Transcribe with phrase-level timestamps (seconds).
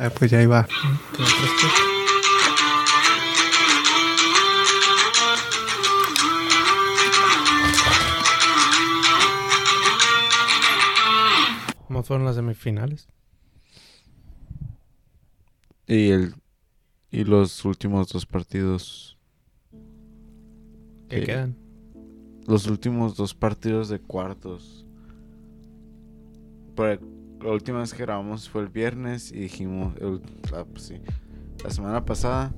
[0.00, 0.64] Ah, pues ya iba.
[11.88, 13.08] ¿Cómo fueron las semifinales?
[15.88, 16.34] Y el
[17.10, 19.18] y los últimos dos partidos.
[21.08, 21.56] ¿Qué quedan?
[22.46, 24.86] Los últimos dos partidos de cuartos.
[26.76, 27.00] Por
[27.42, 30.20] la última vez que grabamos fue el viernes y dijimos, el-
[30.50, 30.94] la, pues sí,
[31.62, 32.52] la semana pasada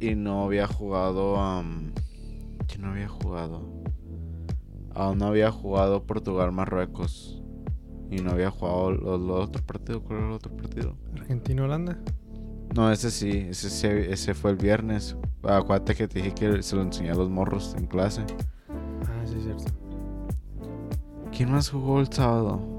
[0.00, 1.90] y no había jugado, um,
[2.66, 3.62] ¿quién no había jugado?
[4.94, 7.42] Ah, no había jugado Portugal-Marruecos
[8.10, 10.96] y no había jugado el otro partido, ¿cuál era el otro partido?
[11.18, 11.98] Argentina-Holanda.
[12.74, 15.16] No, ese sí, ese, sí- ese fue el viernes.
[15.42, 18.22] Acuérdate que te dije que se lo enseñé a los morros en clase.
[18.68, 19.72] Ah, sí, es cierto.
[21.34, 22.75] ¿Quién más jugó el sábado?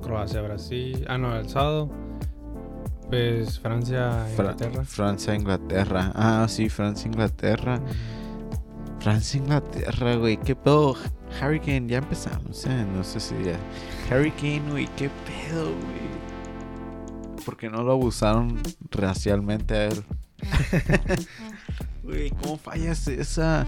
[0.00, 1.04] Croacia-Brasil.
[1.08, 1.90] Ah, no, el sábado.
[3.08, 4.84] Pues Fra- Francia-Inglaterra.
[4.84, 6.12] Francia-Inglaterra.
[6.14, 7.80] Ah, sí, Francia-Inglaterra.
[9.00, 10.36] Francia-Inglaterra, güey.
[10.36, 10.94] ¿Qué pedo?
[11.40, 12.86] Harry Kane, ya empezamos, eh.
[12.94, 13.56] No sé si ya.
[14.10, 17.44] Harry Kane, güey, qué pedo, güey.
[17.44, 18.60] ¿Por qué no lo abusaron
[18.90, 20.04] racialmente a él?
[22.02, 23.66] Güey, ¿cómo fallas esa?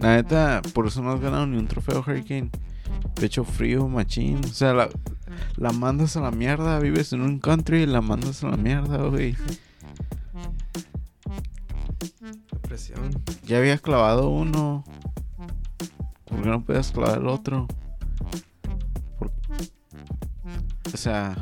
[0.00, 2.50] La neta, por eso no has ganado ni un trofeo, Harry Kane.
[3.14, 4.40] Pecho frío, machín.
[4.44, 4.88] O sea, la,
[5.56, 6.78] la mandas a la mierda.
[6.78, 9.36] Vives en un country y la mandas a la mierda, güey.
[12.62, 13.10] Presión.
[13.44, 14.84] Ya había clavado uno.
[16.26, 17.66] ¿Por qué no puedes clavar el otro?
[19.18, 19.32] Por-
[20.92, 21.36] O sea,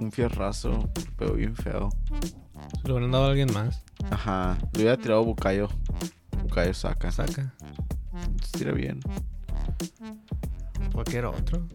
[0.00, 1.90] un fierrazo, pero bien feo.
[2.82, 3.82] Se lo hubieran dado a alguien más.
[4.10, 5.68] Ajá, le hubiera tirado Bucayo.
[6.42, 7.10] Bucayo saca.
[7.12, 7.54] Saca.
[8.44, 9.00] Se tira bien.
[10.92, 11.66] Cualquier otro.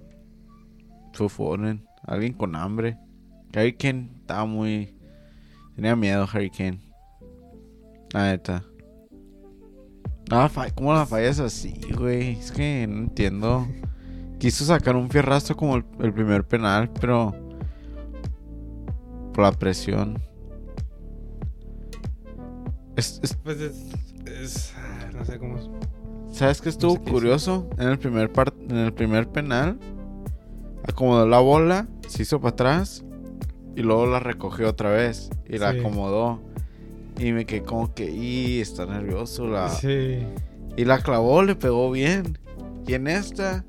[1.13, 1.85] Fufonen.
[2.03, 2.97] Alguien con hambre.
[3.53, 4.95] Harry Kane estaba muy.
[5.75, 6.79] Tenía miedo, Harry Kane.
[8.13, 8.63] La neta.
[10.29, 12.39] No, ¿Cómo la fallas así, güey?
[12.39, 13.67] Es que no entiendo.
[14.39, 17.35] Quiso sacar un fierrazo como el, el primer penal, pero.
[19.33, 20.21] Por la presión.
[22.95, 23.75] Es, es- Pues es.
[24.25, 24.73] es-
[25.13, 25.57] no sé cómo.
[26.31, 26.37] Es.
[26.37, 27.13] ¿Sabes qué estuvo sé qué hizo.
[27.13, 27.69] curioso?
[27.77, 29.77] En el primer par- en el primer penal
[30.87, 33.03] acomodó la bola, se hizo para atrás
[33.75, 35.79] y luego la recogió otra vez y la Sí.
[35.79, 36.39] acomodó.
[37.19, 39.45] Y me quedé como que, y está nervioso.
[39.47, 39.69] La...
[39.69, 40.19] Sí.
[40.77, 42.37] Y la clavó, le pegó bien.
[42.87, 43.63] Y en esta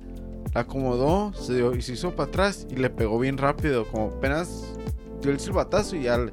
[0.55, 3.87] la acomodó, se dio y se hizo para atrás y le pegó bien rápido.
[3.87, 4.73] Como apenas
[5.21, 6.33] dio el silbatazo y ya le-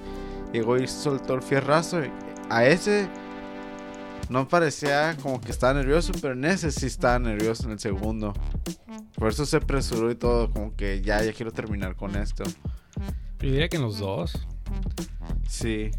[0.54, 2.00] llegó y soltó el fierrazo.
[2.50, 3.08] A ese
[4.30, 8.34] no parecía como que estaba nervioso, pero en ese sí estaba nervioso en el segundo.
[9.16, 12.44] Por eso se apresuró y todo, como que ya, ya quiero terminar con esto.
[13.40, 14.48] Yo diría que en los dos.
[15.48, 15.92] Sí.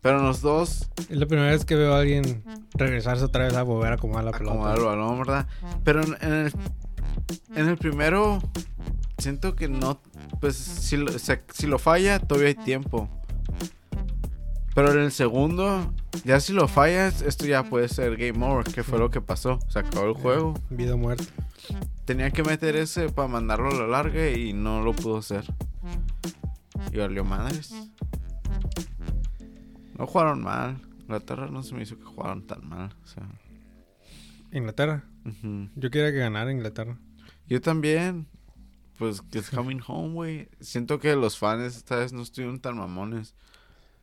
[0.00, 2.42] Pero los dos Es la primera vez que veo a alguien
[2.74, 4.52] regresarse otra vez a volver a acomodar la pelota.
[4.52, 5.46] acomodar el balón, ¿verdad?
[5.84, 6.52] Pero en, en el,
[7.56, 8.40] en el primero,
[9.18, 10.00] siento que no.
[10.40, 13.08] Pues si lo, o sea, si lo falla, todavía hay tiempo.
[14.74, 15.92] Pero en el segundo,
[16.24, 19.58] ya si lo fallas, esto ya puede ser game over, que fue lo que pasó.
[19.68, 20.54] Se acabó el juego.
[20.70, 21.24] Vida o muerte.
[22.04, 25.44] Tenía que meter ese para mandarlo a la larga y no lo pudo hacer.
[26.92, 27.74] Y valió madres.
[29.98, 30.80] No jugaron mal.
[31.00, 32.94] Inglaterra no se me hizo que jugaron tan mal.
[33.02, 33.22] O sea,
[34.52, 35.04] Inglaterra.
[35.74, 36.98] Yo quería que ganara Inglaterra.
[37.48, 38.28] Yo también.
[38.98, 40.48] Pues que es coming home, güey.
[40.60, 43.34] Siento que los fans esta vez no estuvieron tan mamones.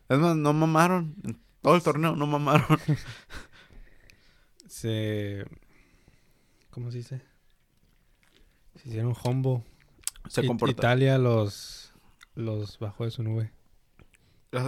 [0.07, 1.15] Es más, no mamaron.
[1.63, 2.77] Todo el torneo no mamaron.
[4.67, 5.45] Se.
[6.69, 7.21] ¿Cómo se dice?
[8.75, 9.63] Se hicieron hombo.
[10.29, 10.77] Se comportaron.
[10.79, 11.93] Italia los.
[12.35, 13.51] Los bajó de su nube.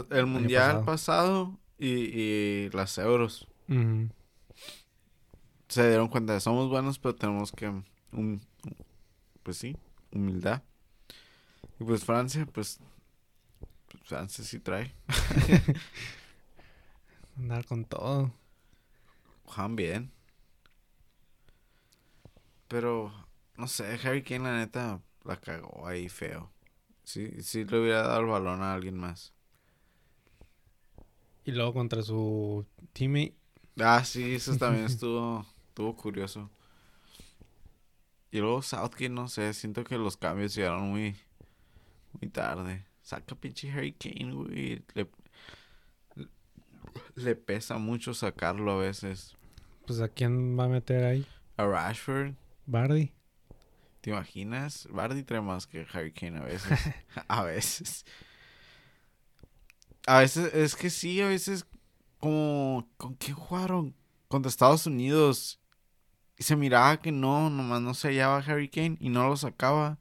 [0.09, 0.85] El mundial pasado.
[0.85, 3.47] pasado, y, y las euros.
[5.67, 7.67] Se dieron cuenta de somos buenos, pero tenemos que.
[8.11, 8.41] un-
[9.43, 9.75] pues sí,
[10.11, 10.63] humildad.
[11.79, 12.79] Y pues Francia, pues.
[13.91, 14.93] pues Francia sí trae.
[17.37, 18.31] Andar con todo.
[19.45, 20.11] Juegan bien.
[22.67, 23.11] Pero,
[23.57, 26.51] no sé, Harry Kane la neta la cagó ahí feo.
[27.03, 29.33] Sí, sí le hubiera dado el balón a alguien más.
[31.45, 33.35] Y luego contra su teammate.
[33.79, 36.49] Ah, sí, eso también estuvo, estuvo curioso.
[38.31, 41.15] Y luego Southgate, no sé, siento que los cambios llegaron muy,
[42.19, 42.85] muy tarde.
[43.01, 44.83] Saca pinche Harry Kane, güey.
[44.95, 45.07] Le,
[47.15, 49.35] le pesa mucho sacarlo a veces.
[49.85, 51.25] Pues a quién va a meter ahí?
[51.57, 52.33] A Rashford,
[52.65, 53.13] Bardi.
[54.01, 54.87] ¿te imaginas?
[54.91, 56.79] Bardi trae más que Harry Kane a veces.
[57.27, 58.05] a veces.
[60.07, 61.65] A veces, es que sí, a veces
[62.19, 63.95] como, ¿con qué jugaron?
[64.27, 65.59] Contra Estados Unidos.
[66.37, 69.99] Y se miraba que no, nomás no se hallaba Harry Kane y no lo sacaba.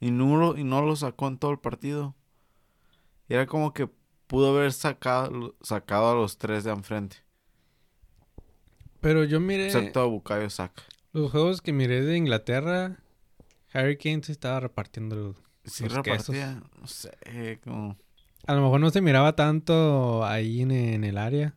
[0.00, 2.14] Y no, lo- y no lo sacó en todo el partido.
[3.28, 3.88] Y era como que
[4.26, 7.16] pudo haber sacado, sacado a los tres de enfrente.
[9.00, 10.82] Pero yo miré Excepto a Bukayo Saka.
[11.12, 12.98] los juegos que miré de Inglaterra.
[13.72, 15.16] Harry Kane se estaba repartiendo.
[15.16, 17.10] los- Sí Los repartía, no sé,
[17.64, 17.96] como...
[18.46, 21.56] A lo mejor no se miraba tanto ahí en, en el área.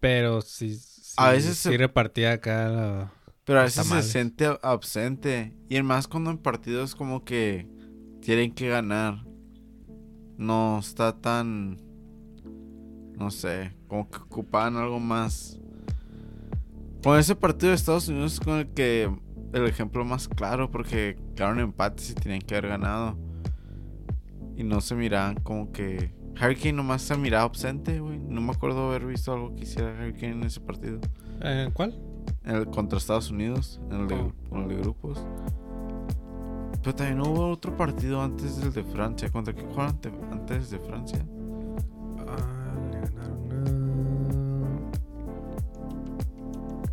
[0.00, 2.68] Pero sí, sí, A veces sí se- repartía acá.
[2.70, 3.12] la-
[3.44, 5.54] Pero a veces se siente a- ausente.
[5.68, 7.68] Y en más cuando en partidos como que
[8.22, 9.22] tienen que ganar.
[10.40, 11.76] No está tan...
[13.18, 15.60] No sé, como que ocupaban algo más.
[17.04, 19.14] Con ese partido de Estados Unidos es con el que...
[19.52, 23.18] El ejemplo más claro porque quedaron empates y tenían que haber ganado.
[24.56, 26.14] Y no se miraban como que...
[26.40, 28.18] Harry Kane nomás se miraba ausente, güey.
[28.18, 31.00] No me acuerdo haber visto algo que hiciera Harry Kane en ese partido.
[31.42, 32.00] Eh, ¿Cuál?
[32.44, 34.32] En el contra Estados Unidos, en el de, Oh.
[34.56, 35.22] en el de grupos.
[36.82, 39.30] Pero también hubo otro partido antes del de Francia.
[39.30, 41.18] ¿Contra qué jugaron ante- antes de Francia?
[42.26, 43.60] Ah, le ganaron a...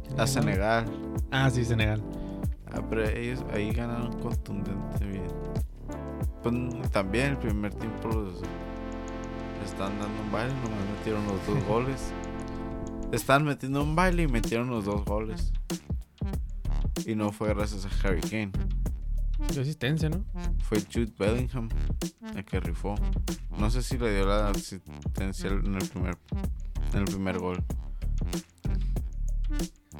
[0.04, 0.28] ¿Quién le A?
[0.28, 0.86] Senegal.
[1.32, 2.02] Ah, sí, Senegal.
[2.74, 5.28] Ah, pero ellos ahí ganaron contundente bien.
[6.44, 8.42] Pues también el primer tiempo los
[9.66, 12.12] están dando un baile, nomás metieron los dos goles.
[13.12, 15.54] Están metiendo un baile y metieron los dos goles.
[17.06, 18.52] Y no fue gracias a Harry Kane.
[19.52, 20.26] Dio asistencia, ¿no?
[20.64, 21.70] Fue Jude Bellingham
[22.36, 22.96] el que rifó.
[23.58, 26.18] No sé si le dio la asistencia en el primer,
[26.94, 27.64] en el primer gol.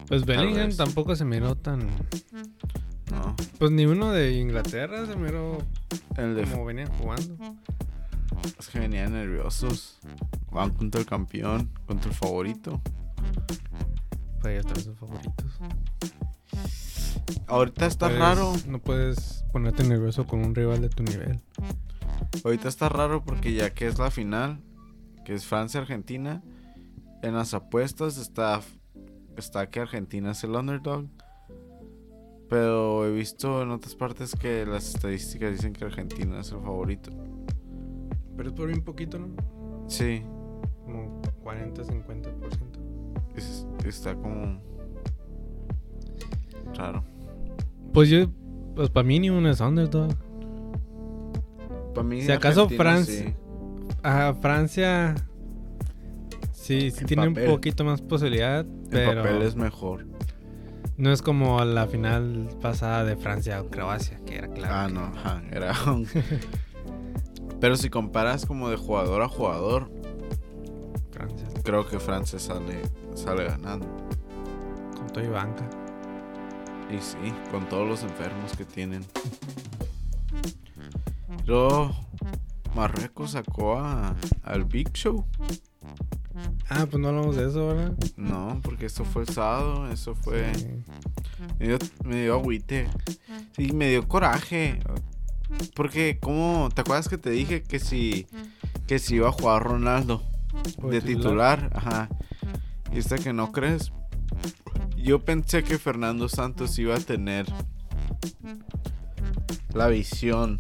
[0.08, 1.88] Pues Bellingham tampoco se miró tan...
[3.12, 3.36] No.
[3.58, 5.60] Pues ni uno de Inglaterra se miró
[6.18, 7.38] El de como venían jugando.
[8.60, 10.00] es que venían nerviosos.
[10.52, 12.82] Van contra el campeón, contra el favorito.
[14.42, 15.60] Pues ya están sus favoritos.
[17.48, 18.54] Ahorita está Puedes- raro.
[18.68, 21.40] No puedes ponerte nervioso con un rival de tu nivel.
[22.44, 24.62] Ahorita está raro porque ya que es la final,
[25.26, 26.42] que es Francia-Argentina,
[27.22, 28.62] en las apuestas está,
[29.38, 31.06] está que Argentina es el underdog.
[32.50, 37.12] Pero he visto en otras partes que las estadísticas dicen que Argentina es el favorito.
[38.38, 39.28] Pero es por un poquito, ¿no?
[39.88, 40.22] Sí,
[40.86, 42.80] Como 40-50%.
[43.36, 44.62] es- está como
[46.76, 47.04] raro.
[47.94, 48.28] Pues yo...
[48.76, 50.14] Pues para mí ni uno es underdog.
[51.96, 53.34] Para mí Si acaso Francia- sí.
[54.04, 55.16] Ajá, Francia...
[56.52, 57.48] Sí, sí En tiene papel.
[57.50, 60.06] un poquito más posibilidad, En pero papel es mejor.
[60.98, 64.74] no es como la final pasada de Francia o Croacia, que era claro.
[64.76, 66.08] Ah, que- no, ajá, era un-
[67.62, 69.90] Pero si comparas como de jugador a jugador,
[71.12, 72.82] Francia, creo que Francia sale,
[73.16, 73.88] sale ganando.
[74.98, 75.68] con todo y banca.
[76.90, 79.06] Y sí, con todos los enfermos que tienen.
[81.46, 81.96] Luego,
[82.76, 85.26] Marruecos sacó a, al Big Show.
[86.70, 87.94] Ah, pues no hablamos de eso, ¿verdad?
[88.16, 90.54] No, porque eso fue el sábado, eso fue...
[90.56, 90.68] Sí.
[91.60, 92.88] Me dio, me dio agüite.
[93.56, 94.80] Sí, me dio coraje.
[95.76, 96.70] Porque, ¿cómo?
[96.74, 98.28] ¿Te acuerdas que te dije que si,
[98.86, 100.24] que si iba a jugar Ronaldo?
[100.84, 102.10] De titular, ajá.
[102.92, 103.92] Y esta que no crees.
[104.98, 107.46] Yo pensé que Fernando Santos iba a tener
[109.74, 110.58] la visión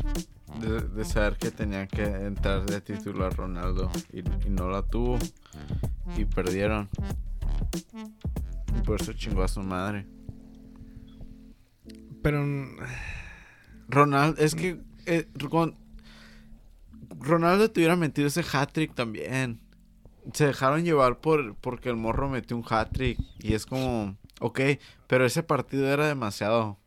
[0.62, 5.18] de, de saber que tenía que entrar de titular Ronaldo y, y no la tuvo
[6.18, 6.90] y perdieron.
[8.78, 10.08] Y por eso chingó a su madre.
[12.22, 12.46] Pero
[13.90, 15.76] Ronaldo, es que eh, con-
[17.20, 19.60] Ronaldo te hubiera metido ese hat-trick también.
[20.34, 24.60] Se dejaron llevar por porque el morro metió un hat-trick y es como, ok,
[25.08, 26.78] pero ese partido era demasiado.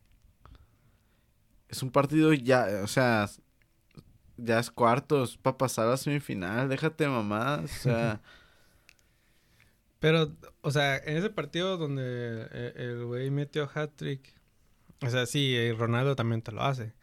[1.68, 3.28] Es un partido ya, o sea,
[4.36, 8.20] ya es cuartos para pasar a la semifinal, déjate mamá, o sea,
[10.00, 14.34] Pero, o sea, en ese partido donde eh, el güey metió hat-trick,
[15.02, 16.94] o sea, sí, eh, Ronaldo también te lo hace.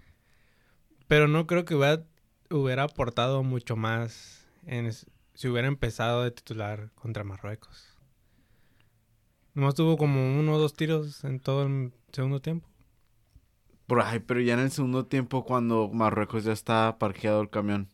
[1.07, 2.03] Pero no creo que hubiera,
[2.49, 4.87] hubiera aportado mucho más en
[5.37, 7.95] si hubiera empezado de titular contra Marruecos.
[9.53, 12.67] Nomás tuvo como uno o dos tiros en todo el segundo tiempo.
[13.87, 17.89] por ay, pero ya en el segundo tiempo cuando Marruecos ya estaba parqueado el camión.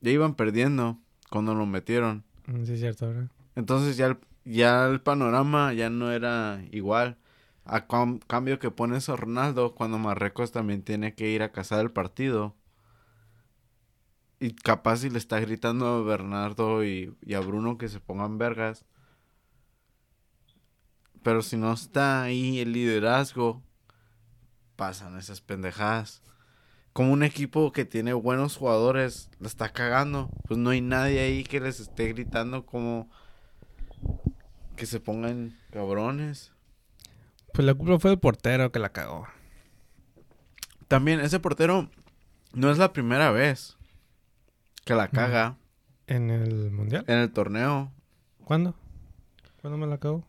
[0.00, 0.98] Ya iban perdiendo
[1.30, 2.24] cuando lo metieron.
[2.46, 3.28] Mm, Sí, es cierto, ¿verdad?
[3.56, 7.16] Entonces ya el, ya el panorama ya no era igual.
[7.64, 11.80] A cam- cambio que pones a Ronaldo cuando Marruecos también tiene que ir a cazar
[11.80, 12.54] el partido.
[14.38, 18.38] Y capaz si le está gritando a Bernardo y, y a Bruno que se pongan
[18.38, 18.84] vergas.
[21.22, 23.62] Pero si no está ahí el liderazgo,
[24.76, 26.22] pasan esas pendejadas.
[26.92, 31.44] Como un equipo que tiene buenos jugadores la está cagando, pues no hay nadie ahí
[31.44, 33.10] que les esté gritando como
[34.76, 36.52] que se pongan cabrones.
[37.52, 39.26] Pues la culpa fue el portero que la cagó.
[40.88, 41.90] También ese portero
[42.52, 43.75] no es la primera vez
[44.86, 45.56] que la caga
[46.06, 47.04] ¿En el mundial?
[47.08, 47.92] en el torneo.
[48.44, 48.74] ¿Cuándo?
[49.60, 50.24] ¿Cuándo me la cagó?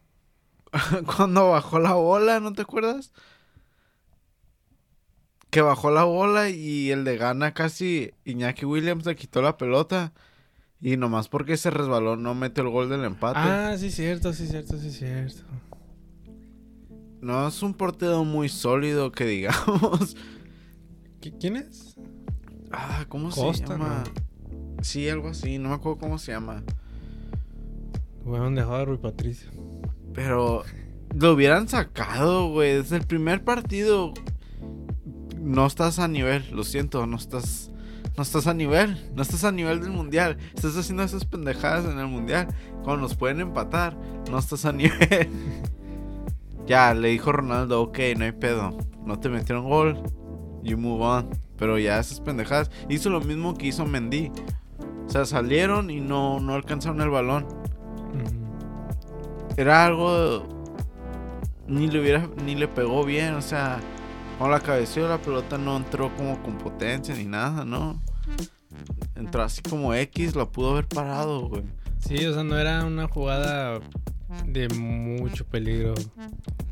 [1.16, 3.14] Cuando bajó la bola, ¿no te acuerdas?
[5.52, 10.12] Que bajó la bola y el de gana casi Iñaki Williams le quitó la pelota.
[10.82, 13.40] Y nomás porque se resbaló no mete el gol del empate.
[13.42, 15.44] Ah, sí, cierto, sí, cierto, sí, cierto.
[17.22, 20.16] No es un portero muy sólido que digamos.
[21.22, 21.96] ¿Qui- ¿Quién es?
[22.72, 24.04] Ah, ¿cómo se llama?
[24.82, 26.64] Sí, algo así, no me acuerdo cómo se llama.
[28.26, 29.50] Hubieran dejado a Rui Patricio.
[30.14, 30.64] Pero
[31.16, 32.76] lo hubieran sacado, güey.
[32.76, 34.14] Desde el primer partido.
[35.40, 37.72] No estás a nivel, lo siento, no estás.
[38.18, 40.38] No estás a nivel, no estás a nivel del mundial.
[40.56, 42.48] Estás haciendo esas pendejadas en el mundial.
[42.84, 43.96] Cuando nos pueden empatar,
[44.30, 45.30] no estás a nivel.
[46.66, 48.78] ya, le dijo Ronaldo, ok, no hay pedo.
[49.06, 50.02] No te metieron gol.
[50.64, 51.30] You move on.
[51.58, 52.72] Pero ya esas pendejadas.
[52.90, 54.32] Hizo lo mismo que hizo Mendy.
[55.08, 57.48] O sea, salieron y no, no alcanzaron el balón.
[59.56, 60.46] Era algo.
[61.68, 62.30] Ni le hubiera.
[62.44, 63.36] Ni le pegó bien.
[63.36, 63.80] O sea.
[64.38, 68.00] Con la cabeceó la pelota no entró como con potencia ni nada, ¿no?
[69.16, 71.64] Entró así como X, la pudo haber parado, güey.
[72.00, 73.80] Sí, o sea, no era una jugada
[74.46, 75.96] de mucho peligro.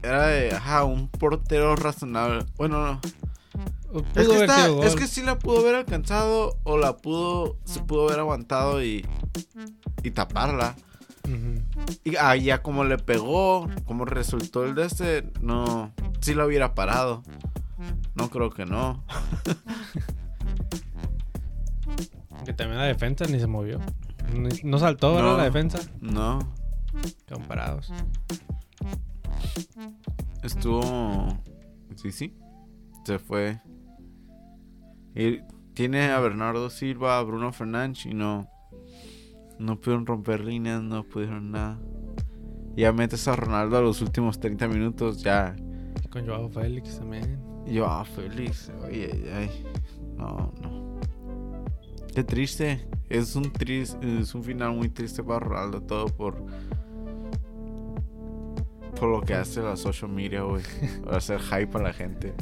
[0.04, 2.46] Era de, ajá, un portero razonable.
[2.56, 3.02] Bueno, no.
[4.16, 4.86] Es que, está- sido gol.
[4.86, 7.58] es que sí la pudo haber alcanzado o la pudo.
[7.66, 9.06] Se pudo haber aguantado y.
[10.04, 10.76] Y taparla.
[12.04, 15.92] Y ah, ya como le pegó, como resultó el de este, no.
[16.22, 17.24] Sí la hubiera parado.
[18.16, 19.04] No creo que no.
[22.46, 23.80] Que también la defensa ni se movió.
[24.34, 25.38] Ni- No saltó.
[25.38, 25.80] La defensa.
[26.02, 26.40] No.
[27.32, 27.92] Comparados.
[30.44, 31.28] Estuvo.
[31.96, 32.34] Sí, sí.
[33.06, 33.60] Se fue.
[35.16, 35.40] Y
[35.74, 38.50] tiene a Bernardo Silva, a Bruno Fernández y no.
[39.60, 41.80] No pudieron romper líneas, no pudieron nada.
[42.76, 45.56] Ya metes a Ronaldo a los últimos 30 minutos, ya.
[46.10, 47.40] Con Joao Félix también.
[47.86, 48.70] Ah, Félix.
[48.84, 49.66] Ay, ay, ay.
[50.18, 51.00] No, no.
[52.14, 52.88] Qué triste.
[53.10, 56.46] Es un tris- es un final muy triste para Ronaldo, todo por.
[59.00, 60.64] Por lo que hace la social media, güey.
[61.06, 62.34] Para hacer hype a la gente.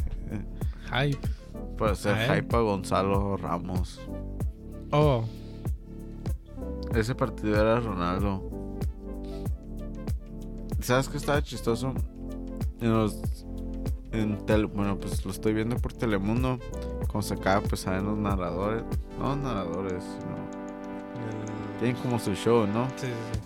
[0.92, 1.20] Hype.
[1.78, 4.00] Para hacer hype a Gonzalo Ramos.
[4.92, 5.26] Oh,
[6.94, 8.50] Ese partido era Ronaldo.
[10.82, 11.94] ¿Sabes qué estaba chistoso?
[12.82, 13.20] En los.
[14.12, 14.38] En
[14.74, 16.60] bueno, pues lo estoy viendo por Telemundo.
[17.08, 18.84] Cuando se acaba, pues salen los narradores.
[19.18, 20.36] No narradores, sino.
[20.36, 22.88] el- Tienen como su show, ¿no?
[22.98, 23.40] Sí, sí, sí.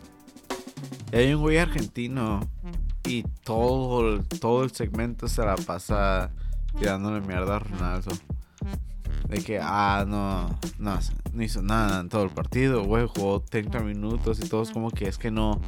[1.14, 2.42] Y hay un güey argentino.
[3.08, 6.30] Y todo, todo el segmento se la pasa
[6.78, 8.12] tirándole mierda a Ronaldo.
[9.30, 11.00] De que, ah, no, no,
[11.34, 15.08] no hizo nada en todo el partido, güey, jugó 30 minutos y todos como que
[15.08, 15.62] es que no,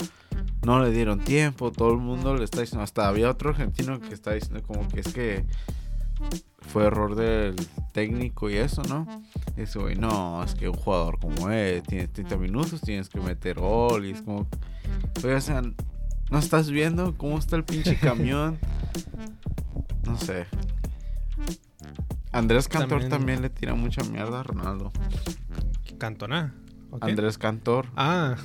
[0.65, 4.13] no le dieron tiempo, todo el mundo le está diciendo, hasta había otro argentino que
[4.13, 5.45] está diciendo como que es que
[6.61, 7.55] fue error del
[7.93, 9.07] técnico y eso, ¿no?
[9.57, 13.19] Y ese güey, no, es que un jugador como él, tiene 30 minutos, tienes que
[13.19, 14.47] meter gol y es como,
[15.25, 15.61] o sea,
[16.31, 18.59] ¿no estás viendo cómo está el pinche camión?
[20.05, 20.45] No sé.
[22.31, 24.91] Andrés Cantor También- también, le tira mucha mierda a Ronaldo.
[25.97, 26.53] Cantona.
[27.01, 28.35] Andrés Cantor, Ah,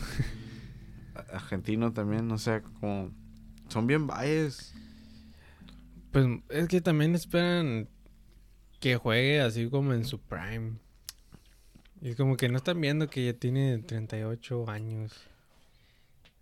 [1.33, 3.11] argentino también, o sea, como
[3.69, 4.75] son bien valles.
[6.13, 7.89] pues es que también esperan
[8.81, 10.75] que juegue así como en su prime.
[12.03, 15.13] Y es como que no están viendo que ya tiene 38 años.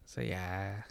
[0.05, 0.87] O sea, ya.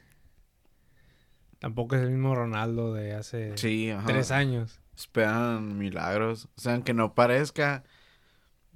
[1.61, 4.79] Tampoco es el mismo Ronaldo de hace Sí, tres años.
[4.97, 6.49] Esperan milagros.
[6.57, 7.83] O sea, aunque no parezca,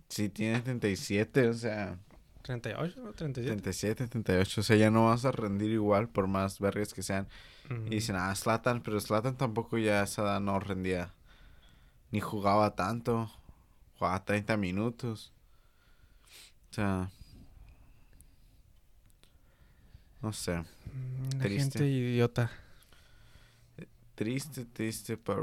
[0.08, 1.98] si tiene 37, o sea,
[2.44, 3.50] 38 o 37.
[3.56, 7.27] 37, 38, o sea, ya no vas a rendir igual por más vergas que sean.
[7.88, 11.12] Y dicen, ah, Slatan, pero Slatan tampoco ya a esa edad no rendía.
[12.12, 13.32] Ni jugaba tanto.
[13.98, 15.34] Jugaba 30 minutos.
[16.70, 17.10] O sea.
[20.22, 20.58] No sé.
[20.60, 20.65] Mm,
[21.38, 21.80] La triste.
[21.80, 22.51] gente idiota.
[24.15, 25.41] Triste, triste para,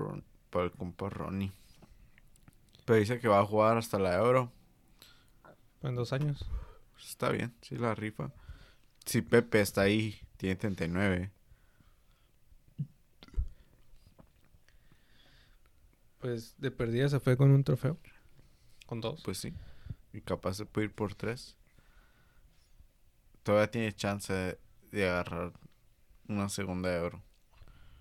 [0.51, 1.53] para el compa Ronnie.
[2.85, 4.51] Pero dice que va a jugar hasta la Euro.
[5.83, 6.45] En dos años.
[6.99, 8.33] Está bien, sí la rifa.
[9.05, 11.31] Si Pepe está ahí, tiene 39.
[16.21, 17.99] Pues de perdida se fue con un trofeo.
[18.87, 19.21] Con dos.
[19.25, 19.53] Pues sí.
[20.13, 21.57] Y capaz se puede ir por tres.
[23.43, 24.59] Todavía tiene chance de,
[24.93, 25.53] de agarrar
[26.29, 27.23] una segunda de oro.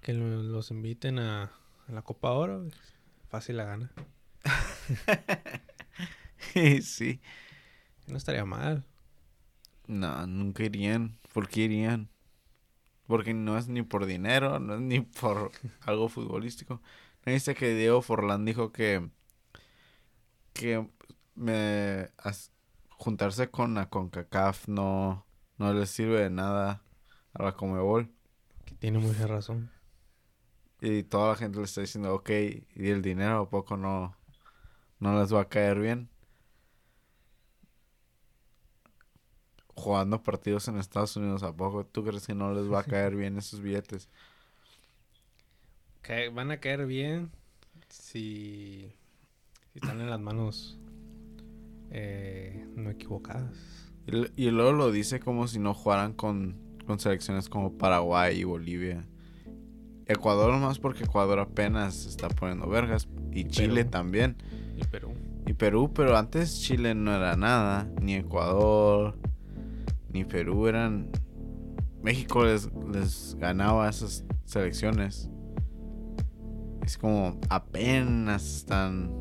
[0.01, 1.43] Que lo- los inviten a,
[1.87, 2.67] a la Copa Oro.
[3.29, 3.91] Fácil la gana.
[6.81, 7.21] sí.
[8.07, 8.83] No estaría mal.
[9.87, 11.17] No, nunca irían.
[11.33, 12.09] ¿Por qué irían?
[13.07, 16.81] Porque no es ni por dinero, no es ni por algo futbolístico.
[17.25, 19.09] ¿No viste que Diego Forlán dijo que
[20.53, 20.85] que
[21.35, 22.51] me as-
[22.89, 25.25] juntarse con la CONCACAF no
[25.57, 26.81] no le sirve de nada
[27.33, 28.11] a la Comebol?
[28.65, 29.71] Que tiene mucha razón.
[30.81, 32.29] Y toda la gente le está diciendo, ok,
[32.75, 34.17] ¿y el dinero a poco no,
[34.99, 36.09] no les va a caer bien?
[39.75, 43.15] Jugando partidos en Estados Unidos, ¿a poco tú crees que no les va a caer
[43.15, 44.09] bien esos billetes?
[46.01, 47.31] Que van a caer bien
[47.89, 48.93] si,
[49.73, 50.79] si están en las manos
[51.89, 53.91] eh, no equivocadas.
[54.05, 58.43] Y, y luego lo dice como si no jugaran con, con selecciones como Paraguay y
[58.43, 59.10] Bolivia.
[60.11, 63.07] Ecuador más porque Ecuador apenas está poniendo vergas.
[63.31, 63.89] Y Chile Perú.
[63.89, 64.35] también.
[64.77, 65.13] Y Perú.
[65.45, 69.17] Y Perú, pero antes Chile no era nada, ni Ecuador,
[70.11, 71.09] ni Perú eran...
[72.03, 75.29] México les, les ganaba a esas selecciones.
[76.83, 79.11] Es como apenas están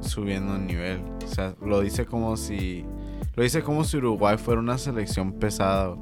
[0.00, 1.02] subiendo el nivel.
[1.24, 2.84] O sea, lo dice como si...
[3.34, 5.96] Lo dice como si Uruguay fuera una selección pesada.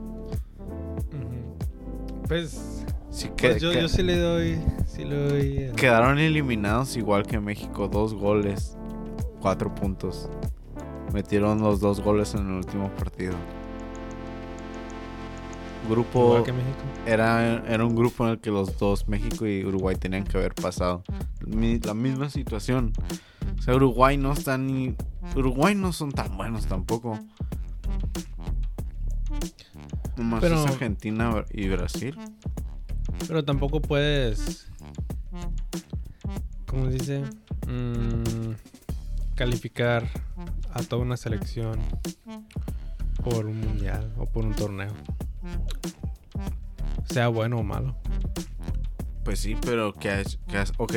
[2.26, 2.79] Pues,
[3.10, 4.58] Sí que, pues yo, que- yo sí le doy.
[4.86, 5.56] Sí le doy.
[5.64, 8.76] el- Quedaron eliminados igual que México, dos goles,
[9.40, 10.28] cuatro puntos.
[11.12, 13.34] Metieron los dos goles en el último partido.
[15.88, 16.78] Grupo Igual que México.
[17.06, 20.54] era, era un grupo en el que los dos, México y Uruguay, tenían que haber
[20.54, 21.02] pasado.
[21.40, 22.92] La misma situación.
[23.58, 24.94] O sea, Uruguay no está ni.
[25.34, 27.18] Uruguay no son tan buenos tampoco.
[30.16, 32.16] Nomás Pero- es Argentina y Brasil.
[33.26, 34.70] Pero tampoco puedes.
[36.66, 37.22] ¿Cómo se dice?
[37.66, 38.54] Mm,
[39.34, 40.06] calificar
[40.72, 41.80] a toda una selección
[43.22, 44.92] por un mundial o por un torneo.
[47.10, 47.96] Sea bueno o malo.
[49.24, 50.38] Pues sí, pero ¿qué ha hecho?
[50.48, 50.94] qué ok,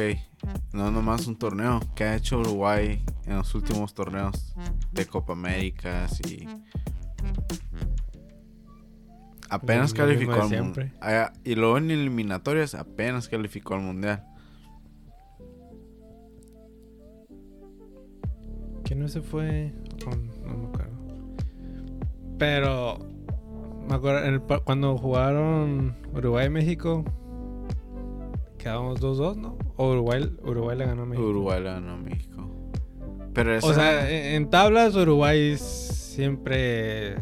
[0.73, 1.79] no nomás un torneo.
[1.95, 4.55] ¿Qué ha hecho Uruguay en los últimos torneos
[4.91, 6.47] de Copa Américas y...
[9.53, 11.33] Apenas Lo calificó al mundial.
[11.43, 14.25] Y luego en eliminatorias apenas calificó al mundial.
[18.83, 19.73] ¿Quién no se fue?
[20.45, 20.93] No me acuerdo.
[22.37, 22.99] Pero
[23.87, 27.05] me acuerdo en el pa- cuando jugaron Uruguay y México
[28.57, 29.57] quedamos 2-2, ¿no?
[29.77, 31.27] O Uruguay, Uruguay le ganó a México.
[31.27, 32.49] Uruguay le ganó a México.
[33.33, 33.67] Pero esa...
[33.67, 37.15] O sea, en, en tablas Uruguay siempre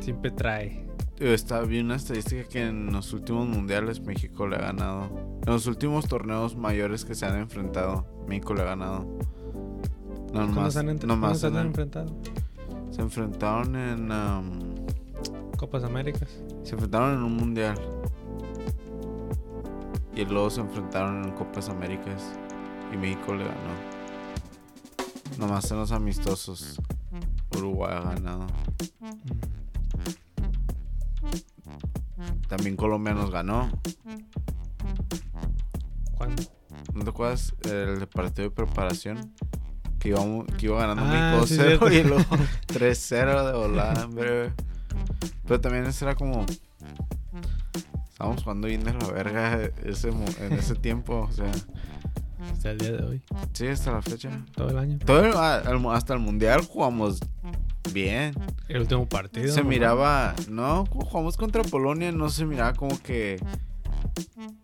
[0.00, 0.86] siempre trae.
[1.18, 5.08] Está bien una estadística que en los últimos mundiales México le ha ganado.
[5.46, 9.00] En los últimos torneos mayores que se han enfrentado, México le ha ganado.
[9.00, 12.14] No ¿Cuándo más, se han, no más se han enfrentado?
[12.90, 14.12] Se enfrentaron en.
[14.12, 14.76] um,
[15.56, 16.28] Copas Américas.
[16.64, 17.80] se enfrentaron en un mundial.
[20.14, 22.38] Y luego se enfrentaron en Copas Américas.
[22.92, 23.96] Y México le ganó.
[25.38, 26.78] Nomás en los amistosos.
[27.56, 28.46] Uruguay ha ganado.
[32.48, 33.68] También Colombia nos ganó.
[36.16, 36.42] ¿Cuándo?
[36.94, 39.32] ¿No te acuerdas el partido de preparación?
[39.98, 41.92] Que, íbamos, que iba ganando Ah, México sí, 2-0 cierto.
[41.92, 42.24] y luego
[42.68, 44.52] 3-0 de volada, hombre.
[45.46, 46.46] Pero también ese era como.
[48.10, 51.26] Estábamos jugando bien de la verga ese, en ese tiempo.
[51.28, 51.50] O sea,
[52.50, 53.22] Hasta el día de hoy.
[53.52, 54.30] sí, hasta la fecha.
[54.54, 54.98] Todo el año.
[55.04, 57.20] Todo el- a- al- hasta el mundial jugamos
[57.92, 58.34] bien.
[58.68, 59.52] El último partido.
[59.52, 63.40] Se miraba, no, jugamos contra Polonia no se miraba como que,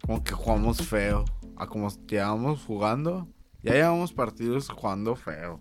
[0.05, 1.25] como que jugamos feo.
[1.57, 3.29] A como llevábamos jugando,
[3.63, 5.61] ya llevamos partidos jugando feo.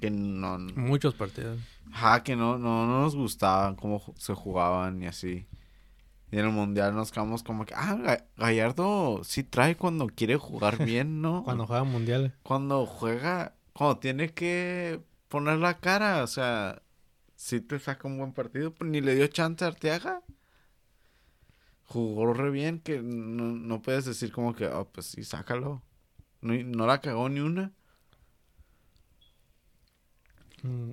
[0.00, 1.58] Que no, Muchos partidos.
[1.92, 5.46] ajá, que no, no, no nos gustaban cómo se jugaban y así.
[6.30, 10.36] Y en el mundial nos quedamos como que, ah, Ga- Gallardo sí trae cuando quiere
[10.36, 11.44] jugar bien, ¿no?
[11.44, 12.32] Cuando juegan mundiales.
[12.42, 16.82] cuando juega, cuando tiene que poner la cara, o sea,
[17.36, 20.22] si te saca un buen partido, pues ni le dio chance a Arteaga.
[21.84, 25.82] Jugó re bien, que no, no puedes decir como que, oh, pues sí, sácalo.
[26.40, 27.72] No, no la cagó ni una.
[30.62, 30.92] Mm,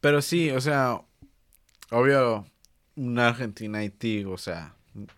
[0.00, 1.00] Pero sí, o sea,
[1.90, 2.46] obvio,
[2.96, 4.74] una Argentina-Haití, o sea,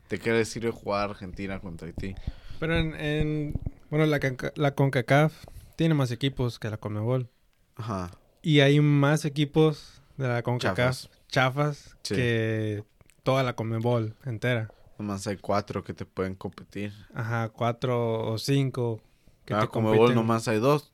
[0.09, 2.15] ¿te le sirve jugar Argentina contra Haití?
[2.61, 3.55] Pero en, en-
[3.91, 4.21] bueno, la,
[4.57, 5.33] la CONCACAF
[5.83, 7.29] tiene más equipos que la CONMEBOL.
[7.75, 8.13] Ajá.
[8.41, 11.11] Y hay más equipos de la CONCACAF Chafas.
[11.29, 12.15] chafas, Sí.
[12.15, 12.85] que
[13.25, 14.71] toda la CONMEBOL entera.
[14.99, 16.93] Nomás hay cuatro que te pueden competir.
[17.15, 19.01] Ajá, cuatro o cinco
[19.45, 20.15] que Ah, te compiten.
[20.15, 20.93] nomás hay dos.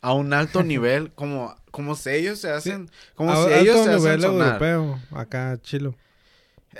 [0.00, 3.90] A un alto nivel, como, como si ellos se hacen, como A- si ellos se
[3.90, 4.60] hacen nivel sonar.
[4.62, 5.94] europeo, acá chilo.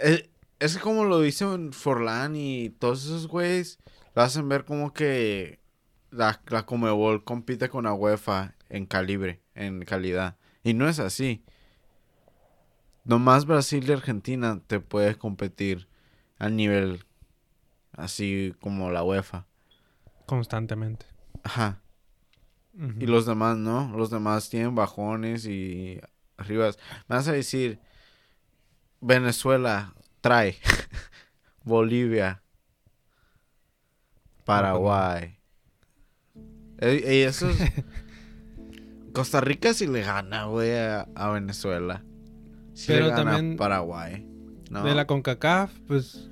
[0.03, 0.29] Eh,
[0.59, 3.79] Es como lo dicen Forlán y todos esos güeyes,
[4.15, 5.59] lo hacen ver como que
[6.13, 10.37] la, la Comebol compite con la UEFA en calibre, en calidad.
[10.63, 11.45] Y no es así.
[13.05, 15.89] Nomás Brasil y Argentina te puede competir
[16.39, 17.05] al nivel
[17.97, 19.47] así como la UEFA.
[20.27, 21.07] Constantemente.
[21.43, 21.81] Ajá.
[22.75, 26.01] Y los demás no, los demás tienen bajones y
[26.39, 26.79] arribas.
[27.07, 27.81] Me vas a decir,
[29.01, 30.57] Venezuela trae,
[31.65, 32.43] Bolivia,
[34.45, 35.42] Paraguay.
[36.83, 37.59] Eh, Y eso es-
[39.15, 42.03] Costa Rica sí le gana, güey, a, a Venezuela.
[42.75, 44.27] Sí Pero le gana a Paraguay.
[44.71, 44.83] ¿no?
[44.85, 46.31] De la CONCACAF, pues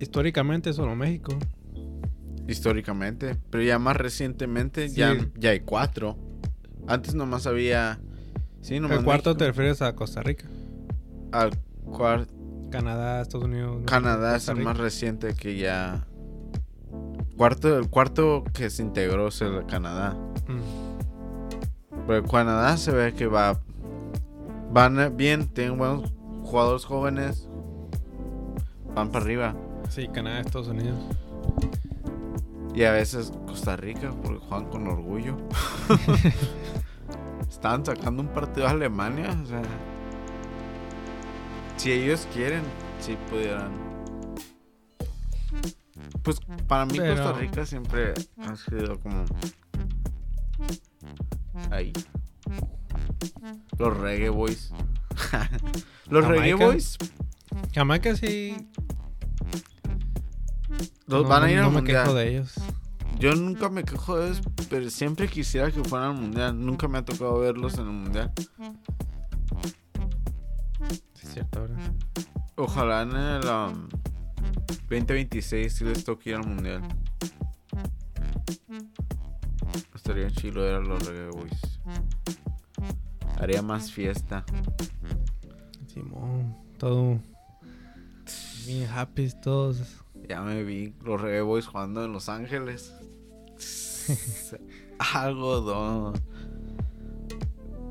[0.00, 1.38] históricamente solo México.
[2.46, 3.36] Históricamente.
[3.50, 4.96] Pero ya más recientemente Sí.
[4.96, 6.18] ya, ya hay cuatro.
[6.86, 8.00] Antes nomás había...
[8.60, 10.46] Sí, nomás El cuarto te refieres a Costa Rica.
[11.32, 12.34] Al cuarto...
[12.70, 13.82] Canadá, Estados Unidos.
[13.86, 16.06] Canadá es el más reciente que ya.
[17.40, 20.14] Cuarto, el cuarto que se integró es el Canadá.
[20.46, 22.04] Mm.
[22.06, 23.58] Pero Canadá se ve que va.
[24.70, 26.12] Van bien, tienen buenos
[26.44, 27.48] jugadores jóvenes.
[28.94, 29.56] Van para arriba.
[29.88, 30.98] Sí, Canadá, Estados Unidos.
[32.74, 35.38] Y a veces Costa Rica, porque juegan con orgullo.
[37.48, 39.62] Estaban sacando un partido a Alemania, o sea.
[41.78, 42.64] Si ellos quieren,
[43.00, 43.89] si pudieran.
[46.22, 49.24] Pues para mí Pero- Costa Rica siempre ha sido como.
[51.70, 51.92] Ahí.
[53.78, 54.72] Los reggae boys.
[56.08, 56.96] Los reggae boys
[57.74, 58.56] Jamaica sí.
[61.06, 62.04] los no- van a ir no al me mundial.
[62.04, 62.54] quejo de ellos.
[63.18, 66.64] Yo nunca me quejo de eso, pero siempre quisiera que fueran al mundial.
[66.64, 68.32] Nunca me ha tocado verlos en el mundial.
[71.14, 71.92] Sí, es cierto, ¿verdad?
[72.56, 73.88] Ojalá en el um,
[74.88, 76.82] 2026 sí les toque ir al mundial.
[79.94, 81.80] Estaría chido ver a los Reggae Boys.
[83.38, 84.44] Haría más fiesta.
[85.86, 87.20] Simón, todo.
[88.66, 90.02] Bien happy todos.
[90.28, 92.94] Ya me vi los Reggae Boys jugando en Los Ángeles.
[94.98, 96.14] Algodón.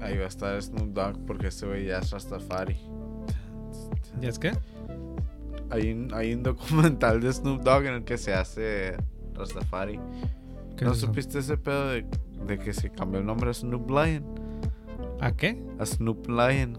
[0.01, 2.77] Ahí va a estar Snoop Dogg porque ese güey ya es Rastafari.
[4.21, 4.51] ¿Y es que?
[5.69, 8.97] Hay un, hay un documental de Snoop Dogg en el que se hace
[9.33, 9.99] Rastafari.
[10.77, 12.05] ¿Qué ¿No es supiste ese pedo de,
[12.47, 14.23] de que se cambió el nombre a Snoop Lion?
[15.19, 15.61] ¿A qué?
[15.79, 16.77] A Snoop Lion.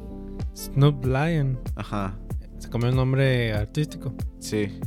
[0.57, 1.59] Snoop Lion.
[1.77, 2.17] Ajá,
[2.59, 4.15] Se comió el nombre artístico.
[4.39, 4.79] sí.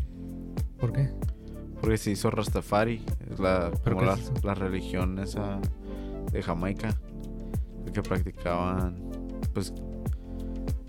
[0.79, 1.09] ¿Por qué?
[1.79, 3.05] Porque se hizo Rastafari.
[3.31, 5.59] Es la, ¿Pero como la, es la religión esa
[6.31, 6.89] de Jamaica.
[7.93, 8.95] Que practicaban,
[9.53, 9.73] pues,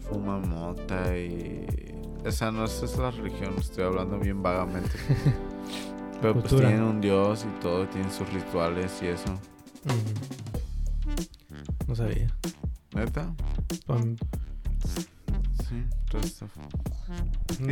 [0.01, 1.94] fuman mota y...
[2.25, 4.91] Esa no esa es la religión, estoy hablando bien vagamente.
[6.21, 9.39] Pero pues tienen un dios y todo, tienen sus rituales y eso.
[11.87, 12.35] No sabía.
[12.95, 13.35] ¿Neta?
[15.69, 16.69] Sí, Rastafari.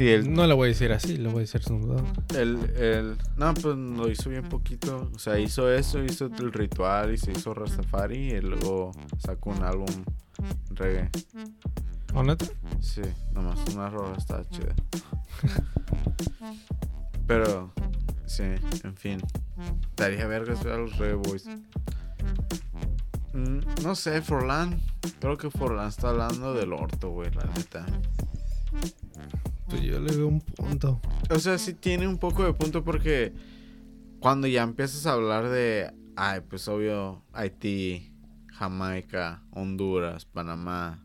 [0.01, 2.05] Y el- No le voy a decir así, le voy a decir Dogg.
[2.37, 5.11] El, el, no, pues lo hizo bien poquito.
[5.15, 9.62] O sea, hizo eso, hizo el ritual y se hizo Rastafari y luego sacó un
[9.62, 9.87] álbum
[10.71, 11.11] reggae.
[12.14, 12.46] ¿O neta?
[12.81, 14.75] Sí, nomás una rola está chida.
[17.27, 17.72] Pero,
[18.27, 18.42] sí,
[18.85, 19.20] en fin.
[19.96, 21.46] Daría vergas ver a los reggae boys.
[23.33, 24.81] Mm, no sé, Forlán.
[25.20, 27.87] Creo que Forlán está hablando del orto, güey, la neta.
[29.68, 31.01] Pues yo le veo un punto.
[31.31, 33.33] O sea, sí tiene un poco de punto porque
[34.20, 38.14] cuando ya empiezas a hablar de, ay, pues obvio, Haití,
[38.48, 41.03] Jamaica, Honduras, Panamá.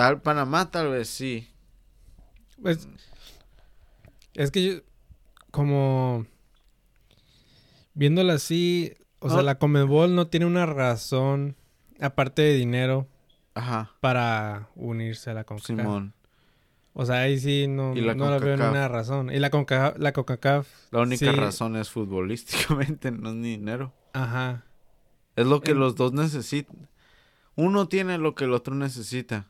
[0.00, 1.48] Tal, Panamá tal vez sí.
[2.62, 2.88] Pues,
[4.34, 4.72] es que yo,
[5.50, 6.24] como
[7.94, 11.56] viéndola así, o sea, la Comebol no tiene una razón,
[12.00, 13.08] aparte de dinero,
[13.54, 15.66] Ajá, para unirse a la CONCACAF.
[15.66, 16.14] Simón.
[16.94, 18.58] O sea, ahí sí no, la no la veo CONCACAF.
[18.60, 19.30] ninguna razón.
[19.30, 23.92] Y la CONCACAF, la CONCACAF La única sí, razón es futbolísticamente, no es ni dinero.
[24.14, 24.64] Ajá.
[25.36, 26.88] Es lo que En- los dos necesitan.
[27.54, 29.49] Uno tiene lo que el otro necesita.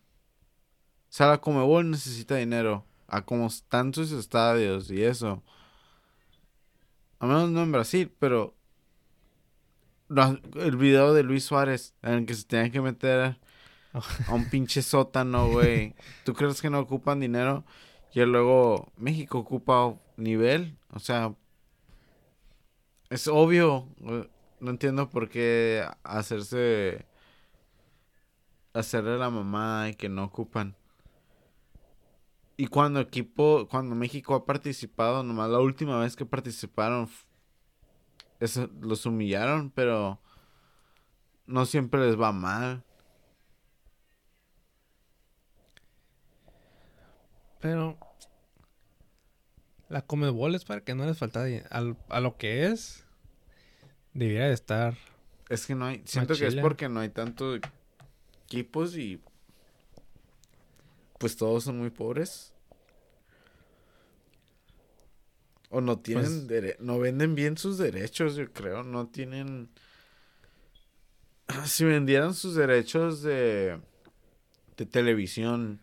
[1.10, 2.84] O sea, la Comebol necesita dinero.
[3.08, 5.42] A como están sus estadios y eso.
[7.18, 8.54] A menos no en Brasil, pero...
[10.54, 13.36] el video de Luis Suárez en el que se tenía que meter
[13.92, 15.94] a un pinche sótano, güey.
[16.24, 17.64] ¿Tú crees que no ocupan dinero?
[18.12, 20.76] Y luego México ocupa nivel.
[20.92, 21.34] O sea,
[23.08, 23.88] es obvio.
[24.60, 27.04] No entiendo por qué hacerse.
[28.72, 30.76] Hacerle la mamá y que no ocupan.
[32.60, 37.08] Y cuando equipo, cuando México ha participado, nomás la última vez que participaron,
[38.38, 40.20] eso, los humillaron, pero
[41.46, 42.84] no siempre les va mal.
[47.60, 47.98] Pero
[49.88, 51.44] la Comebol es para que no les falta.
[51.70, 53.06] Al- a lo que es,
[54.12, 54.98] debería de estar.
[55.48, 57.58] Es que no hay, siento que es porque no hay tantos
[58.44, 59.18] equipos y
[61.18, 62.49] pues todos son muy pobres.
[65.70, 69.70] O no tienen, Pues- dere- no venden bien sus derechos, yo creo, no tienen...
[71.64, 73.80] Si vendieran sus derechos de,
[74.76, 75.80] de televisión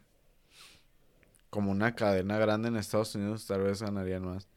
[1.50, 4.47] como una cadena grande en Estados Unidos, tal vez ganarían más.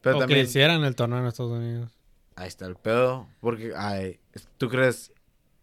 [0.00, 0.46] Pero o que también...
[0.46, 1.92] hicieran el torneo en Estados Unidos.
[2.36, 3.28] Ahí está el pedo.
[3.40, 4.20] Porque, ay,
[4.58, 5.12] ¿tú crees?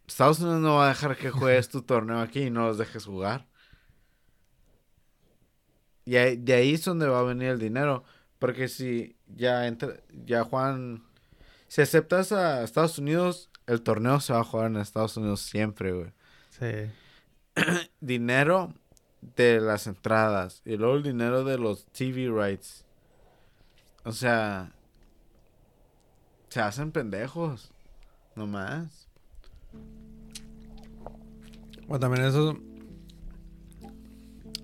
[0.07, 3.05] Estados Unidos no va a dejar que juegues tu torneo aquí y no los dejes
[3.05, 3.47] jugar.
[6.05, 8.03] Y ahí- de ahí es donde va a venir el dinero.
[8.43, 11.01] Porque si ya entra, ya Juan,
[11.69, 15.93] si aceptas a Estados Unidos, el torneo se va a jugar en Estados Unidos siempre,
[15.93, 16.11] güey.
[16.49, 16.91] Sí.
[18.01, 18.73] Dinero
[19.21, 22.83] de las entradas y luego el dinero de los TV rights.
[24.03, 24.73] O sea,
[26.49, 27.71] se hacen pendejos.
[28.35, 29.07] No más.
[31.87, 32.59] O también eso.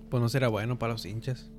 [0.09, 1.49] Pues no será bueno para los hinchas.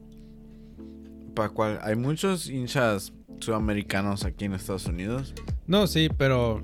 [1.34, 1.78] ¿Para cuál?
[1.82, 5.34] Hay muchos hinchas sudamericanos aquí en Estados Unidos.
[5.66, 6.62] No, sí, pero.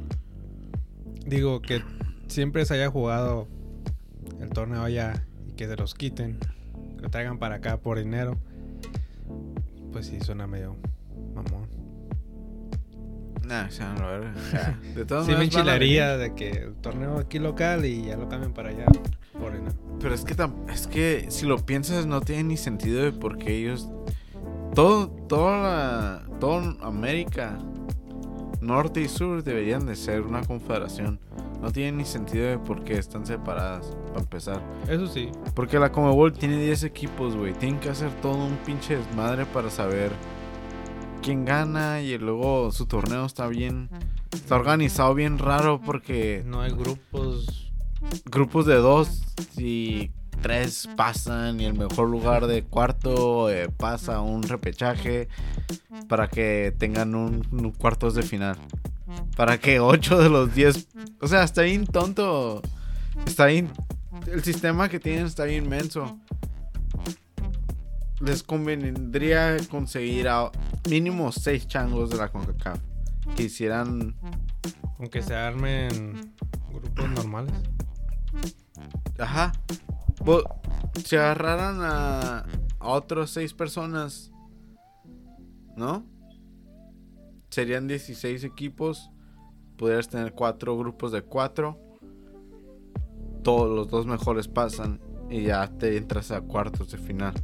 [1.26, 1.83] Digo que
[2.29, 3.48] siempre se haya jugado
[4.40, 6.38] el torneo allá y que se los quiten.
[6.96, 8.38] Que lo traigan para acá por dinero.
[9.92, 10.76] Pues sí, suena medio
[11.35, 11.68] mamón.
[13.46, 14.35] Nah, se van a la verga.
[14.52, 14.81] Ya.
[14.94, 18.52] De todas Sí, me enchilaría de que el torneo aquí local y ya lo cambien
[18.52, 18.87] para allá
[19.38, 19.74] por dinero.
[20.00, 20.35] Pero es que
[20.72, 23.88] es que si lo piensas no tiene ni sentido de por qué ellos
[24.76, 27.58] todo toda la toda América
[28.60, 31.18] norte y sur deberían de ser una confederación.
[31.62, 34.62] No tiene ni sentido de por qué están separadas para empezar.
[34.88, 35.30] Eso sí.
[35.54, 37.54] Porque la Comebol tiene 10 equipos, güey.
[37.54, 40.12] Tienen que hacer todo un pinche desmadre para saber
[41.22, 42.02] quién gana.
[42.02, 43.88] Y luego su torneo está bien.
[44.32, 47.72] Está organizado bien raro porque No hay grupos.
[48.26, 49.22] grupos de dos
[49.56, 50.10] y
[50.46, 51.61] tres pasan.
[51.61, 55.28] Y el mejor lugar de cuarto eh, pasa un repechaje
[56.09, 58.56] para que tengan un, un cuartos de final.
[59.37, 60.88] Para que 8 de los 10.
[61.20, 62.62] O sea, está bien tonto.
[63.26, 63.70] Está bien.
[64.26, 66.18] El sistema que tienen está bien menso.
[68.20, 70.50] Les convendría conseguir a
[70.88, 72.78] mínimo 6 changos de la CONCACAF.
[73.37, 74.16] Que hicieran.
[74.98, 76.32] Aunque se armen
[76.72, 77.52] grupos normales.
[79.18, 79.52] Ajá.
[81.04, 82.44] Si agarraran a,
[82.80, 84.32] a otros 6 personas.
[85.76, 86.04] ¿No?
[87.50, 89.10] Serían 16 equipos.
[89.76, 91.78] Podrías tener 4 grupos de 4.
[93.42, 95.00] Todos los dos mejores pasan.
[95.30, 97.34] Y ya te entras a cuartos de final.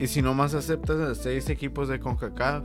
[0.00, 2.64] Y si nomás aceptas a 6 equipos de CONCACAF.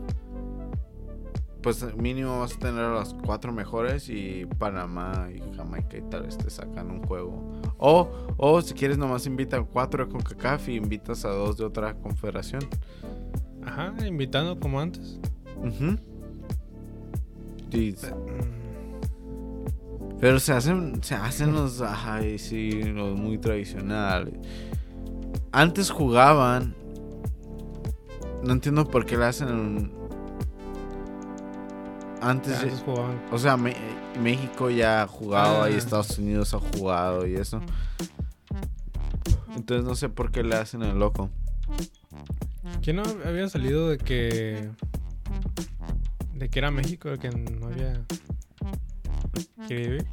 [1.63, 4.09] Pues mínimo vas a tener a los 4 mejores.
[4.09, 7.53] Y Panamá y Jamaica y tal vez te sacan un juego.
[7.77, 11.65] O, o si quieres nomás invita a 4 de CONCACAF y invitas a 2 de
[11.65, 12.61] otra confederación.
[13.65, 15.19] Ajá, invitando como antes.
[15.57, 15.97] Ujú.
[17.71, 18.49] Y- Mm,
[20.19, 24.35] pero se hacen, se hacen los, ay, sí, los muy tradicionales.
[25.51, 26.75] Antes jugaban.
[28.43, 29.91] No entiendo por qué le hacen.
[32.23, 33.21] Antes, Antes jugaban.
[33.31, 33.75] o sea, Me-
[34.21, 35.77] México ya ha jugado y Ah.
[35.77, 37.61] Estados Unidos ha jugado y eso.
[39.55, 41.29] Entonces no sé por qué le hacen el loco.
[42.81, 44.69] ¿Quién no había salido de que.
[46.33, 48.01] de que era México el que no había.
[49.67, 50.03] querido?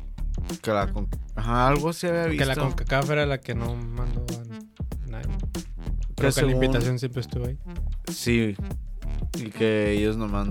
[0.62, 2.38] Que la con- Ajá, algo se había visto.
[2.42, 4.24] Que la CONCACAF era la que no mandó
[5.06, 5.26] a nadie.
[6.16, 7.58] Creo que según- la invitación siempre estuvo ahí.
[8.12, 8.56] Sí.
[9.38, 10.48] Y que ellos nomás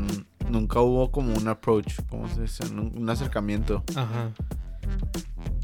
[0.50, 2.64] nunca hubo como un approach, ¿cómo se dice?
[2.74, 4.32] Un, acercamiento, Ajá.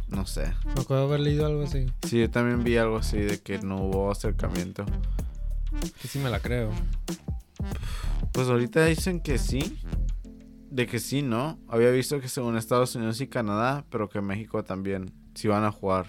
[0.09, 0.53] no sé.
[0.65, 1.85] Me acuerdo haber leído algo así.
[2.07, 4.85] Sí, yo también vi algo así de que no hubo acercamiento.
[6.01, 6.71] Que sí me la creo.
[8.31, 9.77] Pues ahorita dicen que sí.
[10.69, 11.57] De que sí, ¿no?
[11.69, 15.71] Había visto que según Estados Unidos y Canadá, pero que México también sí van a
[15.71, 16.07] jugar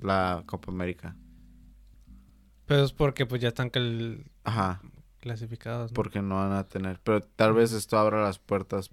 [0.00, 1.16] la Copa América.
[2.66, 4.80] Pero es porque pues ya están cal- Ajá,
[5.22, 5.92] clasificados.
[5.92, 5.94] ¿no?
[5.94, 7.00] porque no van a tener.
[7.02, 8.90] Pero tal vez esto abra las puertas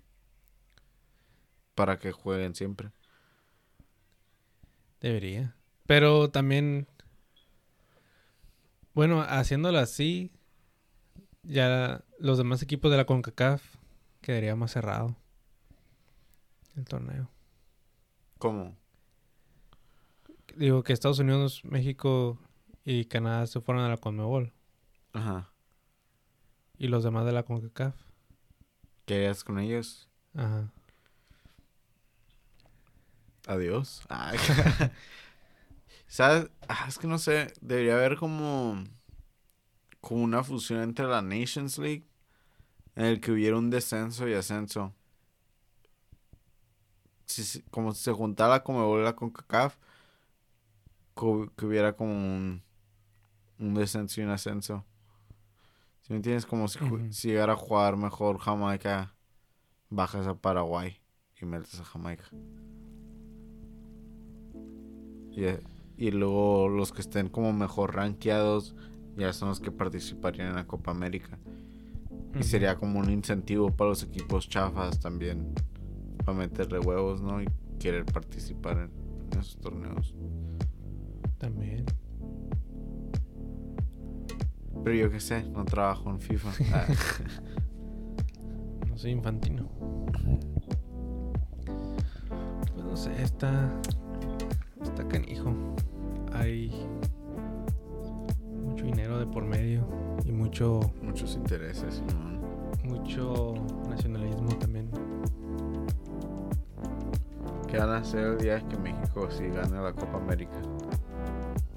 [1.75, 2.91] para que jueguen siempre.
[5.01, 5.55] Debería.
[5.87, 6.87] Pero también.
[8.93, 10.31] Bueno, haciéndolo así.
[11.43, 13.63] Ya los demás equipos de la CONCACAF
[14.21, 15.15] quedaría más cerrado.
[16.75, 17.29] El torneo.
[18.37, 18.77] ¿Cómo?
[20.55, 22.37] Digo que Estados Unidos, México
[22.85, 24.53] y Canadá se fueron a la CONMEBOL.
[25.13, 25.48] Ajá.
[26.79, 27.95] Y los demás de la CONCACAF.
[29.05, 30.07] ¿Qué harías con ellos?
[30.33, 30.71] Ajá.
[33.47, 34.01] Adiós.
[34.09, 34.37] Ay.
[36.07, 36.49] ¿Sabes?
[36.67, 37.53] Ah, es que no sé.
[37.61, 38.83] Debería haber como.
[40.01, 42.05] Como una fusión entre la Nations League.
[42.95, 44.93] En el que hubiera un descenso y ascenso.
[47.25, 49.75] Si, si- como si se juntara como la CONCACAF.
[51.13, 52.63] co- Que hubiera como un.
[53.59, 54.85] Un descenso y un ascenso.
[56.09, 56.47] Me entiendes?
[56.47, 56.79] Como si,
[57.27, 59.15] llegara a jugar mejor Jamaica.
[59.89, 60.97] Bajas a Paraguay.
[61.39, 62.25] Y metes a Jamaica.
[65.31, 65.59] Y, eh,
[65.97, 68.75] y luego los que estén como mejor rankeados
[69.15, 71.37] ya son los que participarían en la Copa América.
[72.37, 75.53] Y sería como un incentivo para los equipos chafas también.
[76.25, 77.41] Para meterle huevos, ¿no?
[77.41, 77.47] Y
[77.79, 78.91] querer participar en,
[79.31, 80.15] en esos torneos.
[81.37, 81.85] También.
[84.83, 86.49] Pero yo qué sé, no trabajo en FIFA.
[86.73, 86.85] Ah,
[88.89, 89.69] No soy infantino.
[92.73, 93.69] Pues no sé, está.
[94.81, 95.53] Está canijo.
[96.33, 96.71] Hay
[98.65, 99.85] mucho dinero de por medio
[100.25, 102.39] y mucho, muchos intereses, Simón.
[102.85, 103.53] mucho
[103.89, 104.89] nacionalismo también.
[107.67, 110.59] ¿Qué van a hacer el día que México sí gane la Copa América?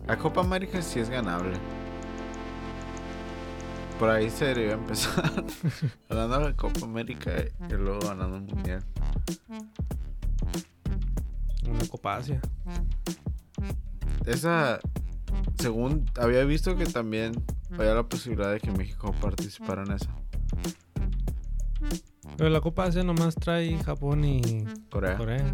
[0.06, 1.52] La Copa América sí es ganable.
[4.02, 5.44] Por ahí se debería empezar.
[6.08, 7.30] ganando la Copa América
[7.70, 8.84] y luego ganando el Mundial.
[11.68, 12.40] Una Copa Asia.
[14.26, 14.80] Esa,
[15.56, 20.12] según había visto que también había la posibilidad de que México participara en esa.
[22.36, 25.16] Pero la Copa Asia nomás trae Japón y Corea.
[25.16, 25.52] Corea.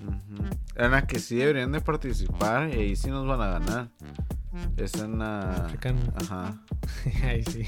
[0.00, 0.48] Ujú.
[0.76, 3.90] En la que sí deberían de participar y ahí sí nos van a ganar.
[4.76, 5.64] Es en la...
[5.64, 6.00] Africana.
[6.16, 6.62] Ajá.
[7.24, 7.64] Ahí sí.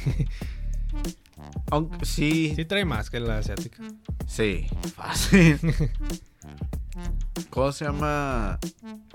[1.70, 3.82] Aunque sí, Sí trae más que la asiática.
[4.26, 5.58] Sí, fácil.
[7.50, 8.58] ¿Cómo se llama?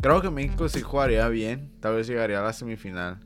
[0.02, 1.72] Creo que México sí jugaría bien.
[1.80, 3.20] Tal vez llegaría a la semifinal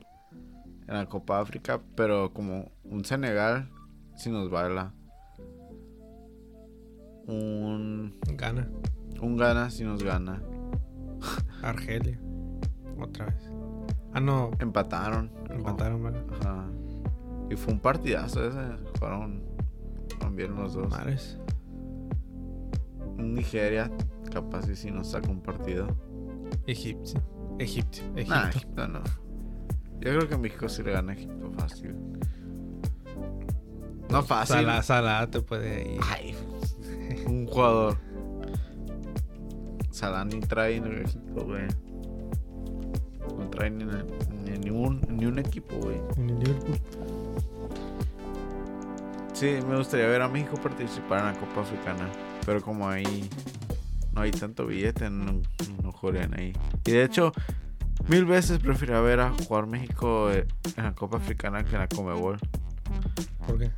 [0.86, 3.70] en la Copa África, pero como un Senegal
[4.16, 4.92] sí nos baila.
[7.26, 8.68] Un, Gana.
[9.20, 10.42] un Ghana sí nos gana.
[11.62, 12.18] Argelia.
[12.98, 13.49] Otra vez.
[14.12, 14.50] Ah, no.
[14.58, 15.30] Empataron.
[15.50, 16.24] Empataron, ¿verdad?
[16.40, 16.66] Ajá.
[17.50, 18.58] Y fue un partidazo ese.
[18.98, 19.42] Fueron,
[20.32, 20.88] bien los dos.
[20.88, 21.38] Mares.
[23.16, 23.90] Nigeria,
[24.32, 25.88] capaz y si nos saca un partido.
[26.66, 27.20] Egipcio.
[27.58, 28.04] Egipcio.
[28.16, 28.34] Egipto.
[28.34, 29.02] Nah, Egipto no.
[30.00, 31.94] Yo creo que México sí le gana a Egipto fácil.
[34.08, 34.56] No fácil.
[34.56, 36.00] Salah, Salah te puede ir.
[36.08, 36.34] Ay,
[37.26, 37.98] un jugador.
[39.90, 41.66] Salah ni trae en el Egipto, güey.
[43.68, 46.00] Ni, ni, ni un, ni un equipo, güey.
[46.16, 46.78] En el Liverpool.
[49.34, 52.08] Sí, me gustaría ver a México participar en la Copa Africana.
[52.46, 53.28] Pero como ahí
[54.12, 55.40] no hay tanto billete, no,
[55.82, 56.52] no jugarían ahí.
[56.86, 57.32] Y de hecho,
[58.08, 60.46] mil veces prefiero ver a jugar México eh,
[60.76, 62.38] en la Copa Africana que en la Comebol.
[63.46, 63.70] ¿Por qué?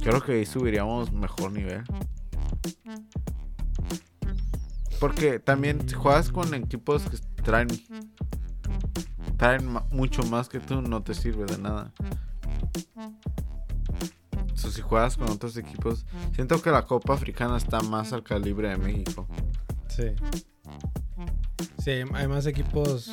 [0.00, 1.84] Creo que ahí subiríamos mejor nivel.
[5.00, 7.68] Porque también si juegas con equipos que traen
[9.38, 11.92] traen mucho más que tú, no te sirve de nada.
[14.54, 18.68] So, si juegas con otros equipos, siento que la Copa Africana está más al calibre
[18.68, 19.26] de México.
[19.88, 20.08] Sí.
[21.78, 23.08] Sí, hay más equipos.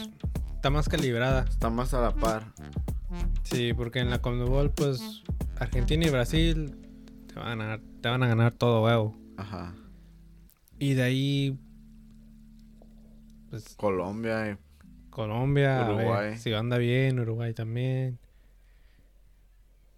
[0.55, 1.45] Está más calibrada.
[1.47, 2.51] Está más a la par.
[3.43, 5.23] Sí, porque en la Conmebol, pues
[5.59, 6.75] Argentina y Brasil
[7.27, 9.15] te van a ganar, te van a ganar todo huevo.
[9.37, 9.75] Ajá.
[10.79, 11.59] Y de ahí,
[13.51, 14.64] pues Colombia y
[15.15, 16.37] Colombia, a ver Uruguay.
[16.37, 18.19] si anda bien, Uruguay también.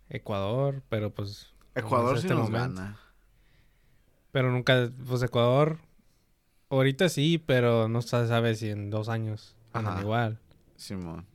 [0.09, 1.53] Ecuador, pero pues...
[1.73, 2.81] Ecuador sí este nos momento.
[2.81, 2.99] gana.
[4.31, 5.79] Pero nunca, pues Ecuador,
[6.69, 10.01] ahorita sí, pero no se sabe si en dos años andan Ajá.
[10.03, 10.39] igual.
[10.75, 11.25] Simón.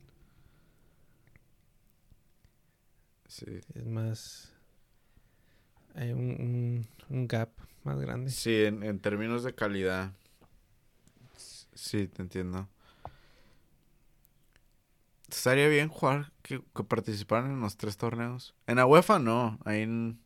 [3.27, 3.59] Sí.
[3.73, 4.53] Es más,
[5.95, 7.49] hay un, un, un gap
[7.83, 8.29] más grande.
[8.31, 10.13] Sí, en, en términos de calidad.
[11.73, 12.69] Sí, te entiendo.
[15.33, 18.53] Estaría bien jugar que, que participaran en los tres torneos.
[18.67, 20.19] En la UEFA no, ahí no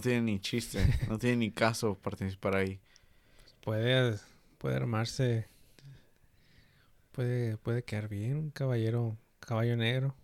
[0.00, 2.80] tiene ni chiste, no tiene ni caso participar ahí.
[3.62, 4.18] Puede,
[4.58, 5.48] puede armarse,
[7.12, 10.14] puede, puede quedar bien un caballero, caballo negro.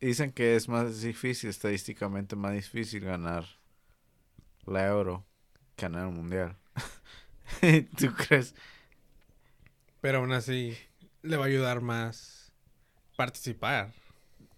[0.00, 3.44] Dicen que es más difícil, estadísticamente más difícil ganar
[4.66, 5.24] la Euro
[5.76, 6.56] que ganar el Mundial.
[7.98, 8.54] ¿Tú crees?
[10.00, 10.76] Pero aún así,
[11.26, 12.52] le va a ayudar más
[13.16, 13.92] participar.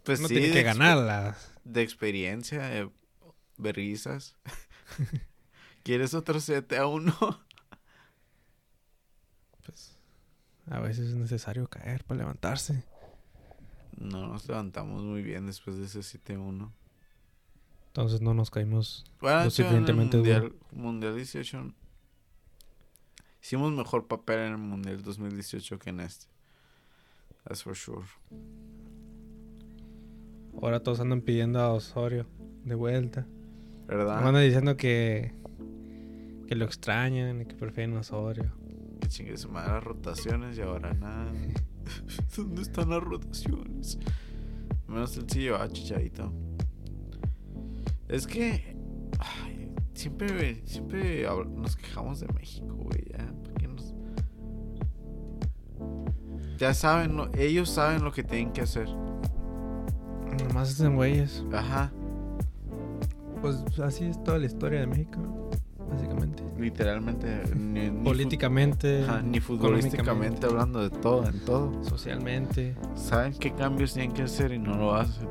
[0.05, 1.37] Pues no sí, tiene que ganarla.
[1.65, 2.91] de experiencia, de
[3.57, 4.37] verguizas.
[5.83, 7.15] ¿Quieres otro 7 a 1?
[9.67, 9.99] Pues,
[10.71, 12.85] a veces es necesario caer para levantarse.
[13.99, 16.73] No nos levantamos muy bien después de ese 7 a 1.
[17.89, 19.05] Entonces no nos caímos.
[19.21, 21.75] Bueno, Lo hecho, en el suficientemente mundial, mundial 18
[23.43, 26.27] hicimos mejor papel en el Mundial 2018 que en este.
[27.49, 28.05] That's for sure.
[30.61, 32.27] Ahora todos andan pidiendo a Osorio
[32.65, 33.27] de vuelta.
[33.87, 34.19] ¿Verdad?
[34.19, 35.33] Andan diciendo que,
[36.47, 38.53] que lo extrañan y que prefieren a Osorio.
[39.01, 41.33] Que chingue su madre las rotaciones y ahora nada.
[42.37, 43.99] ¿Dónde están las rotaciones?
[44.87, 46.31] Menos el sí lleva Chicharito.
[48.09, 48.77] Es que.
[49.21, 53.07] ay, siempre, siempre nos quejamos de México, güey.
[53.11, 53.33] Ya,
[56.59, 58.89] ya saben, lo- ellos saben lo que tienen que hacer.
[60.49, 61.43] Nomás hacen güeyes.
[61.53, 61.91] Ajá,
[63.41, 65.21] Pues así es toda la historia de México,
[65.91, 66.43] básicamente.
[66.59, 67.43] literalmente.
[67.57, 71.85] Ni, Políticamente, ajá, ni futbolísticamente hablando de todo, en todo.
[71.85, 72.75] socialmente.
[72.97, 75.29] saben qué cambios tienen que hacer y no lo hacen.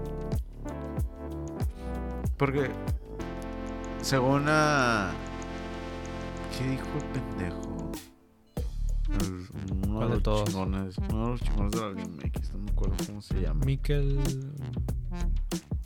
[2.38, 2.70] Porque,
[4.02, 5.12] según a...
[6.58, 7.66] ¿Qué dijo el pendejo?
[9.84, 10.49] Uno ¿Cuál de los todos?
[10.49, 13.65] Chingones, uno de los chingones de la Liga MX, no me acuerdo cómo se llama.
[13.65, 14.20] Miquel.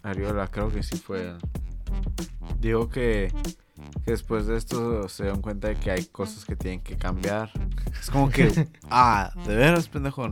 [0.03, 1.37] Ariola, creo que sí fue él.
[2.59, 3.33] Dijo que,
[4.05, 7.51] que después de esto se dan cuenta de que hay cosas que tienen que cambiar.
[7.99, 10.27] Es como que, ah, de veras, pendejo.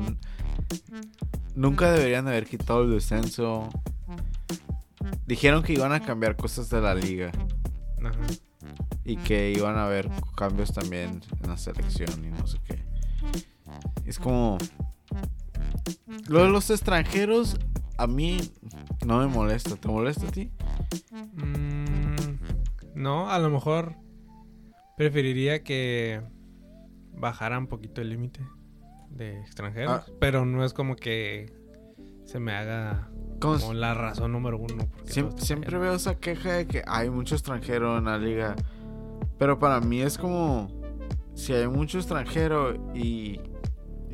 [1.56, 3.70] Nunca deberían haber quitado el descenso.
[5.26, 7.32] Dijeron que iban a cambiar cosas de la liga
[8.04, 8.20] Ajá.
[9.04, 12.89] y que iban a haber cambios también en la selección y no sé qué.
[14.06, 14.58] Es como...
[16.28, 17.58] Lo de los extranjeros
[17.98, 18.40] a mí
[19.06, 19.76] no me molesta.
[19.76, 20.52] ¿Te molesta a ti?
[21.34, 22.38] Mm,
[22.96, 23.96] no, a lo mejor
[24.98, 26.22] preferiría que
[27.14, 28.42] bajara un poquito el límite
[29.10, 30.04] de extranjeros.
[30.08, 30.12] Ah.
[30.20, 31.52] Pero no es como que
[32.26, 33.10] se me haga
[33.42, 34.88] Como como la razón número uno.
[35.38, 38.56] siempre veo esa queja de que hay mucho extranjero en la liga.
[39.38, 40.79] Pero para mí es como
[41.40, 43.40] si hay mucho extranjero y,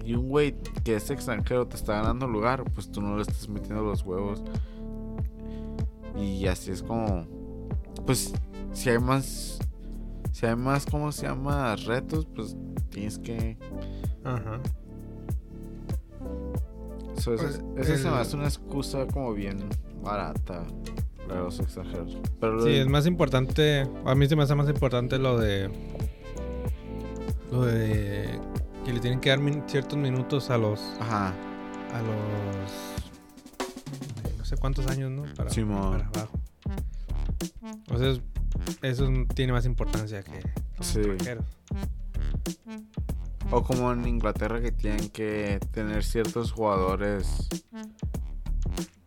[0.03, 3.47] y un güey que es extranjero te está ganando lugar, pues tú no le estás
[3.49, 4.43] metiendo los huevos.
[6.17, 7.25] Y así es como
[8.05, 8.33] pues
[8.73, 9.59] si hay más
[10.31, 12.55] si hay más cómo se llama retos, pues
[12.89, 13.57] tienes que
[14.23, 14.59] Ajá.
[17.17, 19.57] eso, eso- Pues, se me el- hace una excusa como bien
[20.03, 20.63] barata
[21.27, 22.17] de los extranjeros.
[22.39, 23.87] Pero Sí, es más importante.
[24.05, 25.69] A mí se me hace más importante lo de.
[27.51, 28.39] Lo de.
[28.85, 30.79] Que le tienen que dar min- ciertos minutos a los.
[30.99, 31.33] Ajá.
[31.93, 32.71] A los.
[34.37, 35.23] No sé cuántos años, ¿no?
[35.35, 36.39] Para, para abajo.
[37.91, 38.21] O sea, es-
[38.81, 40.39] eso tiene más importancia que
[40.77, 40.99] los Sí.
[40.99, 41.45] extranjeros.
[43.51, 47.47] O como en Inglaterra que tienen que tener ciertos jugadores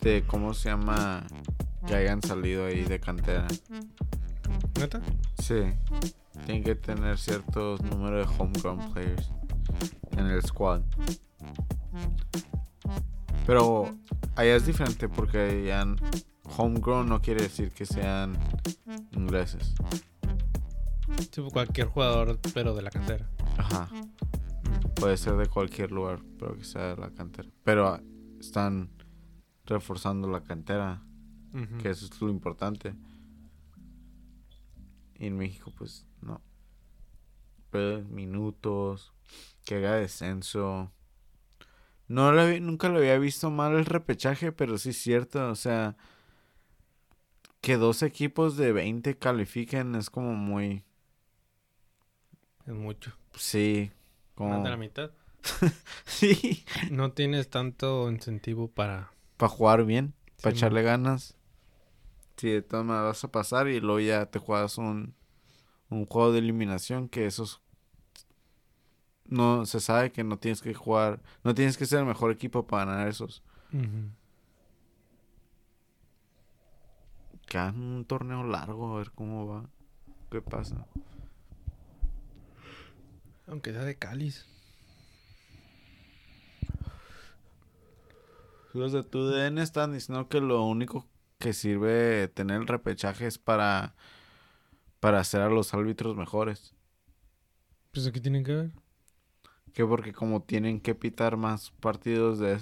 [0.01, 1.25] de cómo se llama
[1.87, 3.47] que hayan salido ahí de cantera.
[4.79, 5.01] ¿Neta?
[5.43, 5.63] Sí.
[6.47, 9.31] Tienen que tener ciertos números de homegrown players
[10.13, 10.83] en el squad.
[13.47, 13.95] Pero
[14.37, 15.97] allá es diferente porque allá en-
[16.57, 18.39] homegrown no quiere decir que sean
[19.13, 19.75] ingleses.
[21.31, 23.29] Sí, cualquier jugador, pero de la cantera.
[23.57, 23.89] Ajá.
[24.95, 27.49] Puede ser de cualquier lugar, pero que sea de la cantera.
[27.65, 28.01] Pero
[28.41, 28.91] están
[29.67, 31.03] reforzando la cantera,
[31.83, 32.95] que eso es lo importante.
[35.19, 36.07] Y en México, pues
[38.11, 39.13] minutos,
[39.65, 40.93] que haga descenso.
[42.09, 45.55] No lo había- nunca lo había visto mal el repechaje, pero sí es cierto, o
[45.55, 45.97] sea,
[47.61, 50.85] que dos equipos de 20 califiquen es como muy,
[52.67, 53.13] Es mucho.
[53.35, 53.91] sí,
[54.35, 55.11] como, Más de la mitad.
[56.05, 59.11] sí, No tienes tanto incentivo para...
[59.37, 61.35] para jugar bien, para echarle ganas.
[62.37, 65.15] Sí, de todas maneras vas a pasar y luego ya te juegas un,
[65.91, 67.63] un juego de eliminación que esos
[69.25, 72.67] no se sabe que no tienes que jugar, no tienes que ser el mejor equipo
[72.67, 73.43] para ganar esos.
[77.47, 79.69] Que hagan un torneo largo, a ver cómo va.
[80.31, 80.87] ¿Qué pasa?
[83.47, 84.47] Aunque sea de cáliz.
[88.75, 91.07] Los de tu DN están diciendo que lo único
[91.39, 93.95] que sirve tener el repechaje es para
[95.01, 96.75] para hacer a los árbitros mejores.
[97.93, 98.73] Pues aquí tienen que ver.
[99.73, 102.59] Que porque como tienen que pitar más partidos de,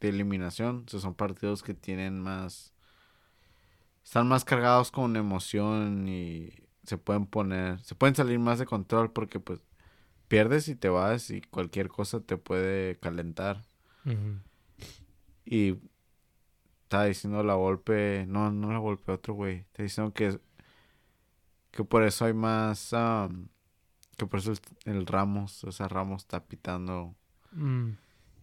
[0.00, 2.72] de eliminación, o sea, son partidos que tienen más...
[4.04, 6.52] Están más cargados con emoción y
[6.84, 7.80] se pueden poner...
[7.82, 9.60] Se pueden salir más de control porque pues
[10.28, 13.64] pierdes y te vas y cualquier cosa te puede calentar.
[15.44, 15.76] Y
[16.84, 19.58] estaba diciendo la golpe, no, no la golpe, otro güey.
[19.58, 20.40] Está diciendo que,
[21.78, 23.50] que por eso hay más, am,
[24.16, 27.14] que por eso el, el Ramos, o sea, Ramos está pitando
[27.52, 27.90] Mm.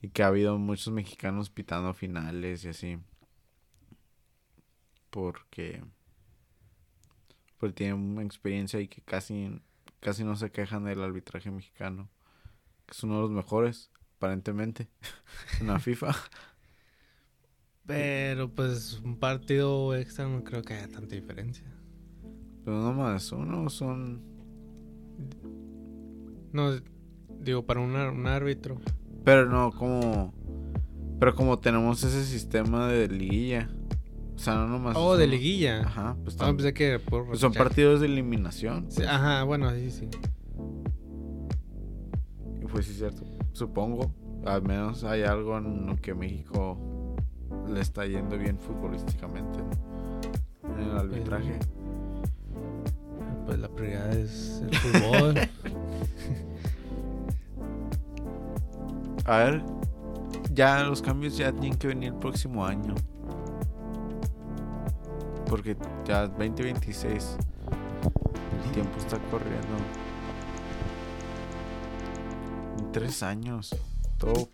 [0.01, 2.97] y que ha habido muchos mexicanos pitando finales y así.
[5.09, 5.83] Porque,
[7.57, 9.61] porque tienen experiencia y que casi,
[9.99, 12.09] casi no se quejan del arbitraje mexicano.
[12.85, 14.87] Que es uno de los mejores, aparentemente,
[15.59, 16.15] en la FIFA.
[17.85, 21.65] Pero pues un partido extra no creo que haya tanta diferencia.
[22.65, 24.21] Pero no más, uno son
[26.51, 26.71] No,
[27.39, 28.79] digo, para un, árbitro.
[29.23, 30.33] Pero no, como.
[31.19, 33.69] Pero como tenemos ese sistema de liguilla.
[34.35, 34.97] O sea, no nomás.
[34.97, 35.81] Oh, de liguilla.
[35.81, 37.69] Ajá, pues, Ah, que por pues son repechaje.
[37.69, 38.87] partidos de eliminación.
[38.89, 40.09] Sí, ajá, bueno, sí, sí.
[42.61, 43.23] Y pues sí, es cierto.
[43.53, 44.11] Supongo.
[44.45, 47.15] Al menos hay algo en lo que México
[47.67, 49.59] le está yendo bien futbolísticamente.
[49.59, 50.75] ¿no?
[50.77, 51.59] En el arbitraje.
[53.45, 55.35] Pues la prioridad es el fútbol.
[59.25, 59.63] A ver.
[60.51, 62.95] Ya los cambios ya tienen que venir el próximo año.
[65.47, 65.75] Porque
[66.05, 67.37] ya 2026.
[68.65, 69.67] El tiempo está corriendo.
[72.79, 73.75] En tres años.
[74.17, 74.49] Todo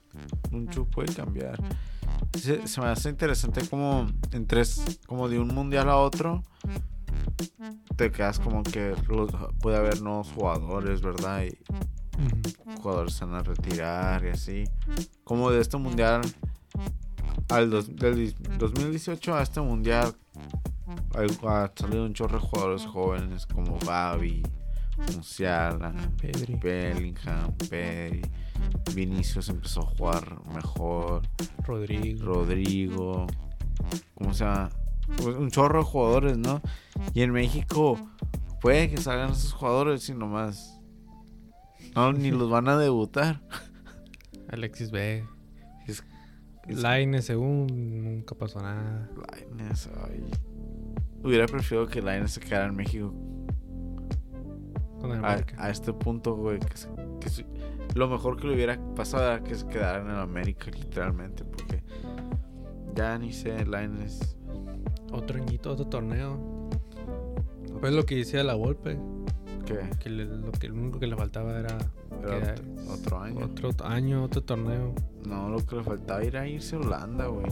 [0.51, 1.57] mucho puede cambiar.
[2.37, 6.43] Se, se me hace interesante como en tres, como de un mundial a otro,
[7.95, 11.43] te quedas como que los- puede haber nuevos jugadores, ¿verdad?
[11.43, 12.81] Y Ujú.
[12.81, 14.63] jugadores se van a retirar y así.
[15.23, 16.21] Como de este mundial
[17.49, 20.15] al dos- del dis- 2018 a este mundial
[21.45, 24.43] ha, salido un chorro de jugadores jóvenes como Gaby,
[25.15, 26.55] Musiala, Pedri.
[26.55, 28.21] Bellingham, Pedri,
[28.93, 31.23] Vinicius empezó a jugar mejor,
[31.65, 32.25] Rodrigo.
[32.25, 33.27] Rodrigo,
[34.15, 34.69] ¿cómo se llama?
[35.07, 36.61] Pues un chorro de jugadores, ¿no?
[37.13, 37.97] Y en México
[38.61, 40.79] puede que salgan esos jugadores y nomás
[41.95, 43.41] no ni los van a debutar.
[44.49, 45.25] Alexis B.
[45.87, 46.03] Es-
[47.25, 47.67] según
[48.03, 49.09] nunca pasó nada.
[49.31, 50.23] Lainez, ay.
[51.23, 53.13] Hubiera preferido que Lainez se quedara en México
[54.99, 56.59] Con el a, a este punto, güey.
[56.59, 56.89] Que, se-
[57.19, 57.45] que se-
[57.95, 61.43] lo mejor que le hubiera pasado era que se quedara en el América, literalmente.
[61.43, 61.83] Porque
[62.95, 64.37] ya ni sé, Lainez.
[65.11, 66.37] Otro añito, otro torneo.
[67.79, 68.97] Pues lo que decía la Volpe.
[69.65, 71.77] que Que, le- lo, que lo único que le faltaba era.
[72.23, 73.45] Era que- otro, otro año.
[73.45, 74.93] Otro año, otro torneo.
[75.25, 77.47] No, lo que le faltaba era irse a Holanda, güey.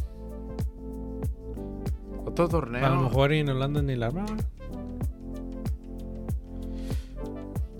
[2.26, 2.86] Otro torneo.
[2.86, 4.38] A lo mejor en Holanda ni la armaban.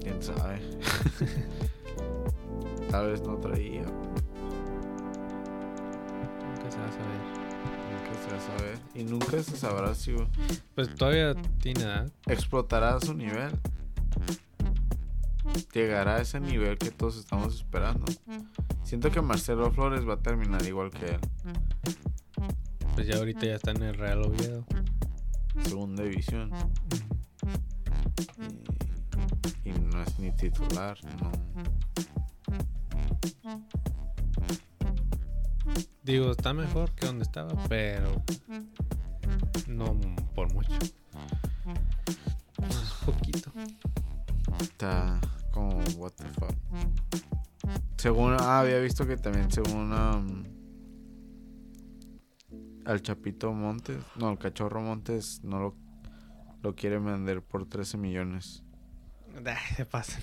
[0.02, 0.60] Quién sabe.
[2.90, 3.84] Tal vez no traía.
[3.84, 3.92] Nunca
[6.72, 7.29] se va a saber.
[8.40, 8.80] Saber.
[8.96, 10.14] Y nunca se sabrá si
[10.76, 12.12] Pues todavía tiene edad.
[12.28, 13.52] explotará a su nivel.
[15.74, 18.06] Llegará a ese nivel que todos estamos esperando.
[18.84, 21.20] Siento que Marcelo Flores va a terminar igual que él.
[22.96, 24.66] Pues ya ahorita ya está en el Real Oviedo.
[25.64, 26.52] Segunda división.
[29.66, 30.98] Y, y no es ni titular.
[31.22, 31.32] No.
[36.04, 38.24] Digo, está mejor que donde estaba, pero
[39.68, 40.00] no
[40.34, 40.72] por mucho.
[42.68, 43.52] Es poquito.
[44.60, 45.20] Está
[45.52, 46.56] como what the fuck.
[47.98, 50.44] Según, ah, había visto que también según um,
[52.86, 55.76] al Chapito Montes, no, el Cachorro Montes no lo,
[56.64, 58.64] lo quiere vender por 13 millones.
[59.76, 60.22] Se pasan.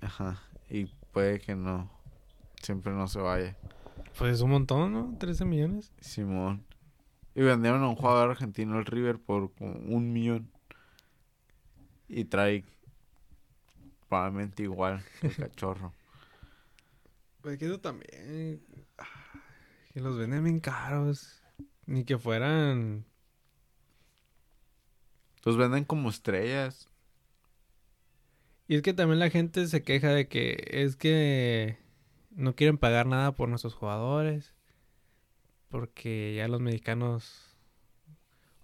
[0.00, 1.90] Ajá, y puede que no,
[2.62, 3.56] siempre no se vaya.
[4.18, 5.16] Pues un montón, ¿no?
[5.18, 5.92] 13 millones.
[6.00, 6.64] Simón.
[7.34, 10.50] Y vendieron a un jugador argentino, el River, por como un millón.
[12.08, 12.64] Y trae
[14.08, 15.92] probablemente igual el cachorro.
[17.40, 18.62] Pues que eso también.
[19.92, 21.42] Que los venden bien caros.
[21.86, 23.04] Ni que fueran.
[25.44, 26.88] Los venden como estrellas.
[28.68, 31.83] Y es que también la gente se queja de que es que
[32.36, 34.54] no quieren pagar nada por nuestros jugadores.
[35.68, 37.56] Porque ya los mexicanos.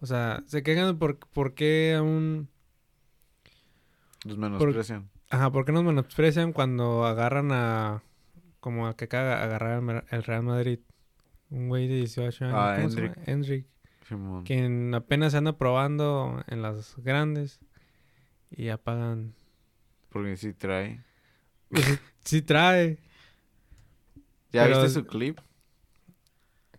[0.01, 2.49] O sea, se quejan por, por qué aún.
[4.25, 5.11] Los menosprecian.
[5.29, 8.03] Ajá, ¿por qué nos menosprecian cuando agarran a.
[8.61, 10.81] Como a que acaba agarrar el Real Madrid?
[11.49, 12.57] Un güey de 18 años.
[12.57, 13.14] Ah, ¿cómo se llama?
[13.14, 13.29] Endrick.
[13.29, 13.66] Endrick.
[14.07, 14.45] Simón.
[14.45, 17.61] Quien apenas se anda probando en las grandes.
[18.51, 19.35] Y ya pagan.
[20.11, 21.03] Porque sí trae.
[21.71, 22.99] Pues sí trae
[24.53, 25.38] ¿Ya Pero- viste su clip?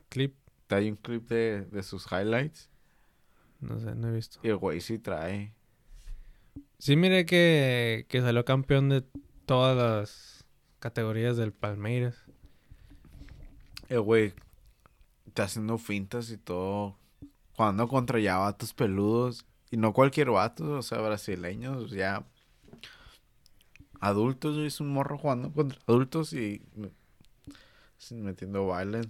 [0.09, 0.35] clip.
[0.69, 2.69] Hay un clip de, de sus highlights.
[3.59, 4.39] No sé, no he visto.
[4.43, 5.53] Y el güey sí trae.
[6.79, 9.03] Sí, miré que, que salió campeón de
[9.45, 10.45] todas las
[10.79, 12.15] categorías del Palmeiras.
[13.89, 14.33] El güey
[15.27, 16.97] está haciendo fintas y todo.
[17.55, 19.45] Jugando contra ya vatos peludos.
[19.69, 22.25] Y no cualquier vato, o sea, brasileños, ya.
[23.99, 26.61] Adultos, es un morro jugando contra adultos y.
[28.11, 29.01] metiendo baile.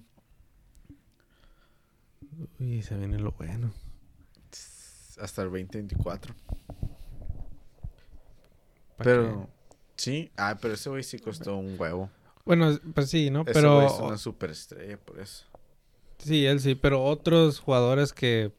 [2.60, 3.72] Uy, se viene lo bueno.
[5.20, 6.36] Hasta el 2024.
[8.98, 9.48] ¿Pa' Pero.
[9.48, 9.76] qué?
[9.98, 12.10] Sí, ah, pero ese güey sí costó un huevo.
[12.46, 13.46] Bueno, pues sí, ¿no?
[13.46, 15.46] Ese Pero es una superestrella, por eso.
[16.18, 18.52] sí, él sí, pero otros jugadores que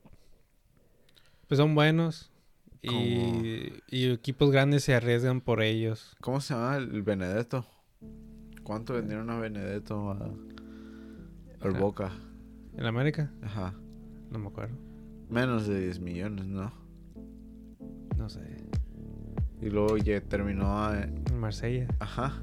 [1.48, 2.30] pues son buenos
[2.80, 6.16] y, y equipos grandes se arriesgan por ellos.
[6.20, 7.66] ¿Cómo se llama el Benedetto?
[8.62, 10.30] ¿Cuánto vendieron a Benedetto a,
[11.60, 11.72] al.
[11.72, 12.12] Boca?
[12.76, 13.30] ¿En América?
[13.42, 13.74] Ajá.
[14.30, 14.76] No me acuerdo.
[15.28, 16.72] Menos de 10 millones, ¿no?
[18.16, 18.40] No sé.
[19.60, 21.02] Y luego ya terminó a...
[21.02, 21.86] En Marsella.
[22.00, 22.42] Ajá,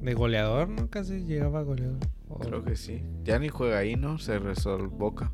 [0.00, 0.88] De goleador, ¿no?
[0.90, 1.98] Casi llegaba a goleador.
[2.40, 3.02] Creo que sí.
[3.24, 4.18] Ya ni juega ahí, ¿no?
[4.18, 5.32] Se rezó al Boca.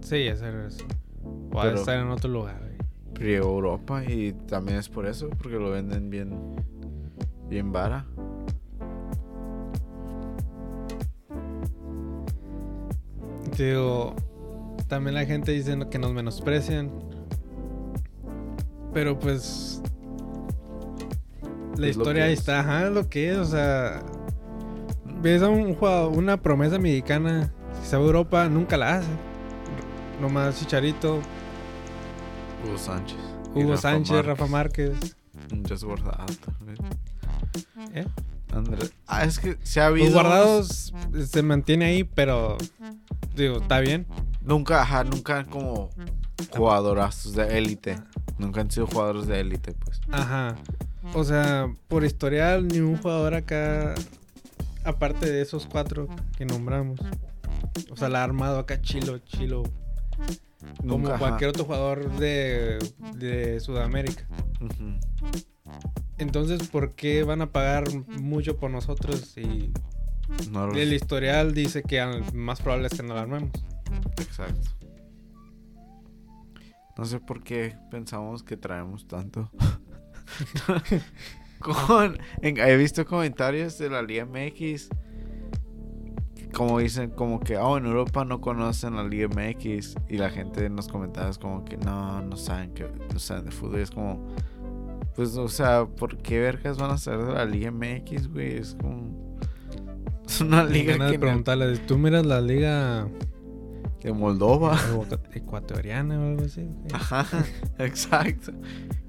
[0.00, 0.86] Sí, ese es eso.
[1.24, 2.72] O Pero- estar en otro lugar, güey.
[3.14, 6.56] Pero Llegó a Europa y también es por eso, porque lo venden bien...
[7.48, 8.06] Bien vara.
[13.56, 14.14] Digo,
[14.88, 16.90] también la gente dice que nos menosprecian.
[18.92, 19.82] Pero pues.
[21.76, 22.40] La Es historia ahí es.
[22.40, 24.02] está, ajá, lo que es, o sea.
[25.22, 27.52] Ves a un jugador, una promesa mexicana,
[27.84, 29.08] si a Europa, nunca la hace.
[30.20, 31.20] Nomás Chicharito,
[32.64, 33.18] Hugo Sánchez.
[33.54, 34.26] Hugo Rafa Sánchez, Márquez.
[34.26, 35.16] Rafa Márquez.
[35.54, 36.78] Muchas guardadas también.
[37.94, 38.06] ¿Eh?
[38.52, 38.92] Andrés.
[39.06, 40.12] Ah, es que se ha Los habido...
[40.12, 40.92] guardados
[41.26, 42.56] se mantiene ahí, pero.
[43.34, 44.06] Digo, está bien.
[44.42, 45.90] Nunca, ajá, nunca como
[46.54, 47.96] jugadorazos de élite.
[48.38, 50.00] Nunca han sido jugadores de élite, pues.
[50.10, 50.56] Ajá.
[51.14, 53.94] O sea, por historial, ni un jugador acá,
[54.84, 57.00] aparte de esos cuatro que nombramos.
[57.90, 59.62] O sea, la ha armado acá chilo, chilo.
[60.76, 61.18] Como Nunca, ajá.
[61.18, 62.78] cualquier otro jugador de,
[63.16, 64.24] de Sudamérica.
[64.60, 64.98] Ujú.
[66.18, 67.84] Entonces, ¿por qué van a pagar
[68.20, 69.72] mucho por nosotros si
[70.50, 73.50] No lo el historial dice que más probable es que no la armemos?
[74.18, 74.70] Exacto.
[76.96, 79.50] No sé por qué pensamos que traemos tanto.
[81.58, 84.88] Con, en- he visto comentarios de la Liga MX.
[86.52, 89.94] Como dicen, como que, oh, en Europa no conocen la Liga MX.
[90.08, 93.50] Y la gente en los comentarios, como que no, no saben que no saben de
[93.52, 93.78] fútbol.
[93.78, 94.34] Y es como,
[95.14, 98.56] pues, o sea, ¿por qué vergas van a saber de la Liga MX, güey?
[98.56, 99.36] Es como.
[100.26, 103.06] Es una liga ganas que ¿tú miras la liga
[104.02, 104.78] de Moldova.
[105.34, 106.62] ecuatoriana o algo así?
[106.62, 106.92] güey?
[106.92, 107.26] Ajá,
[107.78, 108.52] exacto.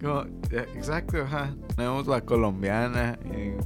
[0.02, 1.56] Como, exacto, ajá.
[1.76, 3.18] Tenemos la colombiana.
[3.32, 3.58] eh,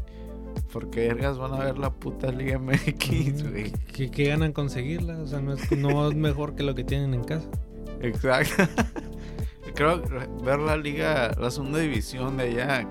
[0.72, 3.72] ¿Por qué vergas van a ver la puta Liga MX, güey?
[3.94, 5.18] ¿Qué, qué ganan conseguirla?
[5.20, 7.48] O sea, no es, no es mejor que lo que tienen en casa.
[8.02, 8.64] Exacto.
[9.78, 10.10] Creo que
[10.44, 12.90] ver la liga, la segunda división de allá,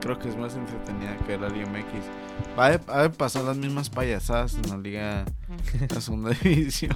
[0.00, 2.56] creo que es más entretenida que la Liga MX.
[2.56, 5.24] Va a, va a pasar las mismas payasadas en la liga,
[5.92, 6.94] la segunda división.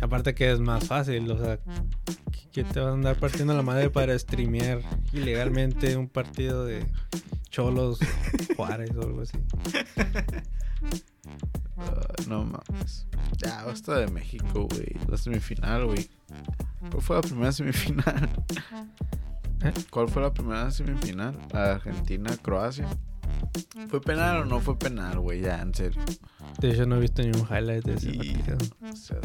[0.00, 1.58] Aparte que es más fácil, o sea,
[2.52, 6.86] que te van a andar partiendo la madre para streamear ilegalmente un partido de
[7.50, 7.98] Cholos
[8.56, 9.36] Juárez o algo así.
[11.78, 13.06] Ah, no mames.
[13.36, 14.96] Ya, basta de México, güey.
[15.08, 16.08] La semifinal, güey.
[16.90, 18.30] ¿Cuál fue la primera semifinal?
[19.62, 19.72] ¿Eh?
[19.90, 21.36] ¿Cuál fue la primera semifinal?
[21.52, 22.88] La de Argentina-Croacia.
[23.88, 25.40] ¿Fue penal o no fue penal, güey?
[25.42, 26.02] Ya, en serio.
[26.60, 28.58] De hecho, no he visto ni un highlight de ese Y- partido.
[28.92, 29.18] O sea.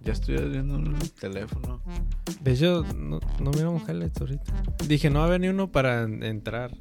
[0.00, 1.80] Ya estoy viendo en el teléfono.
[2.42, 4.52] De hecho, no, no miramos highlights ahorita.
[4.86, 6.72] Dije, no va a haber ni uno para en- entrar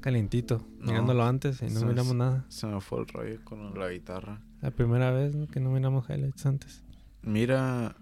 [0.00, 0.86] calientito, No.
[0.92, 2.44] mirándolo antes y no miramos nada.
[2.48, 4.40] Se me fue el rollo con la guitarra.
[4.60, 5.46] La primera vez ¿no?
[5.46, 6.82] que no miramos highlights antes.
[7.22, 7.96] Mira,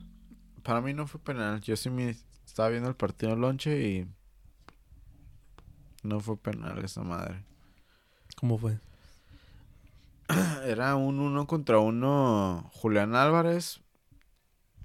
[0.62, 1.61] para mí no fue penal.
[1.61, 2.11] Yo sí me
[2.46, 4.09] estaba viendo el partido en lonche y
[6.03, 7.44] no fue penal esa madre.
[8.36, 8.78] ¿Cómo fue?
[10.64, 13.80] Era un uno contra uno Julián Álvarez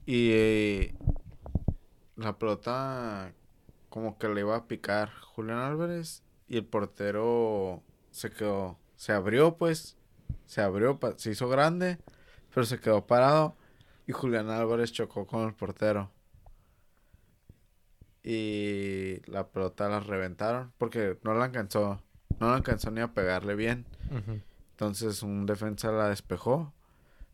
[0.06, 0.96] y eh,
[2.16, 3.34] la pelota
[3.90, 7.82] como que le iba a picar Julián Álvarez y el portero
[8.12, 9.98] se quedó, se abrió pues,
[10.46, 12.00] se abrió, se hizo grande,
[12.54, 13.56] pero se quedó parado
[14.06, 16.12] y Julián Álvarez chocó con el portero.
[18.24, 22.02] Y la pelota la reventaron porque no la alcanzó,
[22.40, 23.86] no la alcanzó ni a pegarle bien.
[24.72, 26.74] Entonces un defensa la despejó,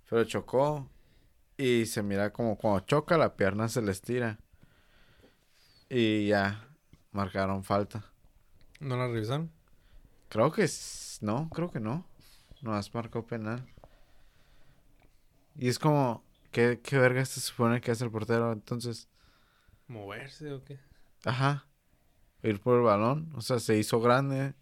[0.10, 0.90] pero chocó
[1.58, 4.40] y se mira como cuando choca la pierna se le estira.
[5.90, 6.68] Y ya
[7.12, 8.06] marcaron falta.
[8.80, 9.52] ¿No la revisaron?
[10.30, 12.06] Creo que s- no, creo que no.
[12.62, 13.66] No has marcado penal.
[15.56, 18.52] Y es como, ¿qué, qué verga se supone que hace el portero?
[18.52, 19.08] Entonces,
[19.88, 20.80] ¿Moverse o qué?
[21.26, 21.66] ajá,
[22.44, 23.32] ir por el balón.
[23.36, 24.54] O sea, se hizo grande.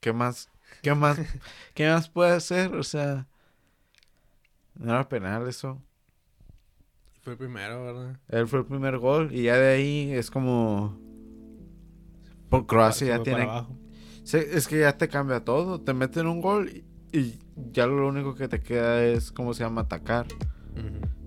[0.00, 0.48] ¿Qué más?
[0.82, 1.18] ¿Qué más?
[1.74, 2.74] ¿Qué más puede hacer?
[2.74, 3.26] O sea,
[4.76, 5.82] no era penal eso.
[7.22, 8.20] Fue el primero, ¿verdad?
[8.28, 10.98] Él fue el primer gol y ya de ahí es como...
[12.48, 13.48] Por Croacia ya tiene...
[14.32, 15.80] es que ya te cambia todo.
[15.80, 16.84] Te meten un gol y,
[17.16, 17.38] y
[17.72, 19.82] ya lo único que te queda es, ¿cómo se llama?
[19.82, 20.26] Atacar.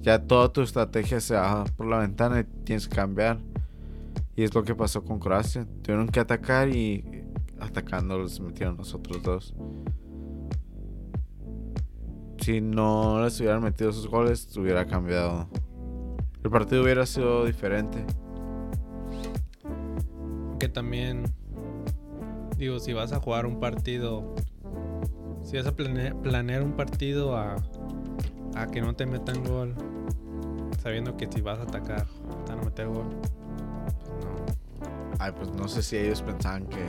[0.02, 3.40] Ya toda tu estrategia se va por la ventana y tienes que cambiar.
[4.36, 5.68] Y es lo que pasó con Croacia.
[5.84, 7.24] Tuvieron que atacar y
[7.60, 9.54] atacando los metieron los otros dos.
[12.40, 15.48] Si no les hubieran metido esos goles, hubiera cambiado.
[16.44, 18.04] El partido hubiera sido diferente.
[20.62, 21.24] Que también,
[22.56, 24.36] digo, si vas a jugar un partido,
[25.44, 27.56] si vas a plane- planear un partido a,
[28.54, 29.74] a que no te metan gol,
[30.80, 32.06] sabiendo que si vas a atacar,
[32.46, 35.16] te van a meter gol, pues no.
[35.18, 36.86] Ay, pues no sé si ellos pensaban que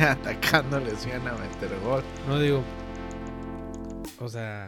[0.02, 2.02] atacando les iban a meter gol.
[2.26, 2.62] No digo,
[4.18, 4.64] o sea,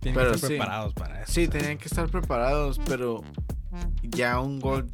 [0.00, 0.56] tienen Pero que estar sí.
[0.56, 1.32] preparados para eso.
[1.32, 3.22] Sí, tenían que estar preparados, pero
[4.02, 4.88] ya un gol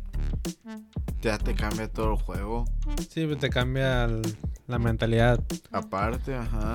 [1.21, 2.65] ya te cambia todo el juego.
[3.11, 4.37] Sí, pues te cambia el-
[4.67, 5.41] la mentalidad.
[5.71, 6.75] Aparte, ajá,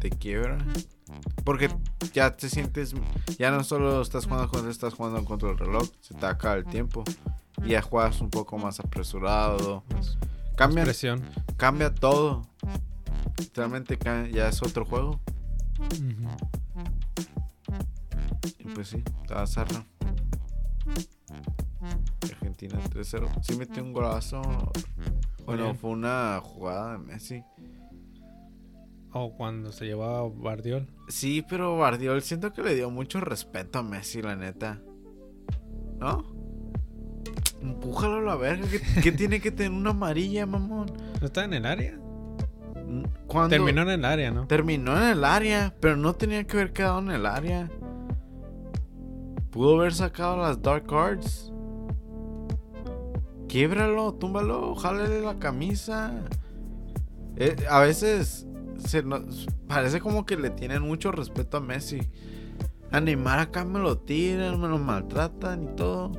[0.00, 0.58] te quiebra.
[1.44, 1.68] Porque
[2.12, 2.94] ya te sientes,
[3.38, 6.64] ya no solo estás jugando contra, estás jugando contra el reloj, se te acaba el
[6.64, 7.04] tiempo.
[7.64, 9.84] Y ya juegas un poco más apresurado.
[9.94, 10.18] Más,
[10.56, 11.22] Cambia, presión.
[11.56, 12.42] cambia todo.
[13.38, 15.20] Literalmente ca- ya es otro juego.
[18.58, 19.84] Y pues sí, estaba zarra.
[22.22, 23.28] Argentina 3-0.
[23.42, 24.42] Sí metió un golazo.
[25.44, 25.76] Bueno, Bien.
[25.76, 27.44] fue una jugada de Messi.
[29.12, 30.88] O cuando se llevaba Bardiol.
[31.08, 34.80] Sí, pero Bardiol siento que le dio mucho respeto a Messi, la neta.
[36.00, 36.24] ¿No?
[37.60, 38.66] Empújalo a la verga.
[38.68, 40.86] ¿Qué, qué tiene que tener una amarilla, mamón?
[41.20, 41.98] ¿No estaba en el área?
[43.48, 44.46] Terminó en el área, ¿no?
[44.46, 47.70] Terminó en el área, pero no tenía que haber quedado en el área.
[49.50, 51.52] Pudo haber sacado las Dark Cards.
[53.54, 56.12] Quiebralo, túmbalo, jálale la camisa.
[57.36, 58.48] Eh, a veces
[58.84, 62.00] se nos- parece como que le tienen mucho respeto a Messi.
[62.90, 66.10] A Neymar acá me lo tiran, me lo maltratan y todo.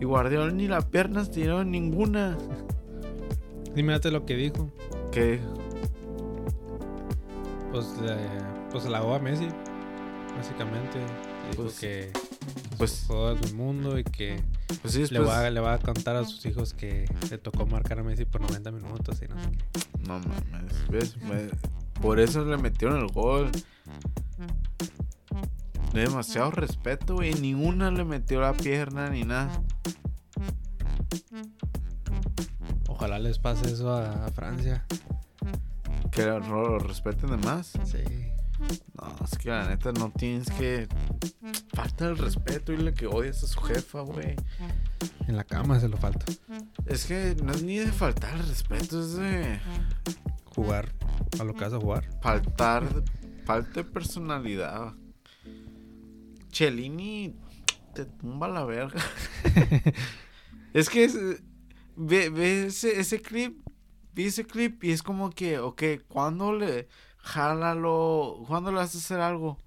[0.00, 2.36] Y Guardiola ni las piernas tiró ninguna.
[3.76, 4.72] Dime lo que dijo.
[5.12, 5.38] Que
[7.70, 8.16] Pues, eh,
[8.72, 9.46] pues halagó a Messi,
[10.36, 10.98] básicamente.
[11.52, 12.10] Dijo Pues- que
[12.76, 14.42] pues- es el mundo y que
[14.82, 17.98] pues sí, le, va, le va a contar a sus hijos que le tocó marcar
[18.00, 19.80] a Messi por 90 minutos y no sé qué.
[20.06, 21.16] No mames, ¿ves?
[21.22, 21.50] Me-
[22.00, 23.50] Por eso le metieron el gol.
[25.92, 27.34] Demasiado respeto, güey.
[27.34, 29.62] Ni una le metió la pierna ni nada.
[32.88, 34.84] Ojalá les pase eso a, a Francia.
[36.10, 37.72] Que lo, lo respeten de más.
[37.84, 37.98] Sí.
[38.94, 40.88] No, es que la neta no tienes que.
[41.74, 44.34] Falta el respeto y le que odias a su jefa, güey.
[45.28, 46.24] En la cama se lo falta.
[46.86, 49.60] Es que no es ni de faltar el respeto, es de
[50.46, 50.92] Jugar
[51.38, 52.08] a lo que vas a jugar.
[52.20, 52.84] faltar.
[53.44, 54.94] Falta de personalidad.
[56.50, 57.36] Chelini
[57.94, 59.00] te tumba la verga.
[60.72, 61.18] es que es-
[61.96, 63.60] ve, ve ese, ese clip.
[64.14, 66.88] Vi ese clip y es como que, ok, ¿cuándo le
[67.18, 68.44] jálalo?
[68.46, 69.58] ¿Cuándo le vas a hacer algo?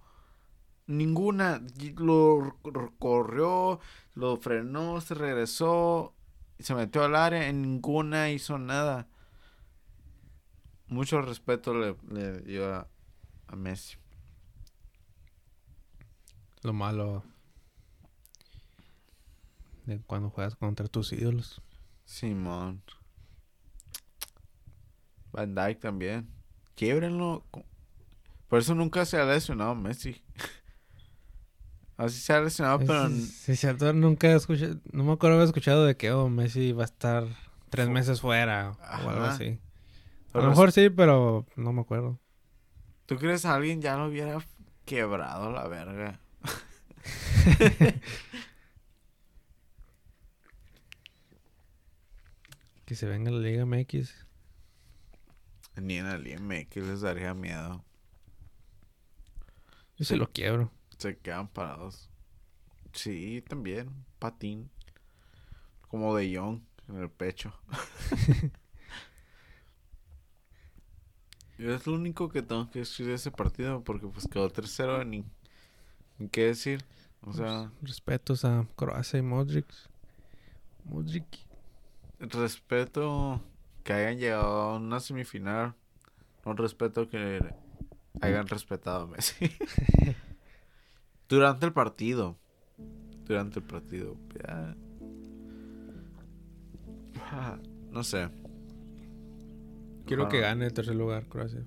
[0.87, 1.61] Ninguna.
[1.97, 2.57] Lo
[2.99, 3.79] corrió,
[4.13, 6.15] lo frenó, se regresó,
[6.59, 9.07] se metió al área, en ninguna hizo nada.
[10.87, 12.87] Mucho respeto le, le dio a,
[13.47, 13.97] a Messi.
[16.63, 17.23] Lo malo
[19.85, 21.61] de cuando juegas contra tus ídolos.
[22.05, 22.83] Simón.
[25.31, 26.40] Van Dyke también.
[26.81, 27.45] Quiebrenlo.
[28.47, 30.19] Por eso nunca se ha lesionado Messi.
[31.95, 33.93] Así se ha lesionado, pero Sí, sí, cierto.
[33.93, 37.27] Nunca he escuchado, no me acuerdo haber escuchado de que oh, Messi va a estar
[37.69, 38.71] tres meses fuera
[39.03, 39.59] o algo así.
[40.33, 42.19] A lo mejor sí, pero no me acuerdo.
[43.05, 44.43] ¿Tú crees que alguien ya lo hubiera
[44.83, 46.19] quebrado la verga?
[52.85, 54.30] Que se venga la Liga MX.
[55.75, 57.83] Ni en el que les daría miedo.
[59.97, 60.71] Yo se lo quiebro.
[60.97, 62.09] Se quedan parados.
[62.93, 63.89] Sí, también.
[64.19, 64.69] Patín.
[65.87, 67.53] Como de Young en el pecho.
[71.57, 75.03] Yo es lo único que tengo que decir de ese partido porque pues quedó tercero
[75.05, 75.23] ni,
[76.17, 76.83] ni qué decir.
[77.21, 79.67] O sea, Respetos a Croacia y Modric.
[80.85, 81.25] Modric.
[82.19, 83.41] respeto
[83.83, 85.75] que hayan llegado a una semifinal.
[86.45, 87.39] No respeto que
[88.21, 89.35] hayan respetado a Messi.
[91.29, 92.37] Durante el partido.
[93.25, 94.17] Durante el partido.
[94.43, 94.75] Ya.
[97.31, 97.57] Ah,
[97.91, 98.29] No sé.
[100.05, 100.47] Quiero que Ajá.
[100.49, 101.63] gane el tercer lugar, Croacia.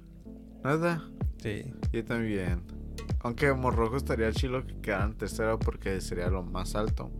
[0.62, 1.08] Nada.
[1.42, 1.72] Sí.
[1.92, 2.62] Yo también.
[3.20, 7.10] Aunque Morroco estaría chilo que quedaran tercero porque sería lo más alto.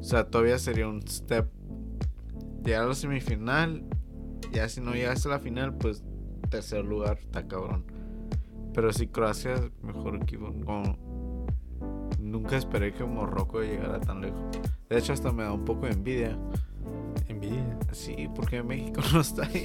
[0.00, 1.48] O sea, todavía sería un step.
[2.68, 3.82] Llegar a la semifinal.
[4.52, 6.04] Ya si no llegas a la final, pues
[6.50, 7.84] tercer lugar, está cabrón.
[8.74, 10.52] Pero si Croacia es mejor equipo.
[10.66, 10.98] como-
[12.20, 14.38] Nunca esperé que Morroco llegara tan lejos.
[14.90, 16.38] De hecho, hasta me da un poco de envidia.
[17.28, 17.78] Envidia.
[17.92, 19.64] Sí, porque México no está ahí.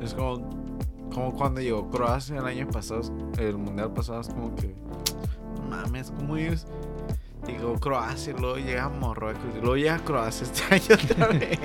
[0.00, 0.48] es como,
[1.12, 3.02] como cuando llegó Croacia el año pasado,
[3.38, 4.74] el mundial pasado, es como que,
[5.56, 6.66] no mames, como ellos.
[7.46, 11.58] Llegó Croacia, luego llega Marruecos, y luego llega Croacia este año otra vez.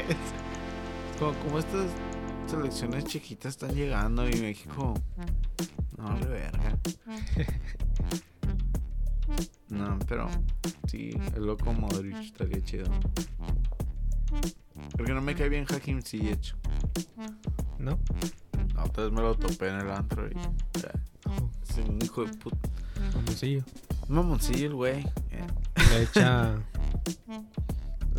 [1.20, 1.88] Como, como estas
[2.48, 4.94] selecciones chiquitas están llegando y México,
[5.98, 6.78] no vale verga.
[9.70, 10.30] No, pero
[10.88, 12.86] sí, el loco Modric estaría chido.
[14.96, 16.56] Porque no me cae bien Hakim Ziyech.
[17.80, 17.98] ¿No?
[18.76, 20.34] No, entonces me lo topé en el antro y
[21.70, 22.58] Es un hijo de puta.
[23.12, 23.64] famosillo.
[24.08, 25.00] Mamoncillo el güey.
[25.32, 25.48] Eh,
[25.90, 26.56] Le echa.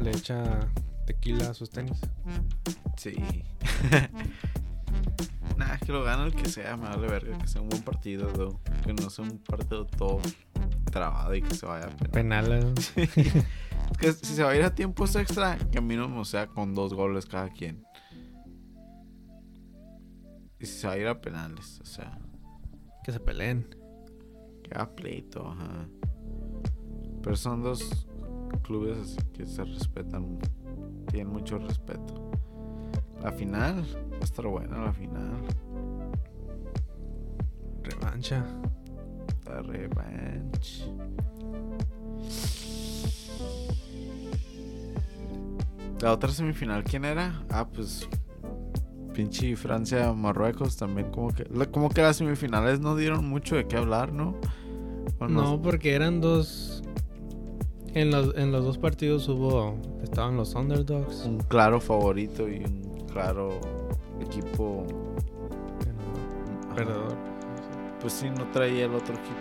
[0.02, 0.68] le echa
[1.06, 2.00] tequila a sus tenis.
[2.96, 3.14] Sí.
[5.56, 8.26] Nah, que lo gana el que sea, me vale verga, que sea un buen partido,
[8.28, 8.60] though.
[8.84, 10.20] Que no sea un partido todo
[10.92, 12.52] trabado y que se vaya a penal.
[12.52, 12.74] Eh.
[13.92, 16.92] Es que si se va a ir a tiempos extra, que mínimo sea con dos
[16.92, 17.84] goles cada quien.
[20.58, 22.18] Y si se va a ir a penales, o sea,
[23.04, 23.66] Que se peleen.
[24.72, 25.88] Haga pleito, ajá.
[27.22, 28.06] Pero son dos
[28.62, 30.38] clubes así que se respetan,
[31.10, 32.30] tienen mucho respeto.
[33.22, 35.42] La final, va a estar buena la final.
[37.82, 38.44] Revancha.
[39.46, 40.84] La revanche.
[46.00, 47.42] La otra semifinal, ¿quién era?
[47.48, 48.08] Ah, pues.
[49.16, 51.44] Pinche Francia, Marruecos también, como que.
[51.70, 54.36] Como que las semifinales no dieron mucho de qué hablar, ¿no?
[55.18, 56.82] ¿O No, porque eran dos.
[57.94, 59.80] En los, en los dos partidos hubo.
[60.02, 61.24] Estaban los underdogs.
[61.24, 63.58] Un claro favorito y un claro
[64.20, 64.86] equipo.
[66.66, 66.74] ajá.
[66.74, 67.16] Perdedor.
[68.02, 69.40] Pues sí, no traía el otro equipo.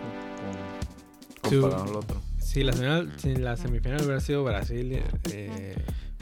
[1.42, 2.22] con- Sí, Comparado al otro.
[2.40, 5.02] Si la, final, si la semifinal hubiera sido Brasil,
[5.32, 5.76] eh,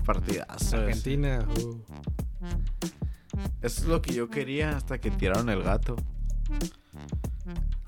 [0.04, 0.56] Partidazo.
[0.56, 0.76] ese.
[0.78, 1.48] Argentina.
[1.62, 1.78] uh,
[3.62, 5.96] Eso es lo que yo quería hasta que tiraron el gato.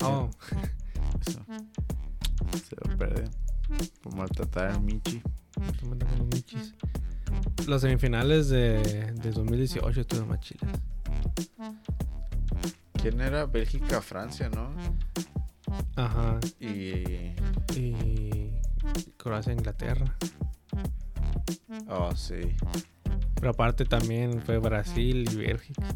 [0.02, 0.30] Oh,
[1.26, 1.40] Eso.
[2.68, 3.30] Se lo perden.
[4.02, 5.22] Por maltratar al Michi.
[5.80, 6.28] ¿cómo andan con
[7.66, 10.80] los semifinales de, de 2018 estuvieron más chilas.
[13.00, 13.46] ¿Quién era?
[13.46, 14.70] Bélgica, Francia, ¿no?
[15.96, 16.38] Ajá.
[16.60, 17.34] Y.
[17.74, 18.52] Y
[19.16, 20.16] Croacia, Inglaterra.
[21.88, 22.54] Oh, sí.
[23.36, 25.94] Pero aparte también fue Brasil y Bélgica.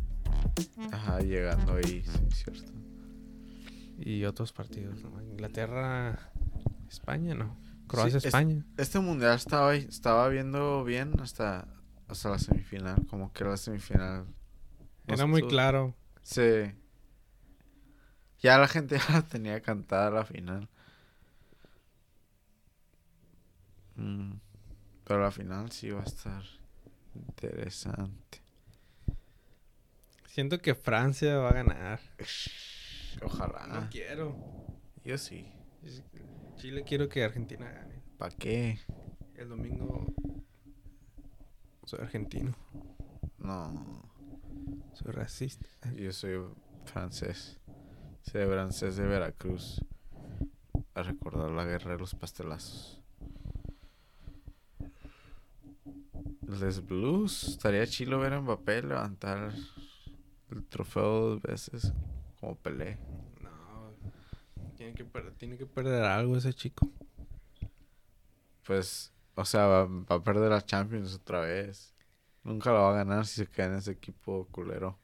[0.92, 2.72] Ajá, llegando ahí, sí, cierto.
[3.98, 5.20] Y otros partidos, ¿no?
[5.22, 6.30] Inglaterra,
[6.88, 7.56] España, ¿no?
[7.86, 8.64] Croacia, Sí, es- España.
[8.76, 11.66] Este mundial estaba, estaba viendo bien hasta,
[12.08, 13.06] hasta la semifinal.
[13.08, 14.26] Como que la semifinal.
[15.06, 15.94] no Era muy tú- claro.
[16.22, 16.72] Sí.
[18.40, 20.68] Ya la gente ya la tenía cantada la final.
[23.96, 24.32] Mm,
[25.10, 26.40] Pero la final sí va a estar
[27.16, 28.40] interesante.
[30.28, 32.00] Siento que Francia va a ganar.
[33.20, 33.66] Ojalá.
[33.66, 34.36] No quiero.
[35.02, 35.52] Yo sí.
[36.54, 38.00] Chile quiero que Argentina gane.
[38.18, 38.78] ¿Para qué?
[39.34, 40.14] El domingo
[41.84, 42.54] soy argentino.
[43.36, 44.08] No.
[44.92, 45.66] Soy racista.
[45.92, 46.40] Yo soy
[46.84, 47.58] francés.
[48.22, 49.84] Soy francés de Veracruz.
[50.94, 52.99] A recordar la guerra de los pastelazos.
[56.46, 57.44] Les Blues.
[57.48, 59.52] Estaría chilo ver a Mbappé levantar
[60.50, 61.92] el trofeo dos veces.
[62.40, 62.98] Como Pelé.
[63.40, 63.92] No.
[64.76, 66.88] Tiene que, per- tiene que perder algo ese chico.
[68.64, 71.94] Pues, o sea, va, va a perder la Champions otra vez.
[72.42, 74.98] Nunca lo va a ganar si se queda en ese equipo culero.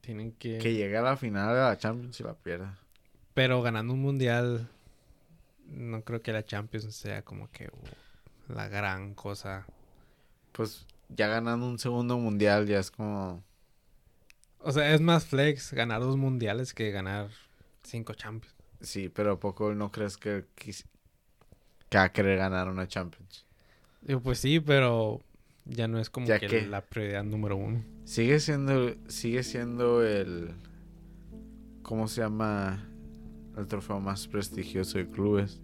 [0.00, 0.58] Tienen que...
[0.58, 2.78] Que llegue a la final de la Champions y la pierda.
[3.34, 4.68] Pero ganando un mundial,
[5.66, 7.86] no creo que la Champions sea como que uh,
[8.48, 9.66] la gran cosa.
[10.52, 13.42] Pues ya ganando un segundo mundial ya es como...
[14.58, 17.30] O sea, es más flex ganar dos mundiales que ganar
[17.82, 18.56] cinco Champions.
[18.80, 20.74] Sí, pero ¿a poco no crees que, que
[21.94, 23.46] va a querer ganar una Champions?
[24.02, 25.20] Digo, pues sí, pero
[25.64, 27.84] ya no es como ¿Ya que la prioridad número uno.
[28.04, 30.54] Sigue siendo, sigue siendo el,
[31.82, 32.88] ¿cómo se llama?
[33.56, 35.60] El trofeo más prestigioso de clubes.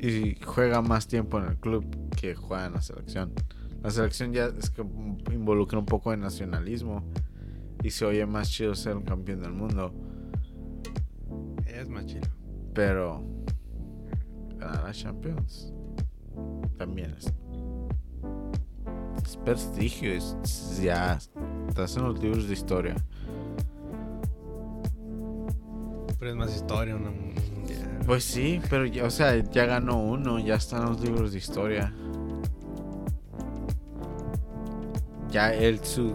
[0.00, 1.84] Y juega más tiempo en el club
[2.16, 3.32] que juega en la selección.
[3.82, 4.82] La selección ya es que
[5.32, 7.04] involucra un poco de nacionalismo.
[7.82, 9.92] Y se oye más chido ser un campeón del mundo.
[11.66, 12.28] Es más chido.
[12.74, 13.22] Pero
[14.58, 15.72] ganar la Champions
[16.76, 17.32] también es,
[19.24, 21.18] es prestigio, es, es ya
[21.68, 22.96] estás en los libros de historia.
[26.18, 27.10] Pero es más historia una.
[28.06, 31.92] Pues sí, pero ya, o sea, ya ganó uno, ya están los libros de historia.
[35.30, 36.14] Ya el su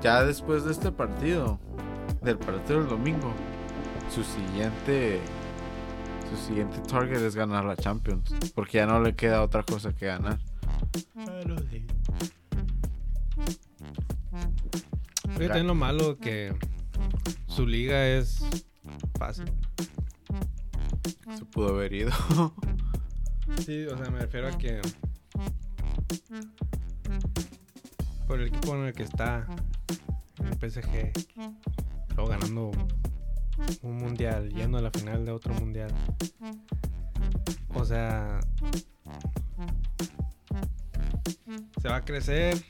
[0.00, 1.58] ya después de este partido,
[2.22, 3.32] del partido del domingo,
[4.14, 5.20] su siguiente
[6.30, 10.06] su siguiente target es ganar la Champions, porque ya no le queda otra cosa que
[10.06, 10.38] ganar.
[15.36, 16.54] Fíjate en lo malo que
[17.46, 18.44] su liga es
[19.18, 19.44] fácil.
[21.36, 22.12] Se pudo haber ido.
[23.64, 24.80] Sí, o sea, me refiero a que
[28.26, 29.46] por el equipo en el que está
[30.38, 31.12] el PSG,
[32.16, 32.70] luego ganando
[33.82, 35.92] un mundial, yendo a la final de otro mundial.
[37.74, 38.40] O sea,
[41.80, 42.64] se va a crecer.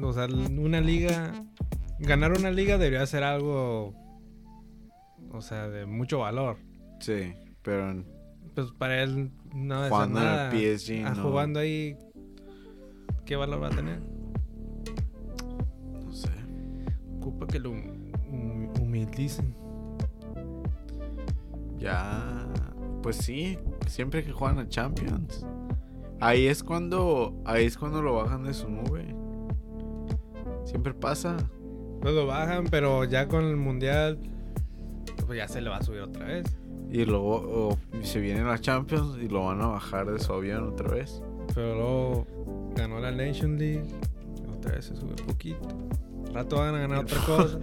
[0.00, 1.44] O sea, una liga,
[1.98, 3.94] ganar una liga debería ser algo,
[5.32, 6.56] o sea, de mucho valor.
[7.00, 8.04] sí, pero
[8.54, 10.50] Pues para él no ser jugando en nada.
[10.50, 11.96] el PSG Ah, no, Jugando ahí,
[13.24, 14.00] ¿qué valor va a tener?
[16.04, 16.28] no sé.
[17.18, 19.54] Ocupa que lo hum- humildicen.
[21.78, 22.46] Ya,
[23.02, 23.58] pues sí,
[23.88, 25.44] siempre que juegan a Champions.
[26.20, 29.04] Ahí es cuando, ahí es cuando lo bajan de su nube.
[30.64, 31.36] Siempre pasa.
[32.00, 34.18] Pues lo bajan, pero ya con el mundial,
[35.32, 36.44] pues ya se le va a subir otra vez.
[36.90, 40.68] Y luego o, se viene la Champions y lo van a bajar de su avión
[40.68, 41.22] otra vez.
[41.54, 42.26] Pero luego
[42.76, 43.88] ganó la Nation League,
[44.54, 45.68] otra vez se sube un poquito.
[46.34, 47.58] Rato van a ganar otra cosa.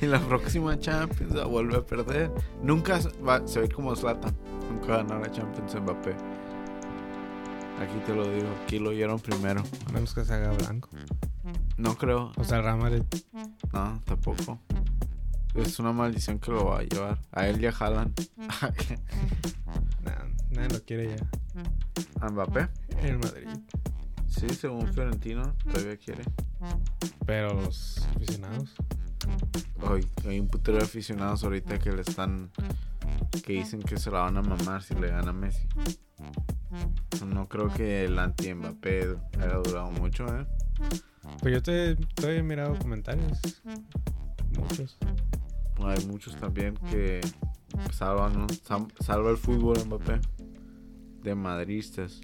[0.00, 2.30] y la próxima Champions la vuelve a perder.
[2.62, 4.34] Nunca se va, se ve como Zlatan.
[4.70, 6.12] Nunca ganó la Champions Mbappé.
[7.80, 9.62] Aquí te lo digo, aquí lo oyeron primero.
[9.88, 10.88] A menos que se haga blanco.
[11.76, 13.02] No creo, O sea, el Real Madrid,
[13.74, 14.58] no, tampoco.
[15.54, 17.18] Es una maldición que lo va a llevar.
[17.30, 18.12] A él ya jalan.
[20.02, 21.26] nah, nadie lo quiere ya.
[22.20, 22.68] ¿A Mbappé?
[23.02, 23.48] El Madrid.
[24.28, 26.24] Sí, según Fiorentino, todavía quiere.
[27.26, 28.74] Pero los aficionados.
[29.82, 32.50] Hoy hay un putero de aficionados ahorita que le están.
[33.44, 35.68] que dicen que se la van a mamar si le gana Messi.
[37.26, 40.46] No creo que el anti-Mbappé haya durado mucho, ¿eh?
[41.40, 43.38] Pues yo te, te he mirado comentarios.
[44.58, 44.96] Muchos.
[45.88, 47.20] Hay muchos también que
[47.92, 48.46] salvan,
[49.00, 50.20] salva el fútbol Mbappé.
[51.22, 52.20] De madristas.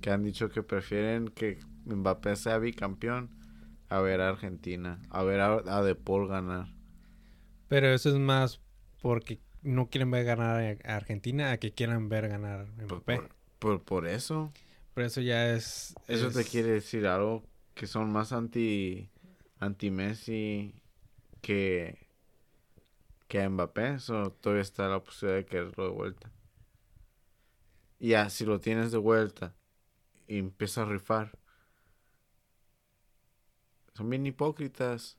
[0.00, 3.30] Que han dicho que prefieren que Mbappé sea bicampeón
[3.88, 5.00] a ver a Argentina.
[5.10, 6.68] A ver a, a De Paul ganar.
[7.68, 8.60] Pero eso es más
[9.00, 13.16] porque no quieren ver ganar a Argentina a que quieran ver ganar a Mbappé.
[13.16, 14.52] por- por- por eso.
[14.92, 15.94] Pero eso ya es...
[16.06, 17.42] Eso te es- quiere decir algo
[17.74, 19.10] que son más anti
[19.58, 20.74] anti Messi
[21.40, 22.03] que
[23.28, 26.30] que a Mbappé, eso todavía está la posibilidad de quererlo de vuelta.
[27.98, 29.54] Y ya, si lo tienes de vuelta
[30.26, 31.38] y empieza a rifar.
[33.94, 35.16] Son bien hipócritas.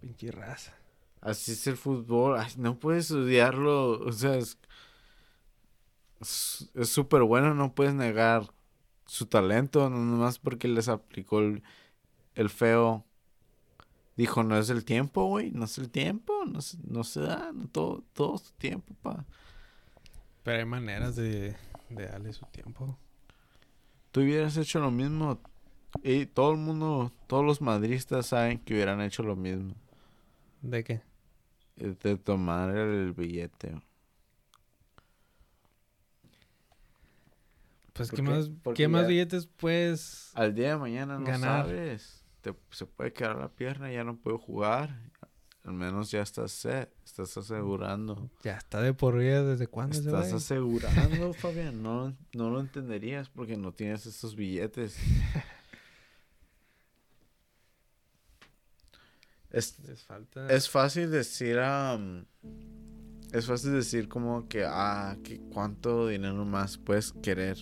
[0.00, 0.74] Pinche raza.
[1.20, 2.38] Así es el fútbol.
[2.38, 3.98] Ay, no puedes odiarlo.
[4.00, 4.58] O sea, es
[6.84, 7.54] súper bueno.
[7.54, 8.46] No puedes negar
[9.06, 9.90] su talento.
[9.90, 11.62] No nomás porque les aplicó el,
[12.34, 13.04] el feo.
[14.16, 15.50] Dijo, no es el tiempo, güey.
[15.50, 16.32] No es el tiempo.
[16.46, 17.52] No, se- no se da.
[17.52, 19.24] No, todo, todo su tiempo, pa.
[20.42, 21.54] Pero hay maneras de,
[21.90, 22.96] de darle su tiempo.
[24.12, 25.38] Tú hubieras hecho lo mismo.
[26.02, 29.74] Y todo el mundo, todos los madristas saben que hubieran hecho lo mismo.
[30.62, 31.02] ¿De qué?
[31.76, 33.80] eh, De tomar el billete.
[37.92, 40.30] Pues, ¿Por ¿qué más, ¿qué más billetes puedes...?
[40.34, 41.66] Al día de mañana no Ganar.
[41.66, 42.22] sabes.
[42.46, 44.96] Te, se puede quedar la pierna, ya no puedo jugar.
[45.64, 48.30] Al menos ya estás set, estás asegurando.
[48.44, 51.82] Ya está de por vida desde cuándo Estás asegurando, Fabián.
[51.82, 54.96] No, no lo entenderías porque no tienes estos billetes.
[59.50, 60.48] Es, Les falta...
[60.52, 62.26] es fácil decir, am,
[63.32, 67.56] es fácil decir como que, ah, que cuánto dinero más puedes querer,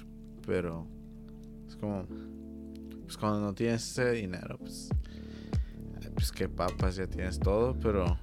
[0.44, 0.88] pero
[1.68, 2.08] es como,
[3.04, 4.90] pues cuando no tienes ese dinero, pues,
[6.02, 8.18] eh, pues que papas, ya tienes todo, pero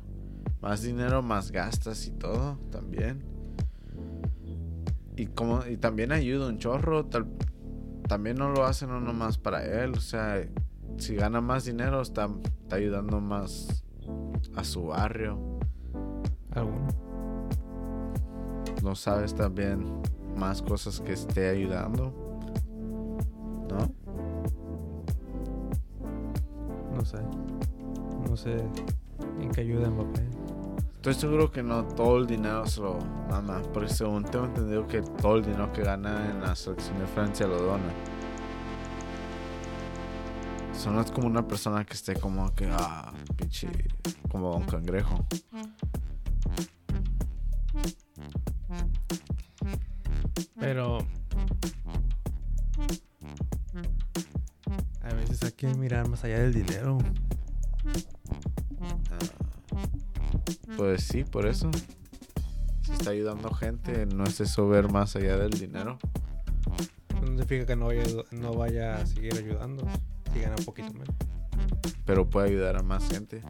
[0.62, 3.24] más dinero más gastas y todo también.
[5.16, 7.28] Y como, y también ayuda un chorro, tal,
[8.08, 10.44] también no lo hace no nomás para él, o sea,
[10.98, 12.30] si gana más dinero está,
[12.64, 13.84] está ayudando más
[14.56, 15.40] a su barrio.
[16.52, 16.88] ¿Alguno?
[18.84, 19.86] No sabes también
[20.36, 22.21] más cosas que esté ayudando.
[27.02, 27.18] No sé.
[28.30, 28.58] No sé
[29.42, 30.22] en qué ayuda Mbappé.
[30.98, 33.60] Estoy seguro que no todo el dinero se lo mama.
[33.74, 37.48] Porque según tengo entendido que todo el dinero que gana en la selección de Francia
[37.48, 37.92] lo dona.
[40.72, 43.68] Eso no es como una persona que esté como que, ah, pinche,
[44.30, 45.26] como un cangrejo.
[50.60, 51.00] Pero...
[56.12, 56.98] más allá del dinero.
[58.82, 59.18] Ah,
[60.76, 61.72] pues sí, por eso.
[62.84, 65.98] Si está ayudando gente, no es eso ver más allá del dinero.
[67.22, 69.88] No significa que no vaya, no vaya a seguir ayudando.
[70.34, 71.16] Si gana un poquito menos.
[72.06, 73.42] pero puede ayudar a más gente.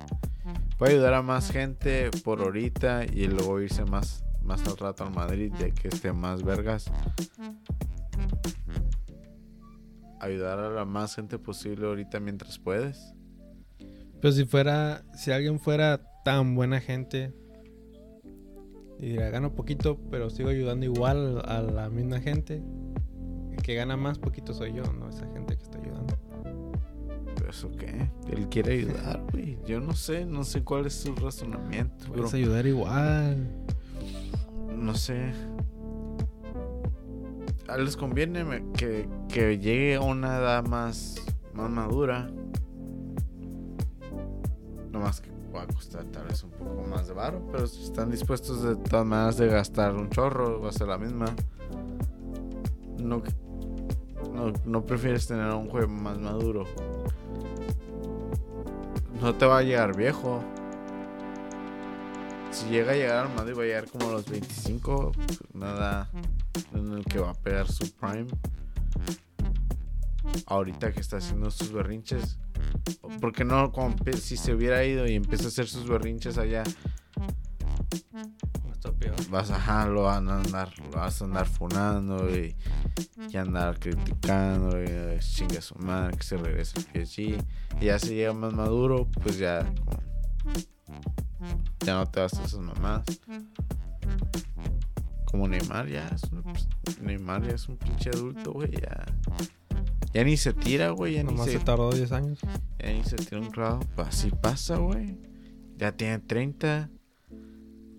[0.78, 5.12] Puede ayudar a más gente por ahorita y luego irse más, más al rato al
[5.14, 6.91] Madrid de que esté más vergas.
[10.22, 13.15] Ayudar a la más gente posible ahorita mientras puedes.
[14.22, 17.34] Pero si fuera, si alguien fuera tan buena gente
[18.99, 22.61] y dirá, gano poquito, pero sigo ayudando igual a la misma gente,
[23.52, 26.15] el que gana más poquito soy yo, no esa gente que está ayudando.
[27.35, 28.07] ¿Pero eso qué?
[28.31, 29.57] Él quiere ayudar, güey.
[29.65, 32.18] Yo no sé, no sé cuál es su razonamiento, bro.
[32.18, 33.49] Puedes ayudar igual.
[34.76, 35.31] No sé.
[37.77, 38.45] Les conviene
[38.77, 41.15] que, que llegue a una edad más,
[41.53, 42.30] más madura.
[44.91, 47.84] No más que va a costar tal vez un poco más de varo, pero si
[47.84, 51.26] están dispuestos de todas maneras de gastar un chorro, va a ser la misma.
[52.99, 53.22] No,
[54.34, 56.65] no, no prefieres tener un juego más maduro.
[59.22, 60.43] No te va a llegar viejo.
[62.52, 65.14] Si llega a llegar al Madrid va a llegar como a los 25,
[65.53, 66.10] nada
[66.73, 68.28] en el que va a pegar su prime.
[70.45, 72.38] Ahorita que está haciendo sus berrinches.
[73.19, 73.72] Porque no,
[74.19, 76.64] si se hubiera ido y empieza a hacer sus berrinches allá,
[78.99, 79.30] peor.
[79.30, 82.56] vas a, lo van a andar, lo vas a andar funando y,
[83.30, 87.19] y andar criticando y eh, chingue a su madre que se regrese al PSG.
[87.80, 90.02] Y ya si llega más maduro, pues ya como,
[91.85, 93.03] ya no te vas a esas mamás.
[95.26, 96.43] Como Neymar ya es un,
[97.01, 99.05] Neymar ya es un pinche adulto, güey, ya.
[100.13, 101.13] Ya ni se tira, güey.
[101.13, 102.39] Ya, ni Nomás se, se tardó 10 años.
[102.80, 103.49] ya ni se tira un.
[103.95, 105.18] Pues así pasa, güey.
[105.77, 106.89] Ya tiene 30.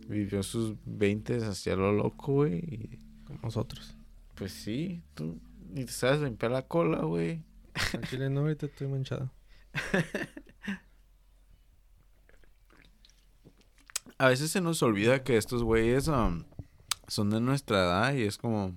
[0.09, 2.99] Vivió sus 20 hacia lo loco, güey.
[3.25, 3.97] Como nosotros.
[4.35, 5.41] Pues sí, tú
[5.71, 7.45] ni te sabes limpiar la cola, güey.
[7.95, 9.31] Al chile no, ahorita estoy manchado.
[14.23, 16.45] A veces se nos olvida que estos güeyes um,
[17.09, 18.73] son de nuestra edad y es como...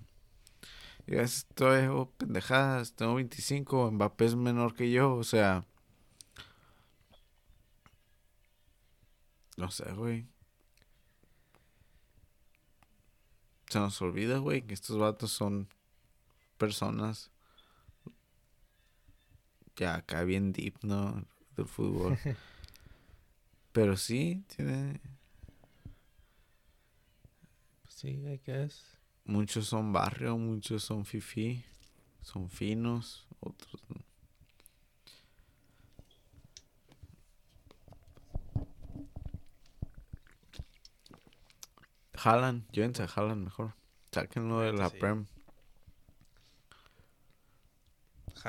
[1.06, 5.64] Ya estoy oh, pendejadas, tengo 25, Mbappé es menor que yo, o sea...
[9.56, 10.26] No sé, güey.
[13.70, 15.68] Se nos olvida, güey, que estos vatos son
[16.58, 17.30] personas
[19.76, 21.24] ya acá bien deep, ¿no?
[21.56, 22.18] Del fútbol.
[23.74, 25.00] Pero sí, tiene...
[27.96, 28.84] Sí, I guess.
[29.24, 31.64] Muchos son barrio, muchos son fifi,
[32.22, 34.04] son finos, otros no.
[42.14, 43.74] Jalan, llévense a Jalan mejor.
[44.12, 44.98] Sáquenlo de la Sí.
[44.98, 45.26] Prem.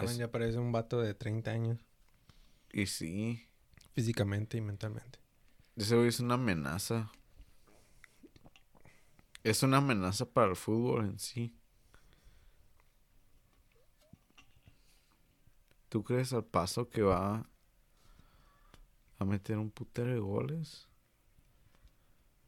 [0.02, 1.78] Es- ya parece un vato de 30 años.
[2.72, 3.48] Y sí,
[3.94, 5.18] Físicamente y mentalmente.
[5.76, 7.10] ese güey es una amenaza.
[9.46, 11.54] Es una amenaza para el fútbol en sí.
[15.88, 17.48] ¿Tú crees al paso que va
[19.20, 20.88] a meter un putero de goles?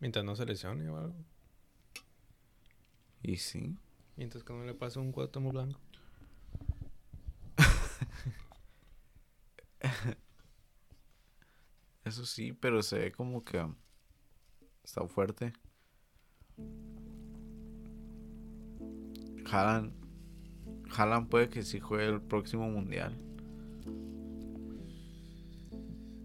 [0.00, 1.24] Mientras no se lesione o algo.
[3.22, 3.78] Y sí.
[4.16, 5.78] Mientras que no le pase un cuarto muy blanco.
[12.04, 13.64] Eso sí, pero se ve como que
[14.82, 15.52] está fuerte.
[19.44, 19.92] Jalan.
[20.90, 23.16] Jalan puede que sí juegue el próximo mundial.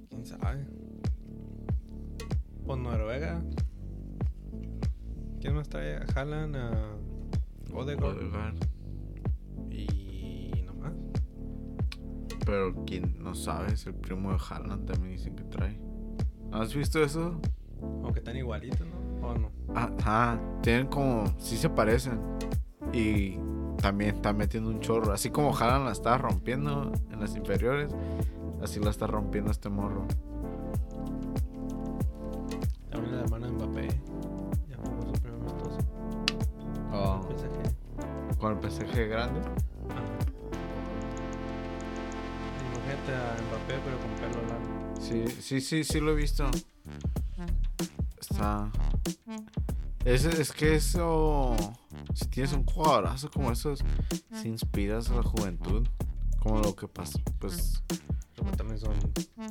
[0.09, 0.65] ¿Quién sabe?
[2.65, 3.41] Pues Noruega.
[5.39, 5.97] ¿Quién más trae?
[5.97, 6.97] A Haaland, a
[7.73, 8.17] Odegaard.
[8.17, 8.55] Odegaard.
[9.69, 10.93] Y no más.
[12.45, 15.77] Pero quien no sabe es el primo de Haaland también dicen que trae.
[16.51, 17.41] ¿Has visto eso?
[17.81, 19.02] Aunque están igualitos, ¿no?
[19.23, 19.51] ¿O no?
[19.75, 22.19] Ajá, tienen como, sí se parecen.
[22.91, 23.37] Y
[23.81, 25.11] también está metiendo un chorro.
[25.13, 27.91] Así como Haaland la está rompiendo en las inferiores,
[28.61, 30.05] así la está rompiendo este morro.
[32.89, 33.87] También la hermana de Mbappé.
[34.69, 35.77] Ya jugó su primer amistoso.
[36.91, 38.37] Oh, PSG.
[38.37, 39.39] con el PSG grande.
[39.39, 40.03] Ajá.
[42.69, 44.95] Imagínate a Mbappé, pero con pelo largo.
[44.99, 46.45] Sí, sí, sí, sí lo he visto.
[48.19, 48.71] Está.
[50.05, 51.55] Es, es que eso.
[52.13, 53.79] Si tienes un jugadorazo como esos,
[54.33, 55.87] si inspiras a la juventud.
[56.39, 57.19] Como lo que pasa.
[57.39, 57.81] Pues
[58.35, 58.93] Pero también son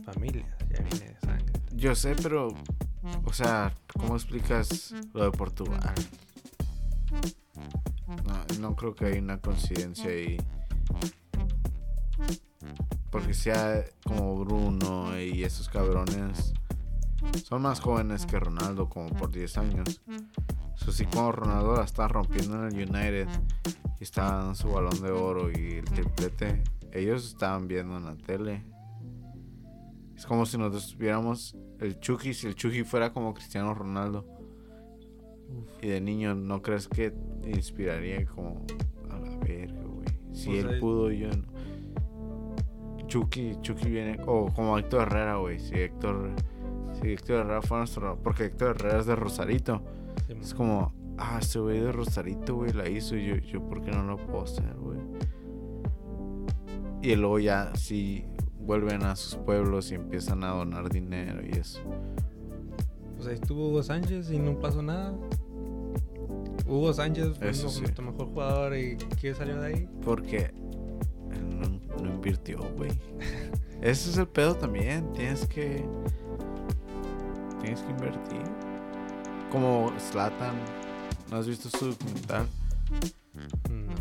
[0.05, 1.53] familias, ya viene de sangre.
[1.74, 2.49] yo sé, pero.
[3.24, 5.95] O sea, ¿cómo explicas lo de Portugal?
[8.27, 10.37] No, no creo que haya una coincidencia ahí.
[13.11, 16.53] Porque sea como Bruno y esos cabrones
[17.44, 20.03] son más jóvenes que Ronaldo, como por 10 años.
[20.77, 23.28] Eso sí, como Ronaldo la está rompiendo en el United
[24.01, 26.62] y está dando su balón de oro y el triplete,
[26.93, 28.65] ellos estaban viendo en la tele.
[30.16, 34.27] Es como si nosotros viéramos el Chucky, si el Chucky fuera como Cristiano Ronaldo.
[35.82, 38.65] Y de niño, ¿no crees que te inspiraría como
[39.11, 40.07] a la verga, güey?
[40.32, 41.53] Si Pues él ahí- pudo, yo no.
[43.07, 45.59] Chucky, Chucky viene, o como Héctor Herrera, güey.
[45.59, 46.31] Si Héctor,
[47.03, 49.83] si Héctor Herrera fue nuestro, porque Héctor Herrera es de Rosarito.
[50.27, 53.16] Sí, Es como, ah, ese güey de Rosarito, güey, la hizo.
[53.16, 54.99] Y yo, yo, ¿por qué no lo puedo hacer, güey?
[57.03, 58.24] Y luego ya, sí,
[58.61, 61.81] vuelven a sus pueblos y empiezan a donar dinero y eso.
[63.16, 65.15] Pues ahí estuvo Hugo Sánchez y no pasó nada.
[66.66, 67.81] Hugo Sánchez fue Eso nu- sí.
[67.81, 69.89] nuestro mejor jugador y ¿quién salió de ahí?
[70.05, 70.53] Porque
[71.33, 72.93] él no, no invirtió, güey.
[73.83, 75.12] Ese es el pedo también.
[75.12, 75.85] Tienes que.
[77.62, 78.43] Tienes que invertir.
[79.51, 80.56] Como Slatan.
[81.30, 82.47] ¿No has visto su documental?
[83.70, 83.94] No.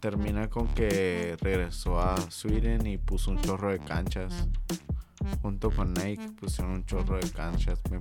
[0.00, 4.48] Termina con que regresó a Sweden y puso un chorro de canchas.
[5.42, 8.00] Junto con Nike pusieron un chorro de canchas para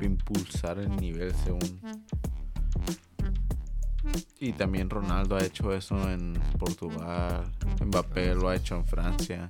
[0.00, 1.80] impulsar el nivel según.
[4.40, 7.44] Y también Ronaldo ha hecho eso en Portugal.
[7.84, 9.48] Mbappé lo ha hecho en Francia.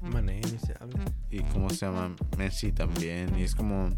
[0.00, 1.04] Mané, ni se habla.
[1.30, 3.38] Y cómo se llama Messi también.
[3.38, 3.90] Y es como.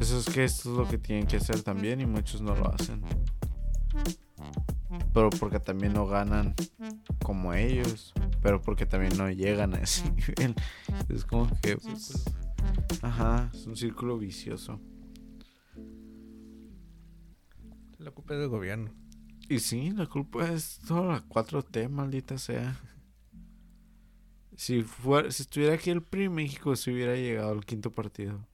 [0.00, 2.72] Eso es que esto es lo que tienen que hacer también y muchos no lo
[2.72, 3.02] hacen.
[5.12, 6.54] Pero porque también no ganan
[7.22, 8.12] como ellos,
[8.42, 10.54] pero porque también no llegan a ese nivel.
[11.08, 12.24] Es como que, pues,
[13.02, 14.80] ajá, es un círculo vicioso.
[18.04, 18.92] La culpa es del gobierno.
[19.48, 22.78] Y sí, la culpa es toda la 4T, maldita sea.
[24.56, 28.46] Si, fuera, si estuviera aquí el PRI, México se hubiera llegado al quinto partido.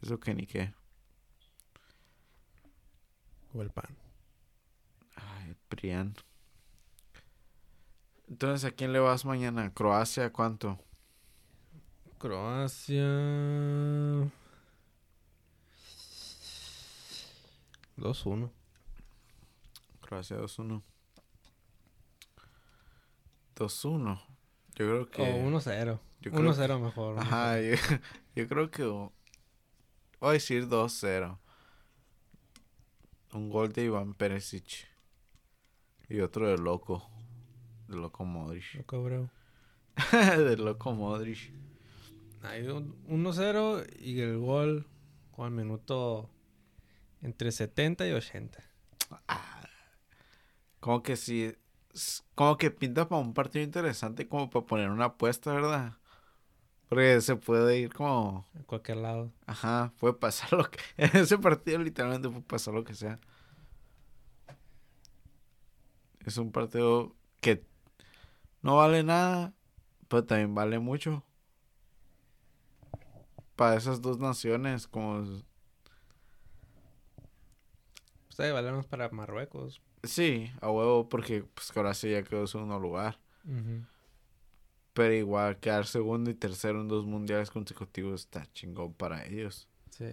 [0.00, 0.72] Eso que ni qué.
[3.52, 3.94] O el pan.
[5.14, 6.14] Ay, Prián.
[8.28, 9.74] Entonces, ¿a quién le vas mañana?
[9.74, 10.78] ¿Croacia cuánto?
[12.16, 13.04] Croacia.
[17.98, 18.50] 2-1.
[20.00, 20.82] Croacia 2-1.
[23.56, 24.22] 2-1.
[24.76, 25.22] Yo creo que.
[25.22, 26.00] O 1-0.
[26.20, 27.18] yo creo 1-0 mejor.
[27.18, 27.74] Ajá, yo,
[28.36, 28.84] yo creo que.
[28.84, 29.10] Voy
[30.20, 31.38] a decir 2-0.
[33.32, 34.88] Un gol de Iván Perisic.
[36.08, 37.08] Y otro de Loco.
[37.88, 38.74] De Loco Modric.
[38.74, 39.30] Lo cabrón.
[40.12, 41.52] de Loco Modric.
[42.42, 44.86] Hay un 1-0 y el gol
[45.32, 46.30] con el minuto
[47.22, 48.64] entre 70 y 80.
[50.80, 51.54] Como que sí.
[51.94, 55.94] s- Como que pinta para un partido interesante, como para poner una apuesta, ¿verdad?
[56.88, 58.46] Porque se puede ir como.
[58.56, 59.32] En cualquier lado.
[59.46, 60.78] Ajá, puede pasar lo que.
[60.98, 63.20] En ese partido literalmente puede pasar lo que sea.
[66.24, 67.64] Es un partido que
[68.62, 69.54] no vale nada,
[70.08, 71.24] pero también vale mucho.
[73.56, 75.24] Para esas dos naciones, como.
[78.38, 79.82] Ahí valemos para Marruecos.
[80.04, 83.18] Sí, a huevo, porque pues sí ya quedó en segundo lugar.
[84.92, 89.68] Pero igual quedar segundo y tercero en dos mundiales consecutivos está chingón para ellos.
[89.90, 90.12] Sí.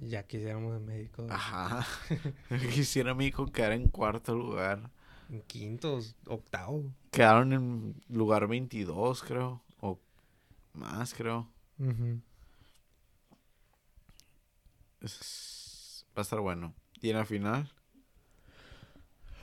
[0.00, 1.26] Ya quisiéramos en México.
[1.28, 1.86] Ajá.
[2.72, 4.90] Quisiera México quedar en cuarto lugar.
[5.28, 6.84] En quintos, octavo.
[7.10, 9.62] Quedaron en lugar 22, creo.
[9.80, 9.98] O
[10.72, 11.48] más, creo.
[15.00, 16.74] Es- Va a estar bueno.
[17.00, 17.70] Y en la final,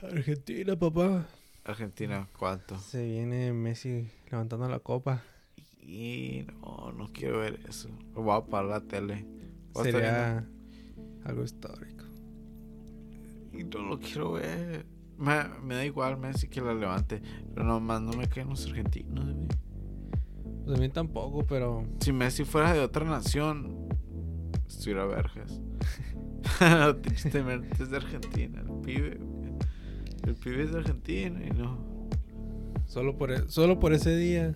[0.02, 1.26] Argentina, papá.
[1.64, 2.78] Argentina, ¿cuánto?
[2.78, 5.22] Se viene Messi levantando la copa.
[5.80, 7.88] Y no, no quiero ver eso.
[8.12, 9.26] Voy a apagar la tele.
[9.82, 10.46] Sería
[11.24, 12.04] algo histórico.
[13.52, 14.86] Y no lo quiero ver.
[15.16, 17.22] Me, me da igual Messi que la levante.
[17.54, 19.48] Pero nomás no me caen los argentinos, güey.
[20.64, 23.88] Pues a mí tampoco, pero Si Messi fuera de otra nación,
[24.68, 25.60] estuviera vergas.
[27.02, 29.18] Tristemente es de Argentina, el pibe.
[30.26, 31.78] El pibe es de Argentina y no.
[32.86, 34.54] solo por, e- solo por ese día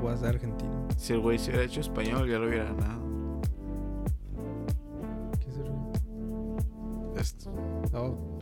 [0.00, 0.86] voy a ser argentino.
[0.96, 3.40] Si el güey se hubiera hecho español, ya lo hubiera ganado.
[5.40, 5.72] ¿Qué será?
[7.20, 7.50] Esto.
[7.94, 8.38] Oh.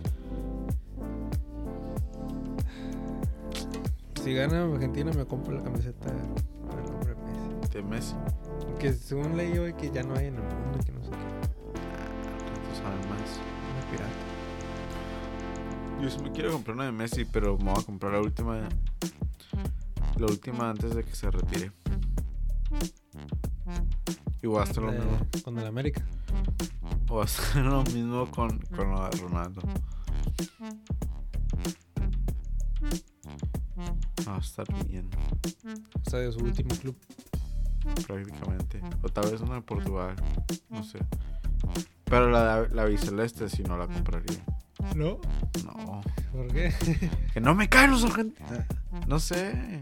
[4.23, 6.13] Si gana Argentina me compro la camiseta
[6.69, 7.69] con el nombre Messi.
[7.73, 8.15] De Messi.
[8.79, 11.36] Que según leí hoy que ya no hay en el mundo, que no sé qué.
[12.87, 13.41] Saben más.
[13.73, 14.15] Una pirata.
[16.01, 18.69] Yo sí me quiero comprar una de Messi, pero me voy a comprar la última.
[20.17, 21.73] La última antes de que se retire.
[24.41, 25.19] Y voy a hacer lo De- mismo.
[25.45, 26.07] con el América.
[27.11, 29.63] A hacer lo mismo con, con lo de Ronaldo.
[34.29, 35.09] Va a estar bien,
[36.07, 36.97] O sea, de su último club.
[38.07, 38.81] prácticamente.
[39.03, 40.15] O tal vez una de Portugal.
[40.71, 40.99] No sé.
[42.09, 44.39] Pero la, la biceleste si no la compraría.
[44.95, 45.19] ¿No?
[45.65, 46.01] No.
[46.33, 46.73] ¿Por qué?
[47.35, 48.51] Que no me caen los argentinos.
[49.07, 49.81] No sé.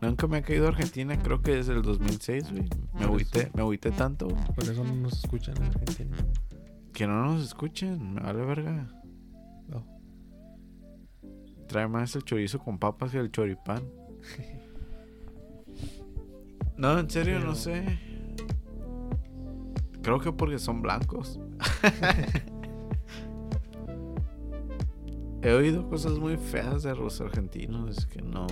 [0.00, 2.68] Nunca me ha caído Argentina, creo que desde el 2006, güey.
[2.94, 6.16] Me agüité, me agüité tanto Por eso no nos escuchan en Argentina.
[6.92, 8.14] que no nos escuchen.
[8.14, 8.88] Me vale verga.
[9.68, 9.84] No.
[11.66, 13.82] Trae más el chorizo con papas que el choripán.
[16.76, 17.98] No, en serio, no Pero- sé.
[20.02, 21.38] Creo que porque son blancos.
[25.42, 28.46] He oído cosas muy feas de los argentinos, es que no.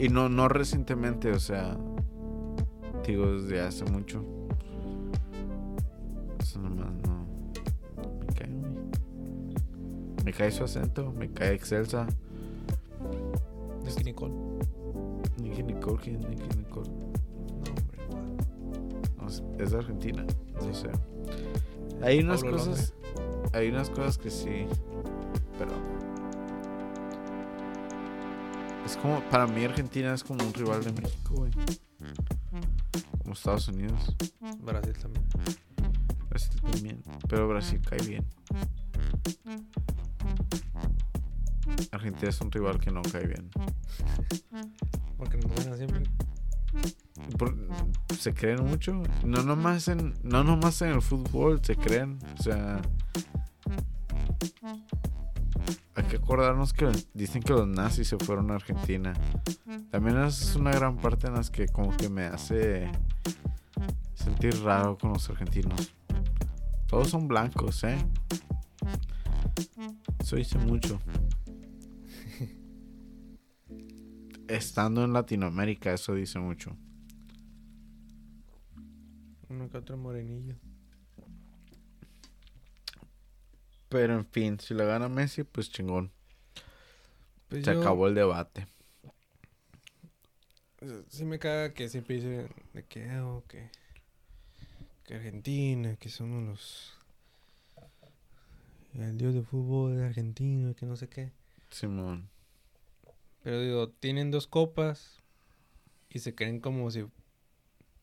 [0.00, 1.76] Y no, no recientemente, o sea,
[3.04, 4.24] digo desde hace mucho.
[6.38, 7.26] Eso nomás no.
[8.20, 8.50] Me cae.
[10.24, 12.06] Me cae su acento, me cae Excelsa.
[13.84, 14.34] Nicky Nicole.
[15.40, 17.07] Nicky Nicole, ¿quién es Nicky Nicole?
[19.58, 20.24] Es de Argentina,
[20.54, 20.90] no sé.
[22.02, 22.94] Hay unas Pablo cosas.
[23.52, 24.66] Hay unas cosas que sí.
[25.58, 25.72] Pero.
[28.86, 29.20] Es como.
[29.30, 31.50] Para mí, Argentina es como un rival de México, güey.
[33.18, 34.16] Como Estados Unidos.
[34.60, 35.24] Brasil también.
[36.28, 37.02] Brasil también.
[37.28, 38.24] Pero Brasil cae bien.
[41.92, 43.50] Argentina es un rival que no cae bien.
[45.16, 46.02] Porque nos gana siempre.
[48.18, 49.02] Se creen mucho.
[49.24, 52.18] No nomás en, no nomás en el fútbol se creen.
[52.38, 52.80] O sea.
[55.94, 59.12] Hay que acordarnos que dicen que los nazis se fueron a Argentina.
[59.90, 62.90] También es una gran parte en las que como que me hace
[64.14, 65.92] sentir raro con los argentinos.
[66.86, 67.98] Todos son blancos, ¿eh?
[70.18, 71.00] Eso dice mucho.
[74.48, 76.76] Estando en Latinoamérica, eso dice mucho.
[79.50, 80.54] Uno que otro morenillo.
[83.88, 86.10] Pero en fin, si la gana Messi, pues chingón.
[87.48, 88.66] Pues Se yo- acabó el debate.
[91.08, 93.68] Sí me caga que siempre dicen de que, oh, que,
[95.04, 96.94] que Argentina, que somos los...
[98.94, 101.32] El dios de fútbol de Argentina, que no sé qué.
[101.70, 102.28] Simón.
[103.42, 105.20] Pero digo, tienen dos copas
[106.10, 107.06] y se creen como si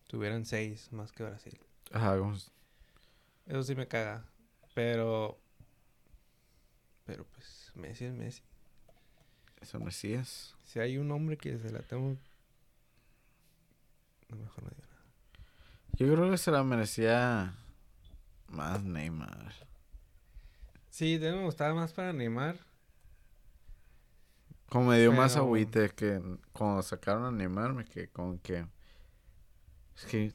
[0.07, 1.59] tuvieran seis más que Brasil.
[1.91, 4.25] Ajá, como- Eso sí me caga.
[4.73, 5.39] Pero...
[7.05, 8.41] Pero pues Messi es Messi.
[9.61, 10.55] eso Messi es.
[10.63, 12.17] Si hay un hombre que se la tengo...
[14.29, 15.03] No, mejor no digo nada.
[15.97, 17.55] Yo creo que se la merecía
[18.47, 19.53] más Neymar.
[20.89, 22.57] Sí, de- me gustaba más para Neymar.
[24.69, 26.19] Como me dio más agüite que
[26.51, 28.65] cuando sacaron a Neymar, me quedé con que.
[29.95, 30.33] Es que.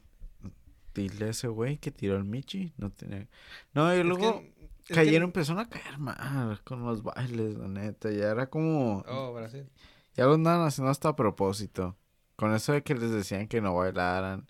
[0.93, 2.73] Dile a ese güey que tiró el Michi.
[2.77, 3.27] No tenía.
[3.73, 7.67] No, y luego que- es que- cayeron, empezaron a caer mal con los bailes, la
[7.69, 8.11] neta.
[8.11, 9.03] Ya era como.
[9.07, 9.69] Oh, Brasil.
[10.15, 11.95] Ya lo andaban haciendo hasta a propósito.
[12.35, 14.47] Con eso de que les decían que no bailaran.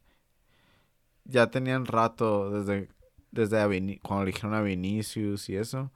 [1.26, 2.90] Ya tenían rato desde,
[3.32, 3.68] desde a
[4.02, 5.92] cuando le dijeron a Vinicius y eso.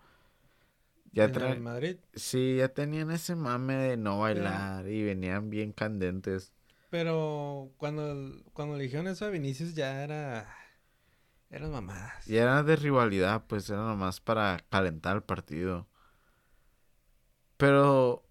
[1.12, 1.98] Ya traen, Madrid.
[2.14, 6.52] sí, ya tenían ese mame de no bailar y venían bien candentes.
[6.90, 10.56] Pero cuando, cuando le dijeron eso a Vinicius ya era...
[11.50, 12.28] Eran mamadas.
[12.28, 15.88] Y era de rivalidad, pues era nomás para calentar el partido.
[17.58, 18.26] Pero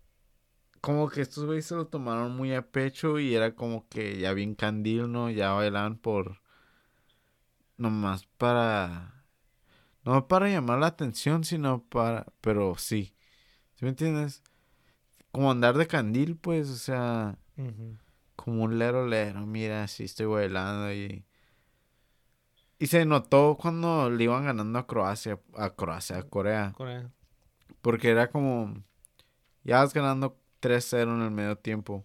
[0.80, 4.34] como que estos güeyes se lo tomaron muy a pecho y era como que ya
[4.34, 5.30] bien candil, ¿no?
[5.30, 6.42] Ya bailaban por...
[7.76, 9.24] Nomás para...
[10.04, 12.26] No para llamar la atención, sino para...
[12.40, 13.14] Pero sí.
[13.76, 14.42] ¿Sí me entiendes?
[15.32, 17.38] Como andar de candil, pues, o sea...
[17.56, 17.96] Ujú.
[18.44, 21.24] Como un lero lero, mira, sí estoy bailando y...
[22.78, 26.74] Y se notó cuando le iban ganando a Croacia, a Croacia, a Corea.
[26.76, 27.10] Corea.
[27.80, 28.74] Porque era como...
[29.62, 32.04] Ya vas ganando 3-0 en el medio tiempo.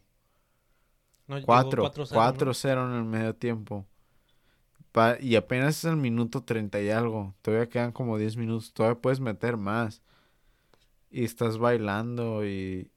[1.27, 2.15] No, llegó 4, 4-0, ¿no?
[2.15, 3.85] 4-0 en el medio tiempo.
[4.93, 7.35] Pa- y apenas es el minuto 30 y algo.
[7.41, 8.71] Todavía quedan como 10 minutos.
[8.71, 10.01] Todavía puedes meter más.
[11.11, 12.89] Y estás bailando y...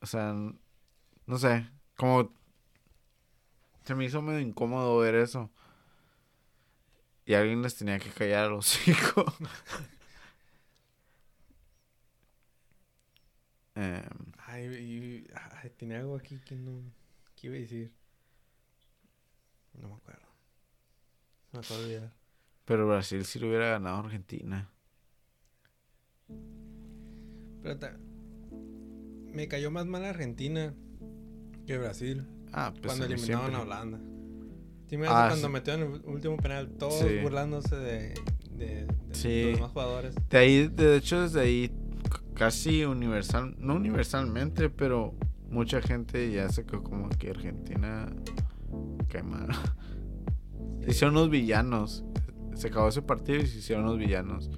[0.00, 0.32] O sea,
[1.26, 1.68] no sé.
[1.96, 2.32] Como...
[3.84, 5.50] Se me hizo medio incómodo ver eso.
[7.24, 9.24] Y alguien les tenía que callar a los hijos.
[13.74, 15.26] Em, Ay,
[15.76, 16.80] tenía algo aquí que no...
[17.34, 17.92] ¿Qué iba a decir?
[19.74, 20.26] No me acuerdo.
[21.52, 22.12] Me acabo de olvidar.
[22.64, 24.70] pero Brasil sí lo hubiera ganado a Argentina.
[27.62, 27.98] Pero ta-
[28.50, 30.74] me cayó más mal Argentina
[31.66, 32.26] que Brasil.
[32.52, 33.56] Ah, pues cuando eliminaron siempre.
[33.56, 33.98] a Holanda.
[34.88, 35.52] Sí, me Ah, cuando sí.
[35.52, 37.18] metieron el último penal, todos Sí.
[37.22, 38.14] burlándose de,
[38.56, 40.14] de, los demás jugadores.
[40.30, 41.72] De ahí, de hecho, desde ahí
[42.34, 45.14] casi universal, no universalmente, pero
[45.50, 48.06] mucha gente ya se quedó como que Argentina.
[50.84, 52.04] Se hicieron los villanos.
[52.54, 54.50] Se acabó ese partido y se hicieron los villanos.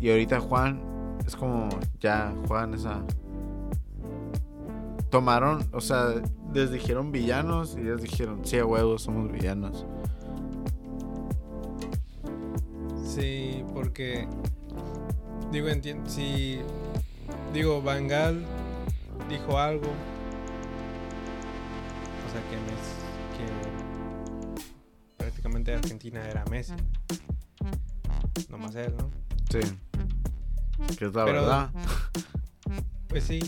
[0.00, 0.82] Y ahorita Juan
[1.26, 1.68] es como
[2.00, 3.04] ya Juan esa
[5.10, 6.14] tomaron, o sea,
[6.54, 9.84] les dijeron villanos y ellos dijeron, "Sí, a huevos, somos villanos."
[13.04, 14.28] Sí, porque
[15.50, 16.60] digo, entiendo, si
[17.52, 18.44] digo, Bangal
[19.28, 19.86] dijo algo,
[22.26, 22.94] o sea que Messi,
[23.36, 23.46] que
[25.16, 26.74] prácticamente Argentina era Messi,
[28.48, 29.10] no más él, ¿no?
[29.50, 29.58] Sí.
[30.96, 31.70] Que es la Pero- verdad.
[33.10, 33.40] Pues sí,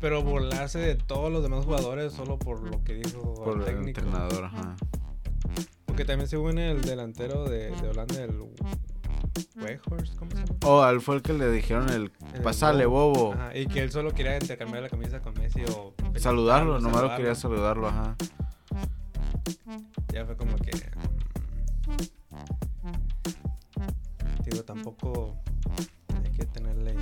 [0.00, 3.64] pero burlarse de todos los demás jugadores solo por lo que dijo Por el el
[3.66, 4.00] técnico.
[4.00, 4.76] entrenador, ajá.
[5.84, 8.38] Porque también se une el delantero de, de Holanda, el
[9.56, 10.56] Weghorst, ¿cómo se llama?
[10.64, 13.32] Oh, él fue el que le dijeron el El pasale bobo.
[13.34, 17.16] Ajá, y que él solo quería intercambiar la camisa con Messi o Saludarlo, nomás lo
[17.16, 18.14] quería saludarlo, ajá.
[20.12, 20.70] Ya fue como que.
[21.88, 21.96] mm,
[24.48, 25.34] Digo, tampoco
[26.24, 26.94] hay que tenerle.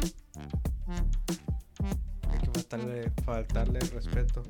[2.33, 4.43] Hay que faltarle, faltarle respeto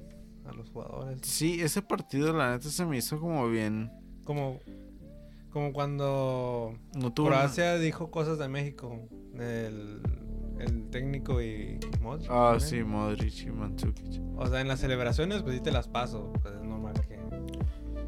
[0.46, 1.18] a los jugadores.
[1.22, 3.90] Sí, ese partido la neta se me hizo como bien.
[4.24, 4.60] Como,
[5.50, 7.28] como cuando No tuvo.
[7.28, 8.98] Croacia dijo cosas de México.
[9.34, 10.00] El,
[10.58, 12.30] el técnico y Modric.
[12.30, 14.20] Ah, sí, Modric y Mandzukic.
[14.36, 16.32] O sea, en las celebraciones, pues sí te las paso.
[16.42, 17.18] Pues es normal que,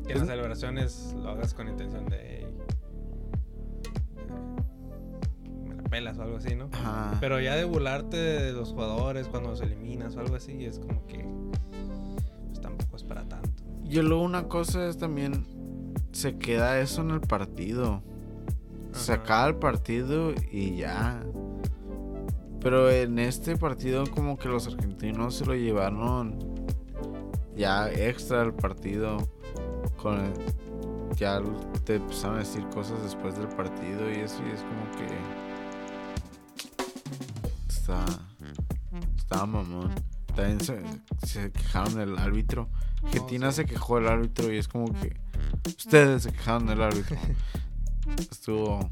[0.07, 2.44] que en las celebraciones lo hagas con intención de.
[5.95, 6.69] Pelas o algo así, ¿no?
[6.73, 7.17] Ajá.
[7.21, 11.07] Pero ya de burlarte de los jugadores cuando los eliminas o algo así, es como
[11.07, 11.25] que.
[12.49, 13.63] Pues tampoco es para tanto.
[13.85, 15.47] Y luego una cosa es también.
[16.11, 18.03] Se queda eso en el partido.
[18.93, 21.23] Se acaba el partido y ya.
[22.61, 26.39] Pero en este partido como que los argentinos se lo llevaron
[27.57, 29.19] ya extra el partido.
[29.97, 30.33] Con el-
[31.17, 31.41] ya
[31.85, 35.07] te empezaron a decir cosas después del partido y eso y es como que
[37.85, 38.07] está
[39.17, 39.95] estaba mamón.
[40.35, 40.83] También se,
[41.27, 42.69] se quejaron del árbitro.
[43.05, 43.57] Argentina sí.
[43.57, 45.17] se quejó del árbitro y es como que
[45.67, 47.17] ustedes se quejaron del árbitro.
[48.19, 48.91] Estuvo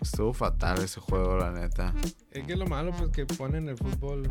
[0.00, 1.94] estuvo fatal ese juego, la neta.
[2.30, 4.28] Es que lo malo, pues que ponen el fútbol.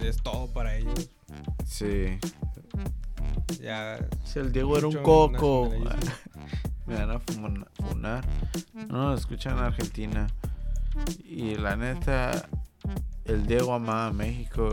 [0.00, 1.10] Es todo para ellos.
[1.64, 2.18] Sí.
[3.60, 4.06] Ya.
[4.24, 5.70] Si el Diego era un coco.
[6.92, 7.18] Me van a
[7.88, 8.24] funar.
[8.88, 10.26] No, escuchan en Argentina.
[11.24, 12.48] Y la neta,
[13.24, 14.68] el Diego amaba a México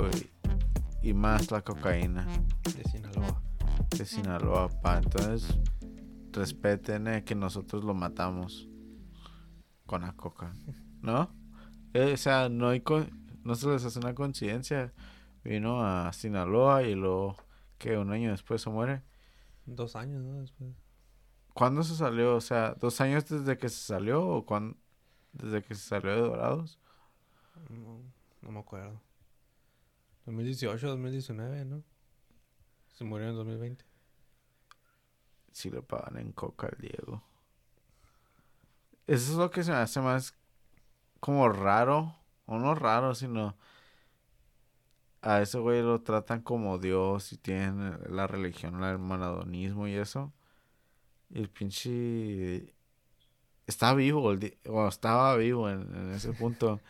[1.01, 2.27] y, y más la cocaína
[2.75, 3.41] De Sinaloa.
[3.97, 4.97] de Sinaloa, pa.
[4.97, 5.57] Entonces,
[6.33, 8.67] respeten eh, que nosotros lo matamos
[9.85, 10.53] con la coca,
[11.01, 11.29] ¿no?
[11.93, 13.05] Eh, o sea, no, hay co-
[13.43, 14.91] no se les hace una coincidencia.
[15.43, 17.37] Vino a Sinaloa y luego,
[17.77, 19.01] que un año después se muere.
[19.65, 20.41] Dos años, ¿no?
[20.41, 20.71] Después.
[21.53, 22.35] ¿Cuándo se salió?
[22.35, 24.77] O sea, ¿dos años desde que se salió o cuándo?
[25.33, 26.79] ¿Desde que se salió de Dorados?
[27.69, 28.01] No,
[28.41, 29.01] no me acuerdo.
[30.25, 31.83] 2018, 2019, ¿no?
[32.93, 33.85] Se murió en 2020.
[35.51, 37.23] Sí le pagan en coca al Diego.
[39.07, 40.35] Eso es lo que se me hace más
[41.19, 42.15] como raro.
[42.45, 43.55] O no raro, sino...
[45.21, 50.31] A ese güey lo tratan como Dios y tienen la religión, el manadonismo y eso.
[51.33, 52.73] El pinche...
[53.67, 56.81] Está vivo, el o estaba vivo en, en ese punto.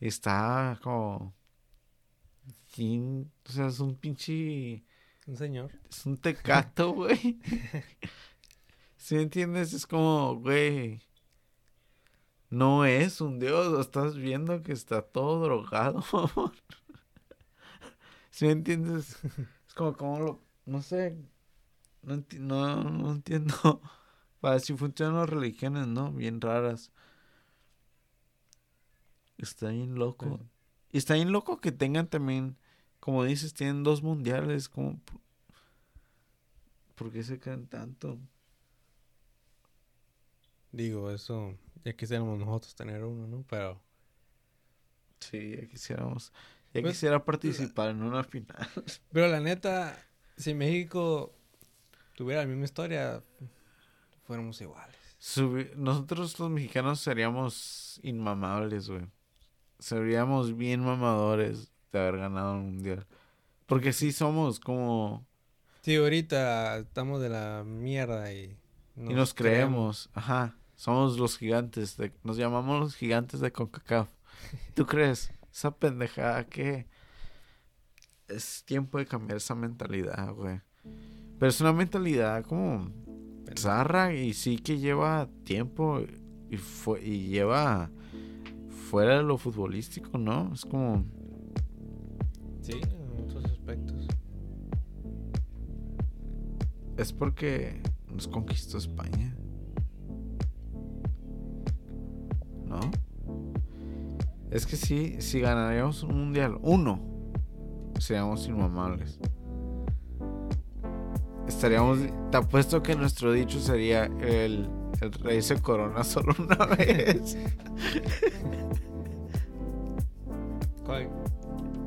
[0.00, 1.34] Y está como...
[2.78, 4.82] O sea, es un pinche...
[5.26, 5.70] Un señor.
[5.88, 7.38] Es un tecato, güey.
[8.96, 9.72] ¿Sí me entiendes?
[9.72, 11.02] Es como, güey.
[12.50, 16.52] No es un dios, lo estás viendo que está todo drogado, mamón.
[18.30, 19.18] ¿Sí me entiendes?
[19.66, 20.40] Es como, como lo.
[20.66, 21.16] No sé.
[22.02, 23.54] No, enti- no, no entiendo.
[24.40, 26.12] Para si funcionan las religiones, ¿no?
[26.12, 26.92] Bien raras.
[29.38, 30.38] Está bien loco.
[30.38, 30.44] Sí.
[30.92, 32.56] Y está bien loco que tengan también,
[33.00, 34.68] como dices, tienen dos mundiales.
[34.68, 35.00] Como,
[36.94, 38.18] ¿Por qué se creen tanto?
[40.72, 41.56] Digo, eso.
[41.84, 43.44] Ya quisiéramos nosotros tener uno, ¿no?
[43.48, 43.80] Pero.
[45.20, 46.32] Sí, ya quisiéramos.
[46.74, 48.56] Ya Pues, quisiera participar en una final.
[49.12, 49.96] Pero la neta,
[50.36, 51.34] si México
[52.14, 53.22] tuviera la misma historia,
[54.26, 54.96] fuéramos iguales.
[55.20, 59.06] Subi- Nosotros los mexicanos seríamos inmamables, güey.
[59.78, 63.06] Seríamos bien mamadores de haber ganado un mundial.
[63.66, 65.26] Porque sí somos como...
[65.82, 68.56] Sí, ahorita estamos de la mierda y.
[68.96, 70.10] y nos creemos.
[70.14, 70.56] Ajá.
[70.76, 71.96] Somos los gigantes.
[71.96, 74.08] De, nos llamamos los gigantes de CONCACAF.
[74.74, 75.32] ¿Tú crees?
[75.52, 76.86] Esa pendejada que...
[78.28, 80.60] Es tiempo de cambiar esa mentalidad, güey.
[81.42, 82.92] Pero es una mentalidad como...
[83.56, 86.00] zarra y sí que lleva tiempo
[86.48, 87.90] y, fue, y lleva
[88.68, 90.52] fuera de lo futbolístico, ¿no?
[90.54, 91.04] Es como...
[92.60, 94.06] Sí, en muchos aspectos.
[96.96, 99.36] Es porque nos conquistó España.
[102.66, 102.78] ¿No?
[104.52, 107.00] Es que sí, si ganaríamos un mundial, uno,
[107.98, 109.18] seríamos inmamables.
[111.48, 111.98] Estaríamos,
[112.30, 114.68] te apuesto que nuestro dicho sería el,
[115.00, 117.36] el rey se corona solo una vez.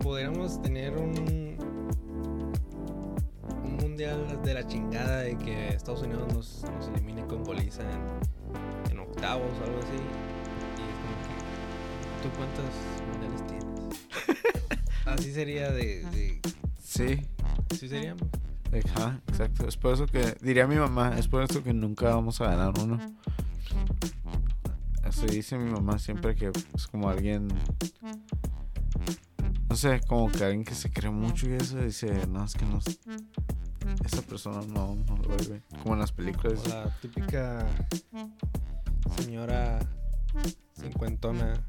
[0.02, 1.56] Podríamos tener un.
[3.64, 8.92] Un mundial de la chingada de que Estados Unidos nos, nos elimine con goliza en,
[8.92, 9.98] en octavos o algo así.
[10.78, 11.36] Y es como que.
[12.22, 12.66] ¿Tú cuántos
[13.12, 13.66] mundiales tienes?
[15.06, 16.04] Así sería de.
[16.06, 16.42] de
[16.82, 17.22] Sí,
[17.72, 18.28] así seríamos.
[18.84, 19.68] Ajá, exacto.
[19.68, 22.74] Es por eso que, diría mi mamá, es por eso que nunca vamos a ganar
[22.80, 23.00] uno.
[25.12, 27.48] Se dice mi mamá siempre que es como alguien.
[29.70, 32.66] No sé, como que alguien que se cree mucho y eso dice, no, es que
[32.66, 32.80] no.
[34.04, 35.62] Esa persona no, no lo ve.
[35.82, 36.60] Como en las películas.
[36.60, 37.66] Como la típica
[39.18, 39.80] señora
[40.74, 41.64] cincuentona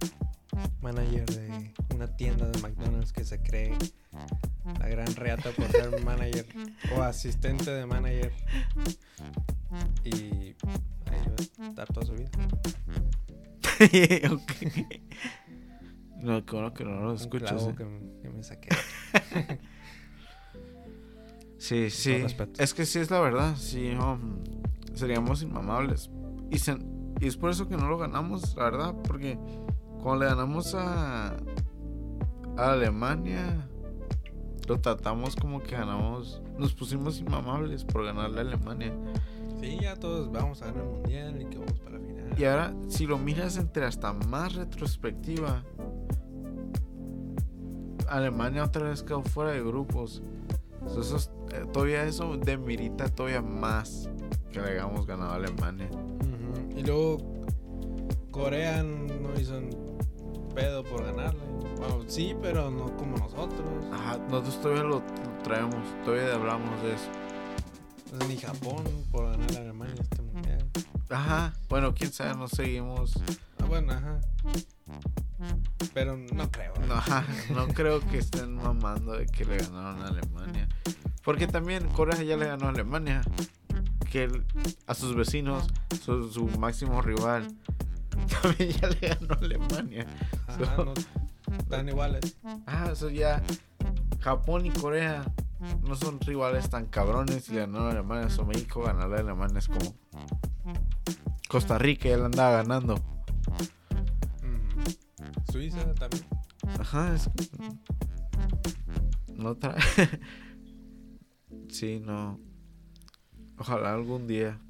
[0.81, 3.75] manager de una tienda de McDonald's que se cree
[4.79, 6.47] la gran reata por ser manager
[6.97, 8.33] o asistente de manager
[10.05, 10.55] y ahí
[11.61, 12.31] va a estar toda su vida.
[14.33, 14.53] Ok.
[16.19, 17.13] No, bueno que no lo
[17.59, 17.75] clavo eh.
[17.77, 18.69] que, me- que me saqué.
[21.59, 22.25] Sí, sí.
[22.59, 23.57] Es que sí es la verdad.
[23.57, 23.93] Sí,
[24.95, 26.11] seríamos inmamables.
[26.51, 26.79] Y, se-
[27.21, 28.95] y es por eso que no lo ganamos, la verdad.
[29.05, 29.39] Porque
[30.07, 31.31] cuando le ganamos a,
[32.57, 33.69] a Alemania,
[34.69, 36.41] lo tratamos como que ganamos.
[36.57, 38.95] Nos pusimos inmamables por ganarle a Alemania.
[39.61, 42.39] Sí, ya todos vamos a ganar el mundial y que vamos para la final.
[42.39, 45.65] Y ahora, si lo miras entre hasta más retrospectiva,
[48.09, 50.23] Alemania otra vez quedó fuera de grupos.
[50.87, 54.09] Entonces, eh, todavía eso demerita todavía más
[54.53, 55.91] que le hayamos ganado a Alemania.
[56.77, 57.19] Y luego
[58.31, 59.59] Corea no hizo
[60.57, 61.41] pedo por ganarle.
[61.77, 63.85] Bueno, sí, pero no como nosotros.
[63.93, 65.03] Ajá, nosotros todavía lo,
[65.45, 67.11] traemos, todavía hablamos de eso.
[68.09, 70.71] Pues ni Japón por ganar a Alemania este mundial.
[71.11, 73.21] Ajá, bueno, quién sabe, no seguimos.
[73.61, 74.19] Ah, bueno, ajá.
[75.93, 76.73] Pero no creo.
[76.89, 80.69] No, ajá, no creo que estén mamando de que le ganaron a Alemania.
[81.23, 83.21] Porque también Corea ya le ganó a Alemania.
[84.11, 84.31] Que
[84.87, 85.67] a sus vecinos,
[86.03, 87.49] su, su máximo rival,
[88.43, 90.07] también ya le ganó a Alemania.
[90.47, 90.95] Ajá, no,
[91.59, 92.37] están iguales.
[92.67, 93.43] Ah, eso ya.
[94.21, 95.25] Japón y Corea
[95.87, 98.27] no son rivales tan cabrones y le ganaron a Alemania.
[98.27, 99.95] Eso México ganarle a Alemania es como.
[101.49, 103.01] Costa Rica ya le andaba ganando.
[105.51, 106.27] Suiza también.
[106.81, 107.31] Ajá, es
[109.35, 109.77] No trae.
[111.69, 112.41] sí, no.
[113.59, 114.61] Ojalá algún día.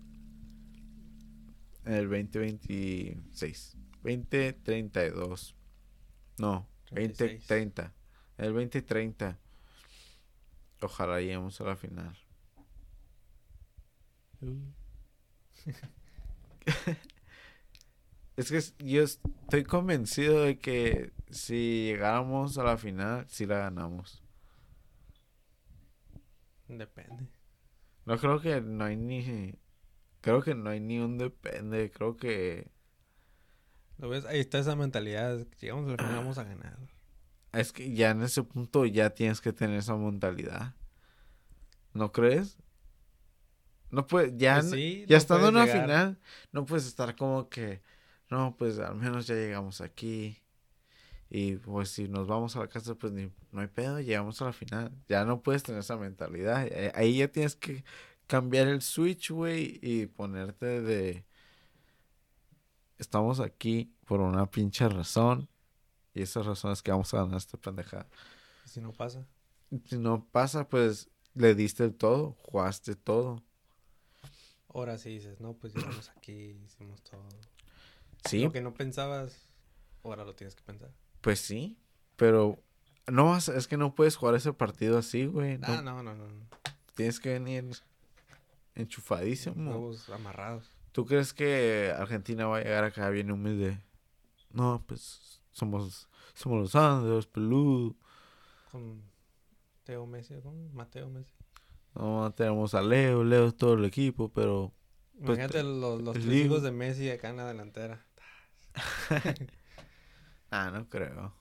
[1.86, 3.76] En el 2026.
[4.02, 5.56] 2032.
[6.38, 7.48] No, 36.
[7.48, 7.92] 2030.
[8.38, 9.38] En el 2030.
[10.82, 12.16] Ojalá lleguemos a la final.
[18.36, 24.22] Es que yo estoy convencido de que si llegáramos a la final, sí la ganamos.
[26.68, 27.28] Depende.
[28.04, 29.54] No creo que no hay ni.
[30.26, 31.88] Creo que no hay ni un depende.
[31.92, 32.68] Creo que.
[33.98, 34.24] ¿Lo ves?
[34.24, 35.46] Ahí está esa mentalidad.
[35.60, 36.76] Llegamos a la final, vamos a ganar.
[37.52, 40.74] Es que ya en ese punto ya tienes que tener esa mentalidad.
[41.94, 42.58] ¿No crees?
[43.90, 44.36] No puedes.
[44.36, 45.82] Ya, Pues sí, ya no estando en una llegar.
[45.82, 46.18] final,
[46.50, 47.80] no puedes estar como que.
[48.28, 50.42] No, pues al menos ya llegamos aquí.
[51.30, 54.46] Y pues si nos vamos a la casa, pues ni, no hay pedo, llegamos a
[54.46, 54.92] la final.
[55.08, 56.66] Ya no puedes tener esa mentalidad.
[56.66, 57.84] Eh, Ahí ya tienes que
[58.26, 61.24] cambiar el switch, güey, y ponerte de...
[62.98, 65.48] Estamos aquí por una pinche razón.
[66.14, 68.08] Y esa razón es que vamos a ganar esta pendejada.
[68.64, 69.26] Si no pasa.
[69.84, 73.42] Si no pasa, pues le diste el todo, jugaste todo.
[74.68, 77.26] Ahora sí dices, no, pues llegamos aquí, hicimos todo.
[78.28, 79.46] Sí, Lo que no pensabas,
[80.02, 80.90] ahora lo tienes que pensar.
[81.20, 81.76] pues sí,
[82.16, 82.62] pero
[83.06, 85.58] no vas, es que no puedes jugar ese partido así, güey.
[85.58, 86.14] no- Ah, no, no.
[86.14, 86.26] no.
[86.94, 87.70] Tienes que venir
[88.76, 89.70] enchufadísimo.
[89.70, 90.70] Huevos amarrados.
[90.92, 93.80] ¿Tú crees que Argentina va a llegar acá bien humilde?
[94.50, 97.96] No, pues somos somos los Andes, peludo.
[98.70, 99.02] Con
[99.84, 100.68] Teo Messi, ¿cómo?
[100.72, 101.32] Mateo Messi.
[101.94, 104.72] No tenemos a Leo, Leo es todo el equipo, pero
[105.12, 108.04] Pues, Imagínate los, los tres hijos de Messi acá en la delantera.
[110.50, 111.32] ah, no creo.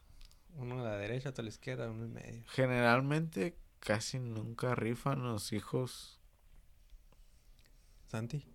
[0.57, 2.43] Uno a la derecha, otro a la izquierda, uno en medio.
[2.47, 6.14] Generalmente casi nunca rifan los hijos.
[8.07, 8.45] Santi.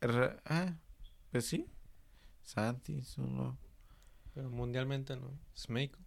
[0.00, 0.74] Re- ah,
[1.30, 1.66] pues sí.
[2.42, 3.56] Santi, es uno.
[4.34, 5.30] Pero mundialmente no.
[5.56, 5.98] Smeiko.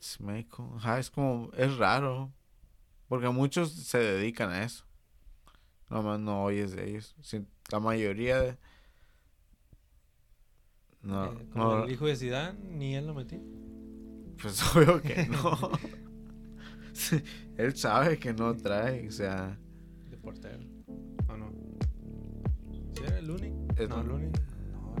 [0.00, 0.74] Smeiko.
[0.76, 2.32] Ajá, es como, es raro.
[3.08, 4.84] Porque muchos se dedican a eso.
[5.88, 7.14] Nomás no oyes de ellos.
[7.70, 8.58] La mayoría de...
[11.02, 13.40] No, Eh, como no, el hijo de Zidane, ni él lo metió.
[14.42, 15.56] pues obvio que no.
[17.56, 19.58] Él sabe que no trae, o sea...
[20.26, 20.58] Portero.
[21.28, 21.52] ¿O no?
[22.92, 23.56] ¿Sí era el único?
[23.76, 24.40] Es no, único.
[24.72, 24.96] No,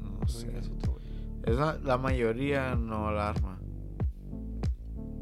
[0.00, 0.18] no.
[0.18, 0.56] No sé.
[0.56, 1.04] es otro güey.
[1.42, 3.60] Es la, mayoría no la arma.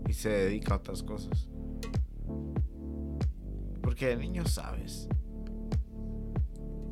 [0.09, 1.49] Y se dedica a otras cosas.
[3.83, 5.09] Porque de niño sabes.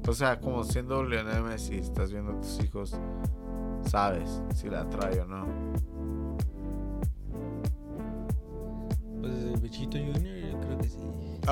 [0.08, 2.98] O sea, como siendo Lionel Messi, estás viendo a tus hijos,
[3.84, 5.46] sabes si la trae o no.
[9.20, 10.98] Pues el bichito Junior, yo creo que sí.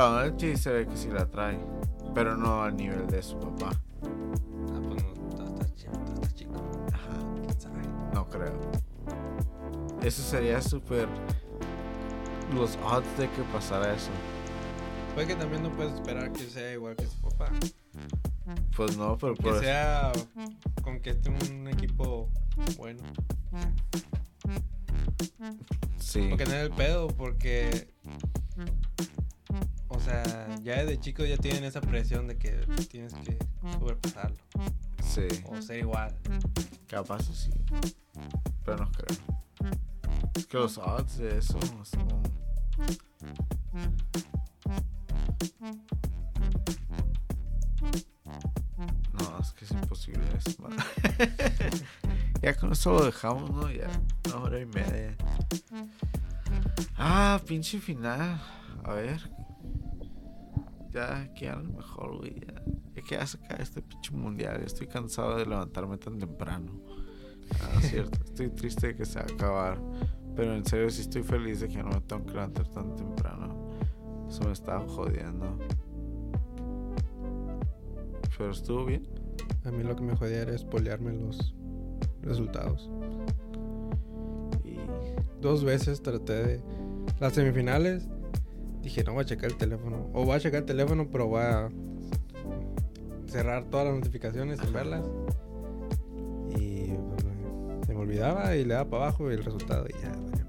[0.01, 1.59] Ah, sí se ve que sí la trae,
[2.15, 3.71] pero no al nivel de su papá.
[4.73, 6.55] Ah, pues no, todo está chico.
[6.93, 7.83] Ajá, ¿Quién sabe?
[8.15, 8.61] no creo.
[10.01, 11.09] Eso sería súper.
[12.55, 14.13] Los odds de que pasara eso.
[15.15, 17.51] Puede que también no puedes esperar que sea igual que su papá.
[18.77, 20.13] Pues no, pero Que por sea
[20.81, 22.31] con que esté un equipo
[22.77, 23.03] bueno.
[25.99, 26.29] Sí.
[26.31, 27.89] Porque no es el pedo, porque.
[30.09, 32.51] Sea, ya desde chicos ya tienen esa presión de que
[32.89, 33.37] tienes que
[33.73, 34.39] sobrepasarlo.
[35.03, 35.29] Sí.
[35.45, 36.17] O ser igual.
[36.87, 37.51] Capaz sí.
[38.65, 39.19] Pero no creo.
[40.35, 41.59] Es que los odds de eso.
[49.13, 50.63] No, es que es imposible eso.
[50.63, 50.73] man.
[52.43, 53.71] ya con eso lo dejamos, ¿no?
[53.71, 53.91] Ya
[54.27, 55.15] una hora y media.
[56.97, 58.41] Ah, pinche final.
[58.85, 59.48] A ver.
[60.93, 62.41] Ya, que a lo mejor, güey.
[62.41, 62.63] Ya,
[62.95, 64.63] ya que se cae este pinche mundial.
[64.65, 66.81] Estoy cansado de levantarme tan temprano.
[67.61, 68.19] Ah, cierto.
[68.25, 69.79] Estoy triste de que se va a acabar.
[70.35, 73.71] Pero en serio, sí estoy feliz de que no me tengo que levantar tan temprano.
[74.29, 75.59] Eso me estaba jodiendo.
[78.37, 79.09] Pero estuvo bien.
[79.65, 81.55] A mí lo que me jodía era espolearme los
[82.23, 82.89] resultados.
[84.65, 84.79] Y
[85.41, 86.63] Dos veces traté de.
[87.21, 88.09] Las semifinales.
[88.83, 90.09] Dije, no voy a checar el teléfono.
[90.15, 91.69] O voy a checar el teléfono, pero voy a
[93.27, 95.05] cerrar todas las notificaciones sin verlas.
[96.57, 100.11] Y pues, se me olvidaba y le daba para abajo y el resultado y ya,
[100.11, 100.45] madre.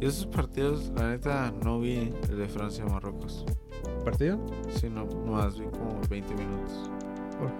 [0.00, 3.44] y esos partidos, la neta, no vi el de Francia-Marruecos.
[4.04, 4.38] ¿Partido?
[4.74, 6.90] Sí, no, nomás vi como 20 minutos.
[7.38, 7.50] ¿Por?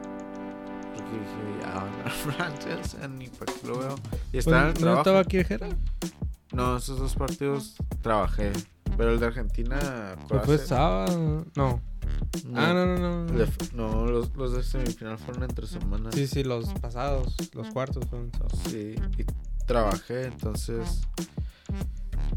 [0.94, 3.94] Porque dije, ya van a Francia, o sea, ni para qué lo veo.
[3.94, 5.00] Y Pues, estaba en el ¿No trabajo.
[5.00, 5.38] estaba aquí?
[6.52, 8.52] No, esos dos partidos trabajé.
[8.96, 9.78] Pero el de Argentina.
[10.28, 11.46] Pues fue Croacia, sábado.
[11.54, 11.80] No.
[12.46, 12.60] no.
[12.60, 13.44] Ah, no, no, no.
[13.74, 16.14] No, los, los de semifinal fueron entre semanas.
[16.14, 18.58] Sí, sí, los pasados, los cuartos fueron sábado.
[18.68, 19.24] Sí, y
[19.66, 21.02] trabajé, entonces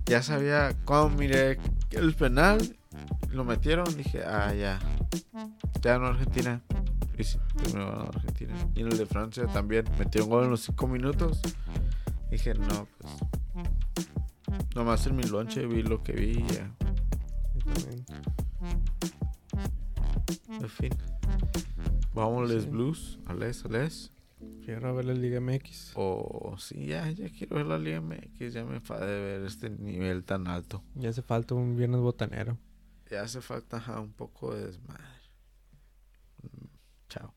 [0.05, 1.57] ya sabía, cuando miré
[1.91, 2.77] el penal,
[3.29, 4.79] lo metieron, dije, ah, ya,
[5.81, 6.61] ya ganó Argentina.
[7.17, 8.53] Y sí, terminó ganando Argentina.
[8.75, 11.41] Y en el de Francia también, metieron gol en los 5 minutos.
[12.29, 13.13] Dije, no, pues,
[14.75, 16.71] nomás en mi lonche vi lo que vi y ya,
[17.55, 18.05] Yo también.
[20.61, 20.89] en fin.
[22.13, 22.69] Vamos, les Sí.
[22.69, 24.11] blues, ales, ales.
[24.63, 25.91] Quiero ver la Liga MX.
[25.95, 29.69] O sí, ya, ya quiero ver la Liga MX, ya me enfadé de ver este
[29.69, 30.83] nivel tan alto.
[30.95, 32.57] Ya hace falta un viernes botanero.
[33.09, 35.03] Ya hace falta ajá, un poco de desmadre.
[36.41, 36.65] Mm,
[37.09, 37.33] Chao.